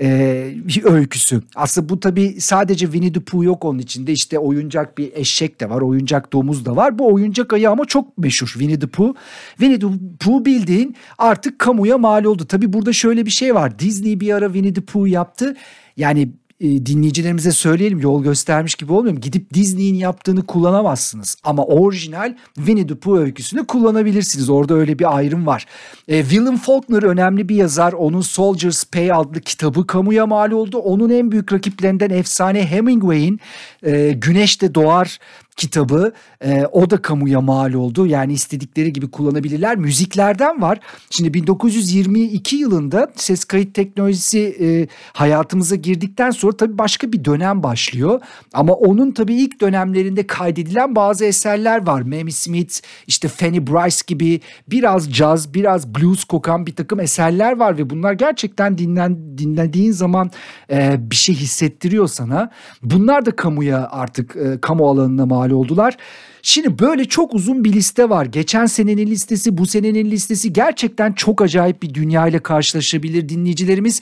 e, 0.00 0.50
bir 0.54 0.84
öyküsü. 0.84 1.42
Aslında 1.56 1.88
bu 1.88 2.00
tabii 2.00 2.40
sadece 2.40 2.86
Winnie 2.86 3.12
the 3.12 3.20
Pooh 3.20 3.44
yok 3.44 3.64
onun 3.64 3.78
içinde. 3.78 4.12
İşte 4.12 4.38
oyuncak 4.38 4.98
bir 4.98 5.10
eşek 5.14 5.60
de 5.60 5.70
var, 5.70 5.80
oyuncak 5.80 6.32
domuz 6.32 6.64
da 6.64 6.76
var. 6.76 6.98
Bu 6.98 7.14
oyuncak 7.14 7.52
ayı 7.52 7.70
ama 7.70 7.84
çok 7.84 8.18
meşhur 8.18 8.46
Winnie 8.46 8.78
the 8.78 8.86
Pooh. 8.86 9.14
Winnie 9.50 9.78
the 9.78 9.86
Pooh 10.20 10.44
bildiğin 10.44 10.96
artık 11.18 11.58
kamuya 11.58 11.98
mal 11.98 12.24
oldu. 12.24 12.44
Tabii 12.48 12.72
burada 12.72 12.92
şöyle 12.92 13.26
bir 13.26 13.30
şey 13.30 13.54
var. 13.54 13.78
Disney 13.78 14.20
bir 14.20 14.34
ara 14.34 14.46
Winnie 14.46 14.72
the 14.72 14.80
Pooh 14.80 15.08
yaptı. 15.08 15.56
Yani 15.96 16.32
e, 16.62 16.86
dinleyicilerimize 16.86 17.52
söyleyelim 17.52 18.00
yol 18.00 18.22
göstermiş 18.22 18.74
gibi 18.74 18.92
olmuyor 18.92 19.14
mu? 19.14 19.20
Gidip 19.20 19.54
Disney'in 19.54 19.94
yaptığını 19.94 20.46
kullanamazsınız. 20.46 21.36
Ama 21.44 21.64
orijinal 21.64 22.36
Winnie 22.54 22.86
the 22.86 22.94
Pooh 22.94 23.18
öyküsünü 23.18 23.66
kullanabilirsiniz. 23.66 24.50
Orada 24.50 24.74
öyle 24.74 24.98
bir 24.98 25.16
ayrım 25.16 25.46
var. 25.46 25.66
E, 26.08 26.22
William 26.22 26.56
Faulkner 26.56 27.02
önemli 27.02 27.48
bir 27.48 27.56
yazar. 27.56 27.92
Onun 27.92 28.20
Soldier's 28.20 28.84
Pay 28.84 29.12
adlı 29.12 29.40
kitabı 29.40 29.86
kamuya 29.86 30.26
mal 30.26 30.50
oldu. 30.50 30.78
Onun 30.78 31.10
en 31.10 31.32
büyük 31.32 31.52
rakiplerinden 31.52 32.10
efsane 32.10 32.66
Hemingway'in 32.66 33.40
e, 33.82 34.12
Güneşte 34.12 34.74
Doğar 34.74 35.18
kitabı 35.56 36.12
e, 36.44 36.66
o 36.72 36.90
da 36.90 37.02
kamuya 37.02 37.40
mal 37.40 37.72
oldu. 37.72 38.06
Yani 38.06 38.32
istedikleri 38.32 38.92
gibi 38.92 39.10
kullanabilirler. 39.10 39.76
Müziklerden 39.76 40.62
var. 40.62 40.80
Şimdi 41.10 41.34
1922 41.34 42.56
yılında 42.56 43.12
ses 43.16 43.44
kayıt 43.44 43.74
teknolojisi 43.74 44.56
e, 44.60 44.88
hayatımıza 45.12 45.76
girdikten 45.76 46.30
sonra 46.30 46.56
tabii 46.56 46.78
başka 46.78 47.12
bir 47.12 47.24
dönem 47.24 47.62
başlıyor. 47.62 48.20
Ama 48.52 48.72
onun 48.72 49.10
tabii 49.10 49.34
ilk 49.34 49.60
dönemlerinde 49.60 50.26
kaydedilen 50.26 50.96
bazı 50.96 51.24
eserler 51.24 51.86
var. 51.86 52.00
Mamie 52.00 52.32
Smith, 52.32 52.80
işte 53.06 53.28
Fanny 53.28 53.66
Bryce 53.66 54.00
gibi 54.06 54.40
biraz 54.70 55.12
caz, 55.12 55.54
biraz 55.54 55.94
blues 55.94 56.24
kokan 56.24 56.66
bir 56.66 56.76
takım 56.76 57.00
eserler 57.00 57.56
var 57.56 57.78
ve 57.78 57.90
bunlar 57.90 58.12
gerçekten 58.12 58.78
dinlen, 58.78 59.38
dinlediğin 59.38 59.92
zaman 59.92 60.30
e, 60.70 61.10
bir 61.10 61.16
şey 61.16 61.34
hissettiriyor 61.34 62.08
sana. 62.08 62.50
Bunlar 62.82 63.26
da 63.26 63.36
kamuya 63.36 63.88
artık 63.90 64.36
e, 64.36 64.60
kamu 64.60 64.90
alanına 64.90 65.26
mal 65.26 65.41
oldular. 65.50 65.96
Şimdi 66.42 66.78
böyle 66.78 67.04
çok 67.04 67.34
uzun 67.34 67.64
bir 67.64 67.72
liste 67.72 68.08
var. 68.08 68.26
Geçen 68.26 68.66
senenin 68.66 69.06
listesi, 69.06 69.58
bu 69.58 69.66
senenin 69.66 70.10
listesi 70.10 70.52
gerçekten 70.52 71.12
çok 71.12 71.42
acayip 71.42 71.82
bir 71.82 71.94
dünya 71.94 72.26
ile 72.28 72.38
karşılaşabilir 72.38 73.28
dinleyicilerimiz. 73.28 74.00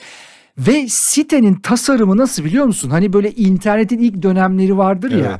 Ve 0.57 0.87
sitenin 0.87 1.55
tasarımı 1.55 2.17
nasıl 2.17 2.45
biliyor 2.45 2.65
musun? 2.65 2.89
Hani 2.89 3.13
böyle 3.13 3.31
internetin 3.31 3.99
ilk 3.99 4.23
dönemleri 4.23 4.77
vardır 4.77 5.11
ya. 5.11 5.17
Evet. 5.17 5.39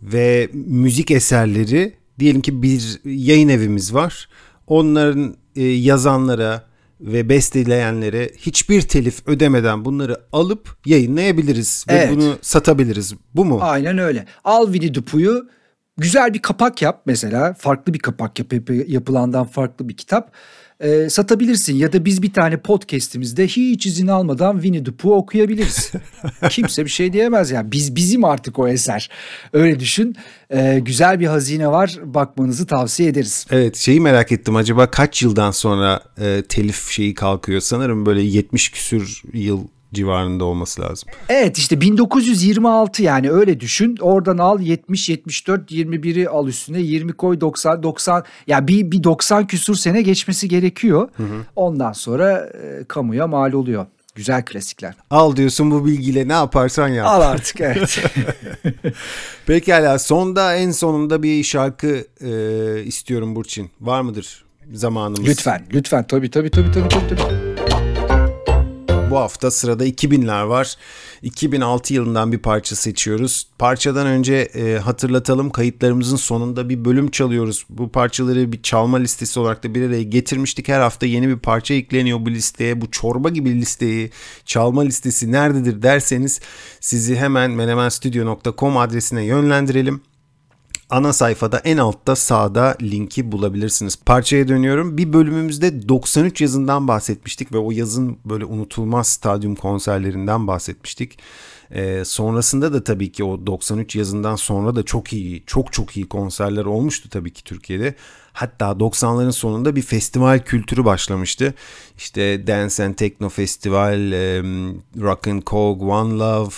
ve 0.02 0.50
müzik 0.54 1.12
eserleri 1.12 1.93
diyelim 2.20 2.41
ki 2.41 2.62
bir 2.62 3.00
yayın 3.06 3.50
evimiz 3.50 3.93
var. 3.93 4.28
Onların 4.68 5.36
e, 5.55 5.63
yazanlara 5.63 6.61
ve 7.01 7.30
besteleyenlere 7.30 8.30
hiçbir 8.38 8.82
telif 8.82 9.28
ödemeden 9.28 9.86
bunları 9.86 10.18
alıp 10.32 10.78
yayınlayabiliriz 10.86 11.86
ve 11.89 11.93
Evet. 11.93 12.09
bunu 12.16 12.36
satabiliriz. 12.41 13.13
Bu 13.36 13.45
mu? 13.45 13.59
Aynen 13.61 13.97
öyle. 13.97 14.26
Al 14.43 14.66
Winnie 14.74 14.93
the 14.93 15.01
Pooh'yu 15.01 15.49
güzel 15.97 16.34
bir 16.34 16.41
kapak 16.41 16.82
yap 16.82 17.01
mesela. 17.05 17.53
Farklı 17.53 17.93
bir 17.93 17.99
kapak 17.99 18.39
yap- 18.39 18.70
yapılandan 18.88 19.45
farklı 19.45 19.89
bir 19.89 19.97
kitap. 19.97 20.32
Ee, 20.80 21.09
satabilirsin 21.09 21.76
ya 21.76 21.93
da 21.93 22.05
biz 22.05 22.21
bir 22.21 22.34
tane 22.34 22.57
podcast'imizde 22.57 23.47
hiç 23.47 23.86
izin 23.86 24.07
almadan 24.07 24.53
Winnie 24.53 24.84
the 24.84 24.91
Pooh 24.91 25.17
okuyabiliriz. 25.17 25.91
Kimse 26.49 26.86
bir 26.86 26.89
şey 26.89 27.13
diyemez 27.13 27.51
yani. 27.51 27.71
Biz 27.71 27.95
bizim 27.95 28.23
artık 28.23 28.59
o 28.59 28.67
eser. 28.67 29.09
Öyle 29.53 29.80
düşün. 29.80 30.15
Ee, 30.49 30.80
güzel 30.86 31.19
bir 31.19 31.28
hazine 31.28 31.67
var. 31.67 31.99
Bakmanızı 32.03 32.67
tavsiye 32.67 33.09
ederiz. 33.09 33.45
Evet 33.51 33.76
şeyi 33.76 34.01
merak 34.01 34.32
ettim 34.32 34.55
acaba 34.55 34.91
kaç 34.91 35.21
yıldan 35.21 35.51
sonra 35.51 36.01
e, 36.21 36.43
telif 36.49 36.89
şeyi 36.89 37.13
kalkıyor? 37.13 37.61
Sanırım 37.61 38.05
böyle 38.05 38.21
70 38.21 38.71
küsür 38.71 39.21
yıl 39.34 39.67
civarında 39.96 40.46
olması 40.46 40.82
lazım. 40.82 41.10
Evet 41.30 41.58
işte 41.58 41.82
1926 41.82 43.04
yani 43.04 43.32
öyle 43.32 43.60
düşün. 43.60 43.98
Oradan 44.02 44.38
al 44.38 44.60
70 44.60 45.10
74 45.10 45.72
21'i 45.72 46.28
al 46.28 46.48
üstüne 46.48 46.80
20 46.82 47.14
koy 47.14 47.41
90 47.41 47.84
90 47.84 48.24
ya 48.48 48.68
bir 48.68 48.91
bir 48.91 49.04
90 49.04 49.48
küsur 49.48 49.76
sene 49.76 50.02
geçmesi 50.02 50.48
gerekiyor. 50.48 51.10
Ondan 51.56 51.91
sonra 51.91 52.39
e, 52.39 52.84
kamuya 52.88 53.28
mal 53.28 53.54
oluyor. 53.54 53.86
Güzel 54.16 54.46
klasikler. 54.46 54.96
Al 55.10 55.36
diyorsun 55.36 55.72
bu 55.72 55.86
bilgiyle 55.86 56.28
ne 56.28 56.34
yaparsan 56.34 56.88
yap. 56.88 57.08
Al 57.08 57.22
artık 57.22 57.62
evet. 57.62 58.04
Pekala 59.46 60.00
sonda 60.00 60.56
en 60.56 60.72
sonunda 60.72 61.24
bir 61.24 61.43
şarkı 61.43 62.08
e, 62.22 62.84
istiyorum 62.84 63.36
Burçin. 63.36 63.70
Var 63.82 64.02
mıdır 64.02 64.46
zamanımız? 64.74 65.28
lütfen 65.28 65.66
lütfen 65.74 66.08
tabii 66.08 66.30
tabii 66.30 66.52
tabii 66.52 66.72
tabii 66.72 66.89
tabii. 66.89 67.16
tabii. 67.16 67.55
Bu 69.10 69.18
hafta 69.18 69.51
sırada 69.51 69.88
2000'ler 69.88 70.47
var. 70.47 70.76
2006 71.22 71.93
yılından 71.93 72.32
bir 72.32 72.38
parça 72.38 72.76
seçiyoruz. 72.76 73.47
Parçadan 73.60 74.08
önce 74.08 74.36
e, 74.36 74.78
hatırlatalım 74.78 75.49
kayıtlarımızın 75.49 76.16
sonunda 76.16 76.70
bir 76.70 76.86
bölüm 76.86 77.12
çalıyoruz. 77.12 77.66
Bu 77.70 77.91
parçaları 77.91 78.51
bir 78.51 78.62
çalma 78.62 78.97
listesi 78.97 79.39
olarak 79.39 79.64
da 79.64 79.76
bir 79.76 79.88
araya 79.88 80.03
getirmiştik. 80.03 80.68
Her 80.68 80.80
hafta 80.80 81.06
yeni 81.06 81.28
bir 81.28 81.39
parça 81.39 81.74
ekleniyor 81.74 82.20
bu 82.26 82.30
listeye. 82.30 82.82
Bu 82.82 82.91
çorba 82.91 83.30
gibi 83.30 83.56
listeyi 83.56 84.12
çalma 84.45 84.82
listesi 84.82 85.32
nerededir 85.32 85.82
derseniz 85.82 86.39
sizi 86.80 87.16
hemen 87.16 87.51
menemenstudio.com 87.51 88.78
adresine 88.78 89.24
yönlendirelim. 89.24 90.01
Ana 90.90 91.14
sayfada 91.14 91.58
en 91.58 91.78
altta 91.78 92.16
sağda 92.16 92.78
linki 92.82 93.32
bulabilirsiniz. 93.32 93.96
Parçaya 94.06 94.48
dönüyorum. 94.48 94.98
Bir 94.98 95.14
bölümümüzde 95.14 95.90
93 95.90 96.42
yazından 96.42 96.88
bahsetmiştik 96.88 97.54
ve 97.54 97.58
o 97.58 97.72
yazın 97.72 98.18
böyle 98.26 98.46
unutulmaz 98.46 99.08
stadyum 99.08 99.56
konserlerinden 99.56 100.48
bahsetmiştik. 100.48 101.20
E, 101.72 102.06
sonrasında 102.06 102.74
da 102.74 102.84
tabii 102.84 103.12
ki 103.12 103.24
o 103.24 103.48
93 103.48 103.96
yazından 103.96 104.36
sonra 104.36 104.76
da 104.76 104.84
çok 104.84 105.14
iyi, 105.14 105.44
çok 105.46 105.74
çok 105.74 105.98
iyi 105.98 106.08
konserler 106.08 106.66
olmuştu 106.66 107.10
tabii 107.10 107.34
ki 107.34 107.44
Türkiye'de. 107.44 107.96
Hatta 108.34 108.66
90'ların 108.66 109.32
sonunda 109.32 109.76
bir 109.76 109.82
festival 109.82 110.40
kültürü 110.40 110.86
başlamıştı. 110.86 111.54
İşte 111.98 112.48
Dance 112.48 112.84
and 112.84 112.96
Techno 112.96 113.30
Festival, 113.30 114.12
Rock 115.02 115.28
and 115.28 115.44
Coke, 115.44 115.86
One 115.86 116.14
Love, 116.14 116.54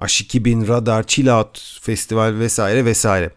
Aş2000, 0.00 0.68
Radar, 0.68 1.06
Chill 1.06 1.38
Out 1.38 1.80
Festival 1.82 2.38
vesaire 2.38 2.84
vesaire. 2.84 3.30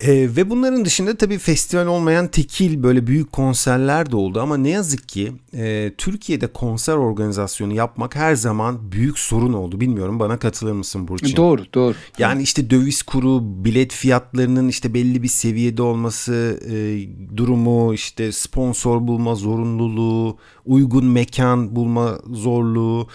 E, 0.00 0.36
ve 0.36 0.50
bunların 0.50 0.84
dışında 0.84 1.16
tabii 1.16 1.38
festival 1.38 1.86
olmayan 1.86 2.28
tekil 2.28 2.82
böyle 2.82 3.06
büyük 3.06 3.32
konserler 3.32 4.10
de 4.10 4.16
oldu 4.16 4.40
ama 4.40 4.56
ne 4.56 4.68
yazık 4.68 5.08
ki 5.08 5.32
e, 5.54 5.92
Türkiye'de 5.98 6.46
konser 6.46 6.94
organizasyonu 6.94 7.72
yapmak 7.72 8.16
her 8.16 8.34
zaman 8.34 8.92
büyük 8.92 9.18
sorun 9.18 9.52
oldu. 9.52 9.80
Bilmiyorum 9.80 10.20
bana 10.20 10.38
katılır 10.38 10.72
mısın 10.72 11.08
Burçin? 11.08 11.36
Doğru 11.36 11.62
doğru. 11.74 11.94
Yani 12.18 12.42
işte 12.42 12.70
döviz 12.70 13.02
kuru, 13.02 13.64
bilet 13.64 13.92
fiyatlarının 13.92 14.68
işte 14.68 14.94
belli 14.94 15.22
bir 15.22 15.28
seviyede 15.28 15.82
olması 15.82 16.60
e, 16.70 16.74
durumu, 17.36 17.94
işte 17.94 18.32
sponsor 18.32 19.00
bulma 19.06 19.34
zorunluluğu, 19.34 20.38
uygun 20.64 21.06
mekan 21.06 21.76
bulma 21.76 22.18
zorluğu 22.32 23.08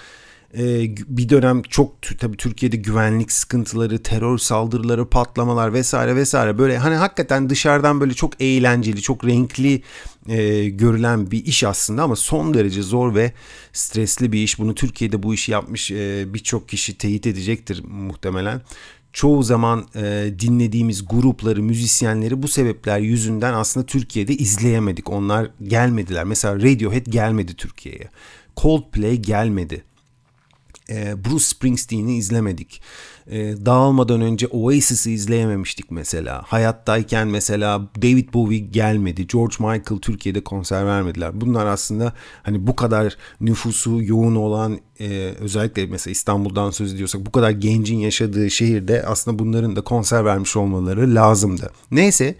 bir 0.53 1.29
dönem 1.29 1.61
çok 1.61 2.01
tabii 2.19 2.37
Türkiye'de 2.37 2.77
güvenlik 2.77 3.31
sıkıntıları, 3.31 4.03
terör 4.03 4.37
saldırıları, 4.37 5.09
patlamalar 5.09 5.73
vesaire 5.73 6.15
vesaire 6.15 6.57
böyle 6.57 6.77
hani 6.77 6.95
hakikaten 6.95 7.49
dışarıdan 7.49 8.01
böyle 8.01 8.13
çok 8.13 8.41
eğlenceli, 8.41 9.01
çok 9.01 9.25
renkli 9.25 9.81
e, 10.27 10.69
görülen 10.69 11.31
bir 11.31 11.45
iş 11.45 11.63
aslında 11.63 12.03
ama 12.03 12.15
son 12.15 12.53
derece 12.53 12.81
zor 12.81 13.15
ve 13.15 13.33
stresli 13.73 14.31
bir 14.31 14.43
iş. 14.43 14.59
Bunu 14.59 14.75
Türkiye'de 14.75 15.23
bu 15.23 15.33
işi 15.33 15.51
yapmış 15.51 15.91
e, 15.91 16.33
birçok 16.33 16.69
kişi 16.69 16.97
teyit 16.97 17.27
edecektir 17.27 17.83
muhtemelen 17.83 18.61
çoğu 19.13 19.43
zaman 19.43 19.85
e, 19.95 20.33
dinlediğimiz 20.39 21.07
grupları, 21.07 21.63
müzisyenleri 21.63 22.43
bu 22.43 22.47
sebepler 22.47 22.99
yüzünden 22.99 23.53
aslında 23.53 23.85
Türkiye'de 23.85 24.33
izleyemedik. 24.33 25.09
Onlar 25.09 25.51
gelmediler. 25.63 26.23
Mesela 26.23 26.55
Radiohead 26.55 27.05
gelmedi 27.05 27.55
Türkiye'ye. 27.55 28.09
Coldplay 28.57 29.17
gelmedi 29.17 29.83
e, 30.89 31.25
Bruce 31.25 31.45
Springsteen'i 31.45 32.17
izlemedik. 32.17 32.81
E, 33.27 33.65
dağılmadan 33.65 34.21
önce 34.21 34.47
Oasis'i 34.47 35.11
izleyememiştik 35.11 35.91
mesela. 35.91 36.43
Hayattayken 36.45 37.27
mesela 37.27 37.89
David 38.01 38.33
Bowie 38.33 38.59
gelmedi. 38.59 39.27
George 39.27 39.55
Michael 39.59 40.01
Türkiye'de 40.01 40.43
konser 40.43 40.85
vermediler. 40.85 41.41
Bunlar 41.41 41.65
aslında 41.65 42.13
hani 42.43 42.67
bu 42.67 42.75
kadar 42.75 43.17
nüfusu 43.41 44.03
yoğun 44.03 44.35
olan 44.35 44.79
e, 44.99 45.33
özellikle 45.39 45.85
mesela 45.85 46.11
İstanbul'dan 46.11 46.71
söz 46.71 46.93
ediyorsak 46.93 47.25
bu 47.25 47.31
kadar 47.31 47.51
gencin 47.51 47.97
yaşadığı 47.97 48.49
şehirde 48.49 49.03
aslında 49.05 49.39
bunların 49.39 49.75
da 49.75 49.81
konser 49.81 50.25
vermiş 50.25 50.55
olmaları 50.55 51.15
lazımdı. 51.15 51.71
Neyse 51.91 52.35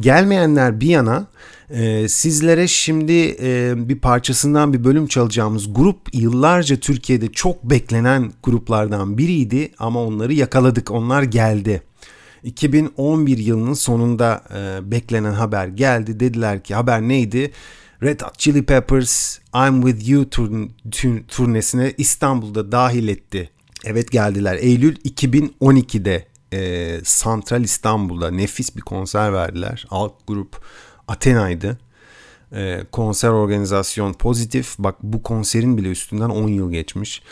gelmeyenler 0.00 0.80
bir 0.80 0.88
yana 0.88 1.26
ee, 1.72 2.08
sizlere 2.08 2.68
şimdi 2.68 3.36
e, 3.42 3.74
bir 3.88 3.98
parçasından 3.98 4.72
bir 4.72 4.84
bölüm 4.84 5.06
çalacağımız 5.06 5.74
grup 5.74 6.14
yıllarca 6.14 6.76
Türkiye'de 6.76 7.32
çok 7.32 7.64
beklenen 7.64 8.32
gruplardan 8.42 9.18
biriydi 9.18 9.72
ama 9.78 10.04
onları 10.04 10.32
yakaladık. 10.32 10.90
Onlar 10.90 11.22
geldi. 11.22 11.82
2011 12.42 13.38
yılının 13.38 13.74
sonunda 13.74 14.44
e, 14.54 14.90
beklenen 14.90 15.32
haber 15.32 15.68
geldi. 15.68 16.20
Dediler 16.20 16.64
ki 16.64 16.74
haber 16.74 17.02
neydi? 17.02 17.52
Red 18.02 18.20
Hot 18.20 18.38
Chili 18.38 18.62
Peppers 18.62 19.38
I'm 19.54 19.82
With 19.82 20.08
You 20.08 20.30
turn, 20.30 20.68
turn, 20.90 21.16
turnesine 21.28 21.94
İstanbul'da 21.98 22.72
dahil 22.72 23.08
etti. 23.08 23.50
Evet 23.84 24.10
geldiler. 24.10 24.58
Eylül 24.60 24.96
2012'de 24.96 26.26
e, 26.52 27.00
Santral 27.04 27.64
İstanbul'da 27.64 28.30
nefis 28.30 28.76
bir 28.76 28.80
konser 28.80 29.32
verdiler. 29.32 29.86
Alt 29.90 30.26
grup 30.26 30.62
Athena'ydı. 31.08 31.78
E, 32.52 32.80
konser 32.92 33.28
organizasyon 33.28 34.12
pozitif. 34.12 34.78
Bak 34.78 34.94
bu 35.02 35.22
konserin 35.22 35.76
bile 35.78 35.90
üstünden 35.90 36.28
10 36.28 36.48
yıl 36.48 36.70
geçmiş. 36.70 37.22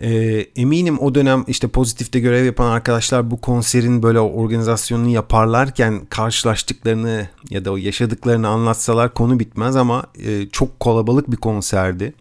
E, 0.00 0.10
eminim 0.56 0.98
o 0.98 1.14
dönem 1.14 1.44
işte 1.48 1.68
pozitifte 1.68 2.20
görev 2.20 2.44
yapan 2.44 2.70
arkadaşlar 2.70 3.30
bu 3.30 3.40
konserin 3.40 4.02
böyle 4.02 4.20
organizasyonunu 4.20 5.08
yaparlarken 5.08 6.06
karşılaştıklarını 6.06 7.28
ya 7.50 7.64
da 7.64 7.78
yaşadıklarını 7.78 8.48
anlatsalar 8.48 9.14
konu 9.14 9.40
bitmez 9.40 9.76
ama 9.76 10.04
e, 10.24 10.48
çok 10.48 10.80
kalabalık 10.80 11.30
bir 11.30 11.36
konserdi. 11.36 12.14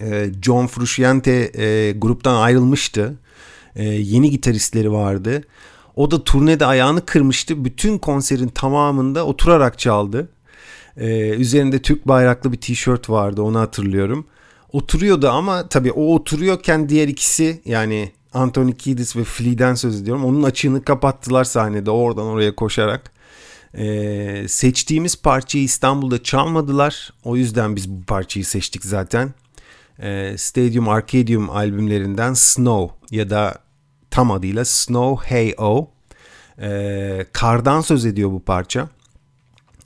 E, 0.00 0.30
John 0.42 0.66
Frusciante 0.66 1.50
e, 1.54 1.92
gruptan 1.92 2.34
ayrılmıştı. 2.34 3.14
E, 3.76 3.84
yeni 3.84 4.30
gitaristleri 4.30 4.92
vardı. 4.92 5.44
O 5.98 6.10
da 6.10 6.24
turnede 6.24 6.66
ayağını 6.66 7.06
kırmıştı. 7.06 7.64
Bütün 7.64 7.98
konserin 7.98 8.48
tamamında 8.48 9.26
oturarak 9.26 9.78
çaldı. 9.78 10.28
Ee, 10.96 11.28
üzerinde 11.28 11.82
Türk 11.82 12.08
bayraklı 12.08 12.52
bir 12.52 12.60
tişört 12.60 13.10
vardı 13.10 13.42
onu 13.42 13.58
hatırlıyorum. 13.58 14.26
Oturuyordu 14.72 15.28
ama 15.28 15.68
tabii 15.68 15.92
o 15.92 16.14
oturuyorken 16.14 16.88
diğer 16.88 17.08
ikisi 17.08 17.62
yani 17.64 18.12
Anthony 18.34 18.72
Kiedis 18.72 19.16
ve 19.16 19.24
Flea'den 19.24 19.74
söz 19.74 20.02
ediyorum. 20.02 20.24
Onun 20.24 20.42
açığını 20.42 20.84
kapattılar 20.84 21.44
sahnede 21.44 21.90
oradan 21.90 22.26
oraya 22.26 22.54
koşarak. 22.54 23.12
Ee, 23.74 24.44
seçtiğimiz 24.48 25.22
parçayı 25.22 25.64
İstanbul'da 25.64 26.22
çalmadılar. 26.22 27.12
O 27.24 27.36
yüzden 27.36 27.76
biz 27.76 27.90
bu 27.90 28.02
parçayı 28.02 28.44
seçtik 28.44 28.84
zaten. 28.84 29.34
Ee, 30.02 30.34
Stadium 30.38 30.88
Arcadium 30.88 31.50
albümlerinden 31.50 32.34
Snow 32.34 33.16
ya 33.16 33.30
da 33.30 33.67
tam 34.10 34.30
adıyla 34.30 34.64
Snow 34.64 35.30
Hey 35.30 35.54
O. 35.58 35.90
Ee, 36.60 37.26
kardan 37.32 37.80
söz 37.80 38.06
ediyor 38.06 38.30
bu 38.30 38.40
parça. 38.40 38.88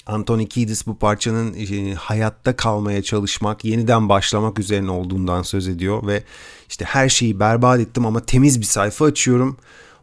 Anthony 0.07 0.47
Kiedis 0.47 0.87
bu 0.87 0.99
parçanın 0.99 1.55
e, 1.55 1.95
hayatta 1.95 2.57
kalmaya 2.57 3.03
çalışmak, 3.03 3.64
yeniden 3.64 4.09
başlamak 4.09 4.59
üzerine 4.59 4.91
olduğundan 4.91 5.43
söz 5.43 5.68
ediyor 5.68 6.07
ve 6.07 6.23
işte 6.68 6.85
her 6.85 7.09
şeyi 7.09 7.41
berbat 7.41 7.81
ettim 7.81 8.07
ama 8.07 8.20
temiz 8.20 8.61
bir 8.61 8.66
sayfa 8.66 9.05
açıyorum. 9.05 9.57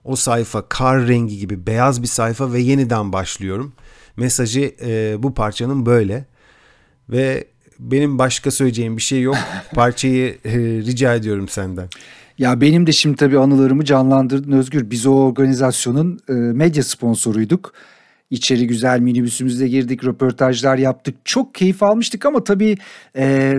O 0.03 0.15
sayfa 0.15 0.69
kar 0.69 1.07
rengi 1.07 1.37
gibi 1.37 1.67
beyaz 1.67 2.01
bir 2.01 2.07
sayfa 2.07 2.53
ve 2.53 2.59
yeniden 2.59 3.13
başlıyorum. 3.13 3.73
Mesajı 4.17 4.75
e, 4.81 5.15
bu 5.23 5.33
parçanın 5.33 5.85
böyle 5.85 6.25
ve 7.09 7.47
benim 7.79 8.19
başka 8.19 8.51
söyleyeceğim 8.51 8.97
bir 8.97 9.01
şey 9.01 9.21
yok. 9.21 9.37
Parçayı 9.75 10.37
e, 10.45 10.51
rica 10.59 11.15
ediyorum 11.15 11.47
senden. 11.47 11.89
Ya 12.39 12.61
benim 12.61 12.87
de 12.87 12.91
şimdi 12.91 13.15
tabii 13.15 13.39
anılarımı 13.39 13.85
canlandırdın 13.85 14.51
Özgür. 14.51 14.91
Biz 14.91 15.05
o 15.05 15.13
organizasyonun 15.13 16.19
e, 16.29 16.33
medya 16.33 16.83
sponsoruyduk. 16.83 17.73
İçeri 18.29 18.67
güzel 18.67 18.99
minibüsümüzde 18.99 19.67
girdik, 19.67 20.05
röportajlar 20.05 20.77
yaptık. 20.77 21.15
Çok 21.25 21.55
keyif 21.55 21.83
almıştık 21.83 22.25
ama 22.25 22.43
tabii 22.43 22.77
e, 23.15 23.55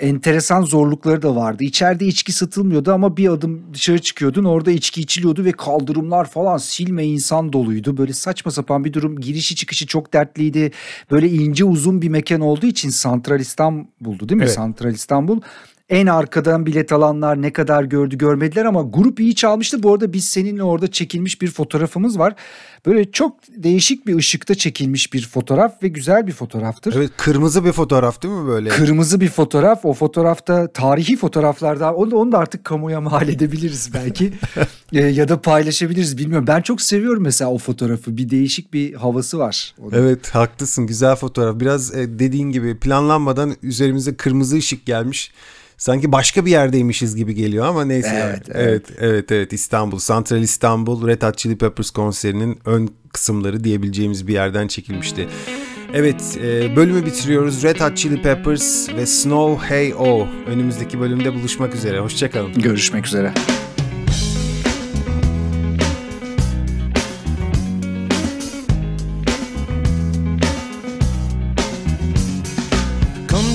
enteresan 0.00 0.62
zorlukları 0.62 1.22
da 1.22 1.36
vardı. 1.36 1.64
İçeride 1.64 2.06
içki 2.06 2.32
satılmıyordu 2.32 2.92
ama 2.92 3.16
bir 3.16 3.28
adım 3.28 3.62
dışarı 3.74 3.98
çıkıyordun 3.98 4.44
orada 4.44 4.70
içki 4.70 5.00
içiliyordu 5.00 5.44
ve 5.44 5.52
kaldırımlar 5.52 6.30
falan 6.30 6.56
silme 6.56 7.04
insan 7.04 7.52
doluydu. 7.52 7.96
Böyle 7.96 8.12
saçma 8.12 8.50
sapan 8.50 8.84
bir 8.84 8.92
durum. 8.92 9.20
Girişi 9.20 9.56
çıkışı 9.56 9.86
çok 9.86 10.12
dertliydi. 10.12 10.72
Böyle 11.10 11.28
ince 11.28 11.64
uzun 11.64 12.02
bir 12.02 12.08
mekan 12.08 12.40
olduğu 12.40 12.66
için 12.66 12.90
Santral 12.90 13.40
İstanbul'du 13.40 14.28
değil 14.28 14.38
mi? 14.38 14.44
Evet. 14.44 14.54
Santral 14.54 14.92
İstanbul 14.92 15.40
en 15.88 16.06
arkadan 16.06 16.66
bilet 16.66 16.92
alanlar 16.92 17.42
ne 17.42 17.52
kadar 17.52 17.84
gördü 17.84 18.18
görmediler 18.18 18.64
ama 18.64 18.82
grup 18.82 19.20
iyi 19.20 19.34
çalmıştı. 19.34 19.82
Bu 19.82 19.92
arada 19.92 20.12
biz 20.12 20.24
seninle 20.24 20.62
orada 20.62 20.90
çekilmiş 20.90 21.42
bir 21.42 21.50
fotoğrafımız 21.50 22.18
var. 22.18 22.34
Böyle 22.86 23.12
çok 23.12 23.36
değişik 23.56 24.06
bir 24.06 24.16
ışıkta 24.16 24.54
çekilmiş 24.54 25.12
bir 25.12 25.26
fotoğraf 25.26 25.82
ve 25.82 25.88
güzel 25.88 26.26
bir 26.26 26.32
fotoğraftır. 26.32 26.94
Evet 26.96 27.10
kırmızı 27.16 27.64
bir 27.64 27.72
fotoğraf 27.72 28.22
değil 28.22 28.34
mi 28.34 28.48
böyle? 28.48 28.68
Kırmızı 28.68 29.20
bir 29.20 29.28
fotoğraf. 29.28 29.84
O 29.84 29.94
fotoğrafta 29.94 30.72
tarihi 30.72 31.16
fotoğraflardan 31.16 31.94
onu, 31.94 32.16
onu 32.16 32.32
da 32.32 32.38
artık 32.38 32.64
kamuya 32.64 33.00
mal 33.00 33.28
edebiliriz 33.28 33.94
belki. 33.94 34.32
e, 34.92 34.98
ya 34.98 35.28
da 35.28 35.42
paylaşabiliriz 35.42 36.18
bilmiyorum. 36.18 36.46
Ben 36.46 36.62
çok 36.62 36.82
seviyorum 36.82 37.22
mesela 37.22 37.50
o 37.50 37.58
fotoğrafı. 37.58 38.16
Bir 38.16 38.30
değişik 38.30 38.72
bir 38.72 38.94
havası 38.94 39.38
var. 39.38 39.74
Onun. 39.78 39.92
Evet 39.92 40.28
haklısın 40.28 40.86
güzel 40.86 41.16
fotoğraf. 41.16 41.60
Biraz 41.60 41.94
e, 41.94 42.18
dediğin 42.18 42.50
gibi 42.50 42.78
planlanmadan 42.78 43.54
üzerimize 43.62 44.14
kırmızı 44.14 44.56
ışık 44.56 44.86
gelmiş 44.86 45.32
sanki 45.78 46.12
başka 46.12 46.46
bir 46.46 46.50
yerdeymişiz 46.50 47.16
gibi 47.16 47.34
geliyor 47.34 47.66
ama 47.66 47.84
neyse. 47.84 48.22
Evet, 48.24 48.42
evet, 48.48 48.56
evet, 48.56 48.98
evet, 48.98 49.32
evet 49.32 49.52
İstanbul, 49.52 49.98
Central 49.98 50.42
İstanbul 50.42 51.08
Red 51.08 51.22
Hot 51.22 51.38
Chili 51.38 51.58
Peppers 51.58 51.90
konserinin 51.90 52.58
ön 52.64 52.90
kısımları 53.12 53.64
diyebileceğimiz 53.64 54.26
bir 54.26 54.32
yerden 54.32 54.68
çekilmişti. 54.68 55.28
Evet, 55.94 56.38
e, 56.42 56.76
bölümü 56.76 57.06
bitiriyoruz. 57.06 57.62
Red 57.62 57.80
Hot 57.80 57.96
Chili 57.96 58.22
Peppers 58.22 58.88
ve 58.88 59.06
Snow 59.06 59.68
Hey 59.68 59.94
O. 59.98 60.26
Önümüzdeki 60.46 61.00
bölümde 61.00 61.34
buluşmak 61.34 61.74
üzere. 61.74 62.00
Hoşçakalın. 62.00 62.54
Görüşmek 62.54 63.06
üzere. 63.06 63.32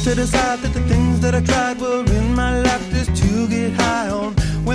to 0.03 0.13
decide 0.15 0.61
that 0.61 0.74
the 0.74 0.82
things 0.89 1.21
that 1.21 1.34
I 1.34 1.39
tried 1.39 1.80
were 1.80 2.12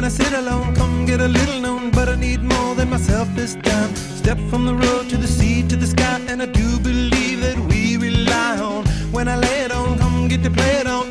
I 0.09 0.11
sit 0.11 0.32
alone, 0.32 0.74
come 0.74 1.04
get 1.04 1.20
a 1.20 1.28
little 1.28 1.61
known, 1.61 1.90
but 1.90 2.09
I 2.09 2.16
need 2.16 2.42
more 2.42 2.74
than 2.74 2.88
myself 2.88 3.28
this 3.34 3.56
time. 3.56 3.94
Step 3.94 4.38
from 4.48 4.64
the 4.64 4.74
road 4.74 5.11
to 5.11 5.18
the 5.18 5.26
sea 5.26 5.62
to 5.68 5.76
the 5.76 5.86
sky, 5.86 6.18
and 6.28 6.40
I 6.40 6.46
do 6.46 6.80
believe 6.80 7.42
that 7.42 7.59
we 7.68 7.98
rely 7.98 8.56
on. 8.59 8.86
When 9.12 9.28
I 9.28 9.36
lay 9.36 9.61
it 9.66 9.70
on, 9.70 9.98
come 9.98 10.26
get 10.28 10.42
to 10.44 10.50
play 10.50 10.76
it 10.80 10.86
on, 10.86 11.07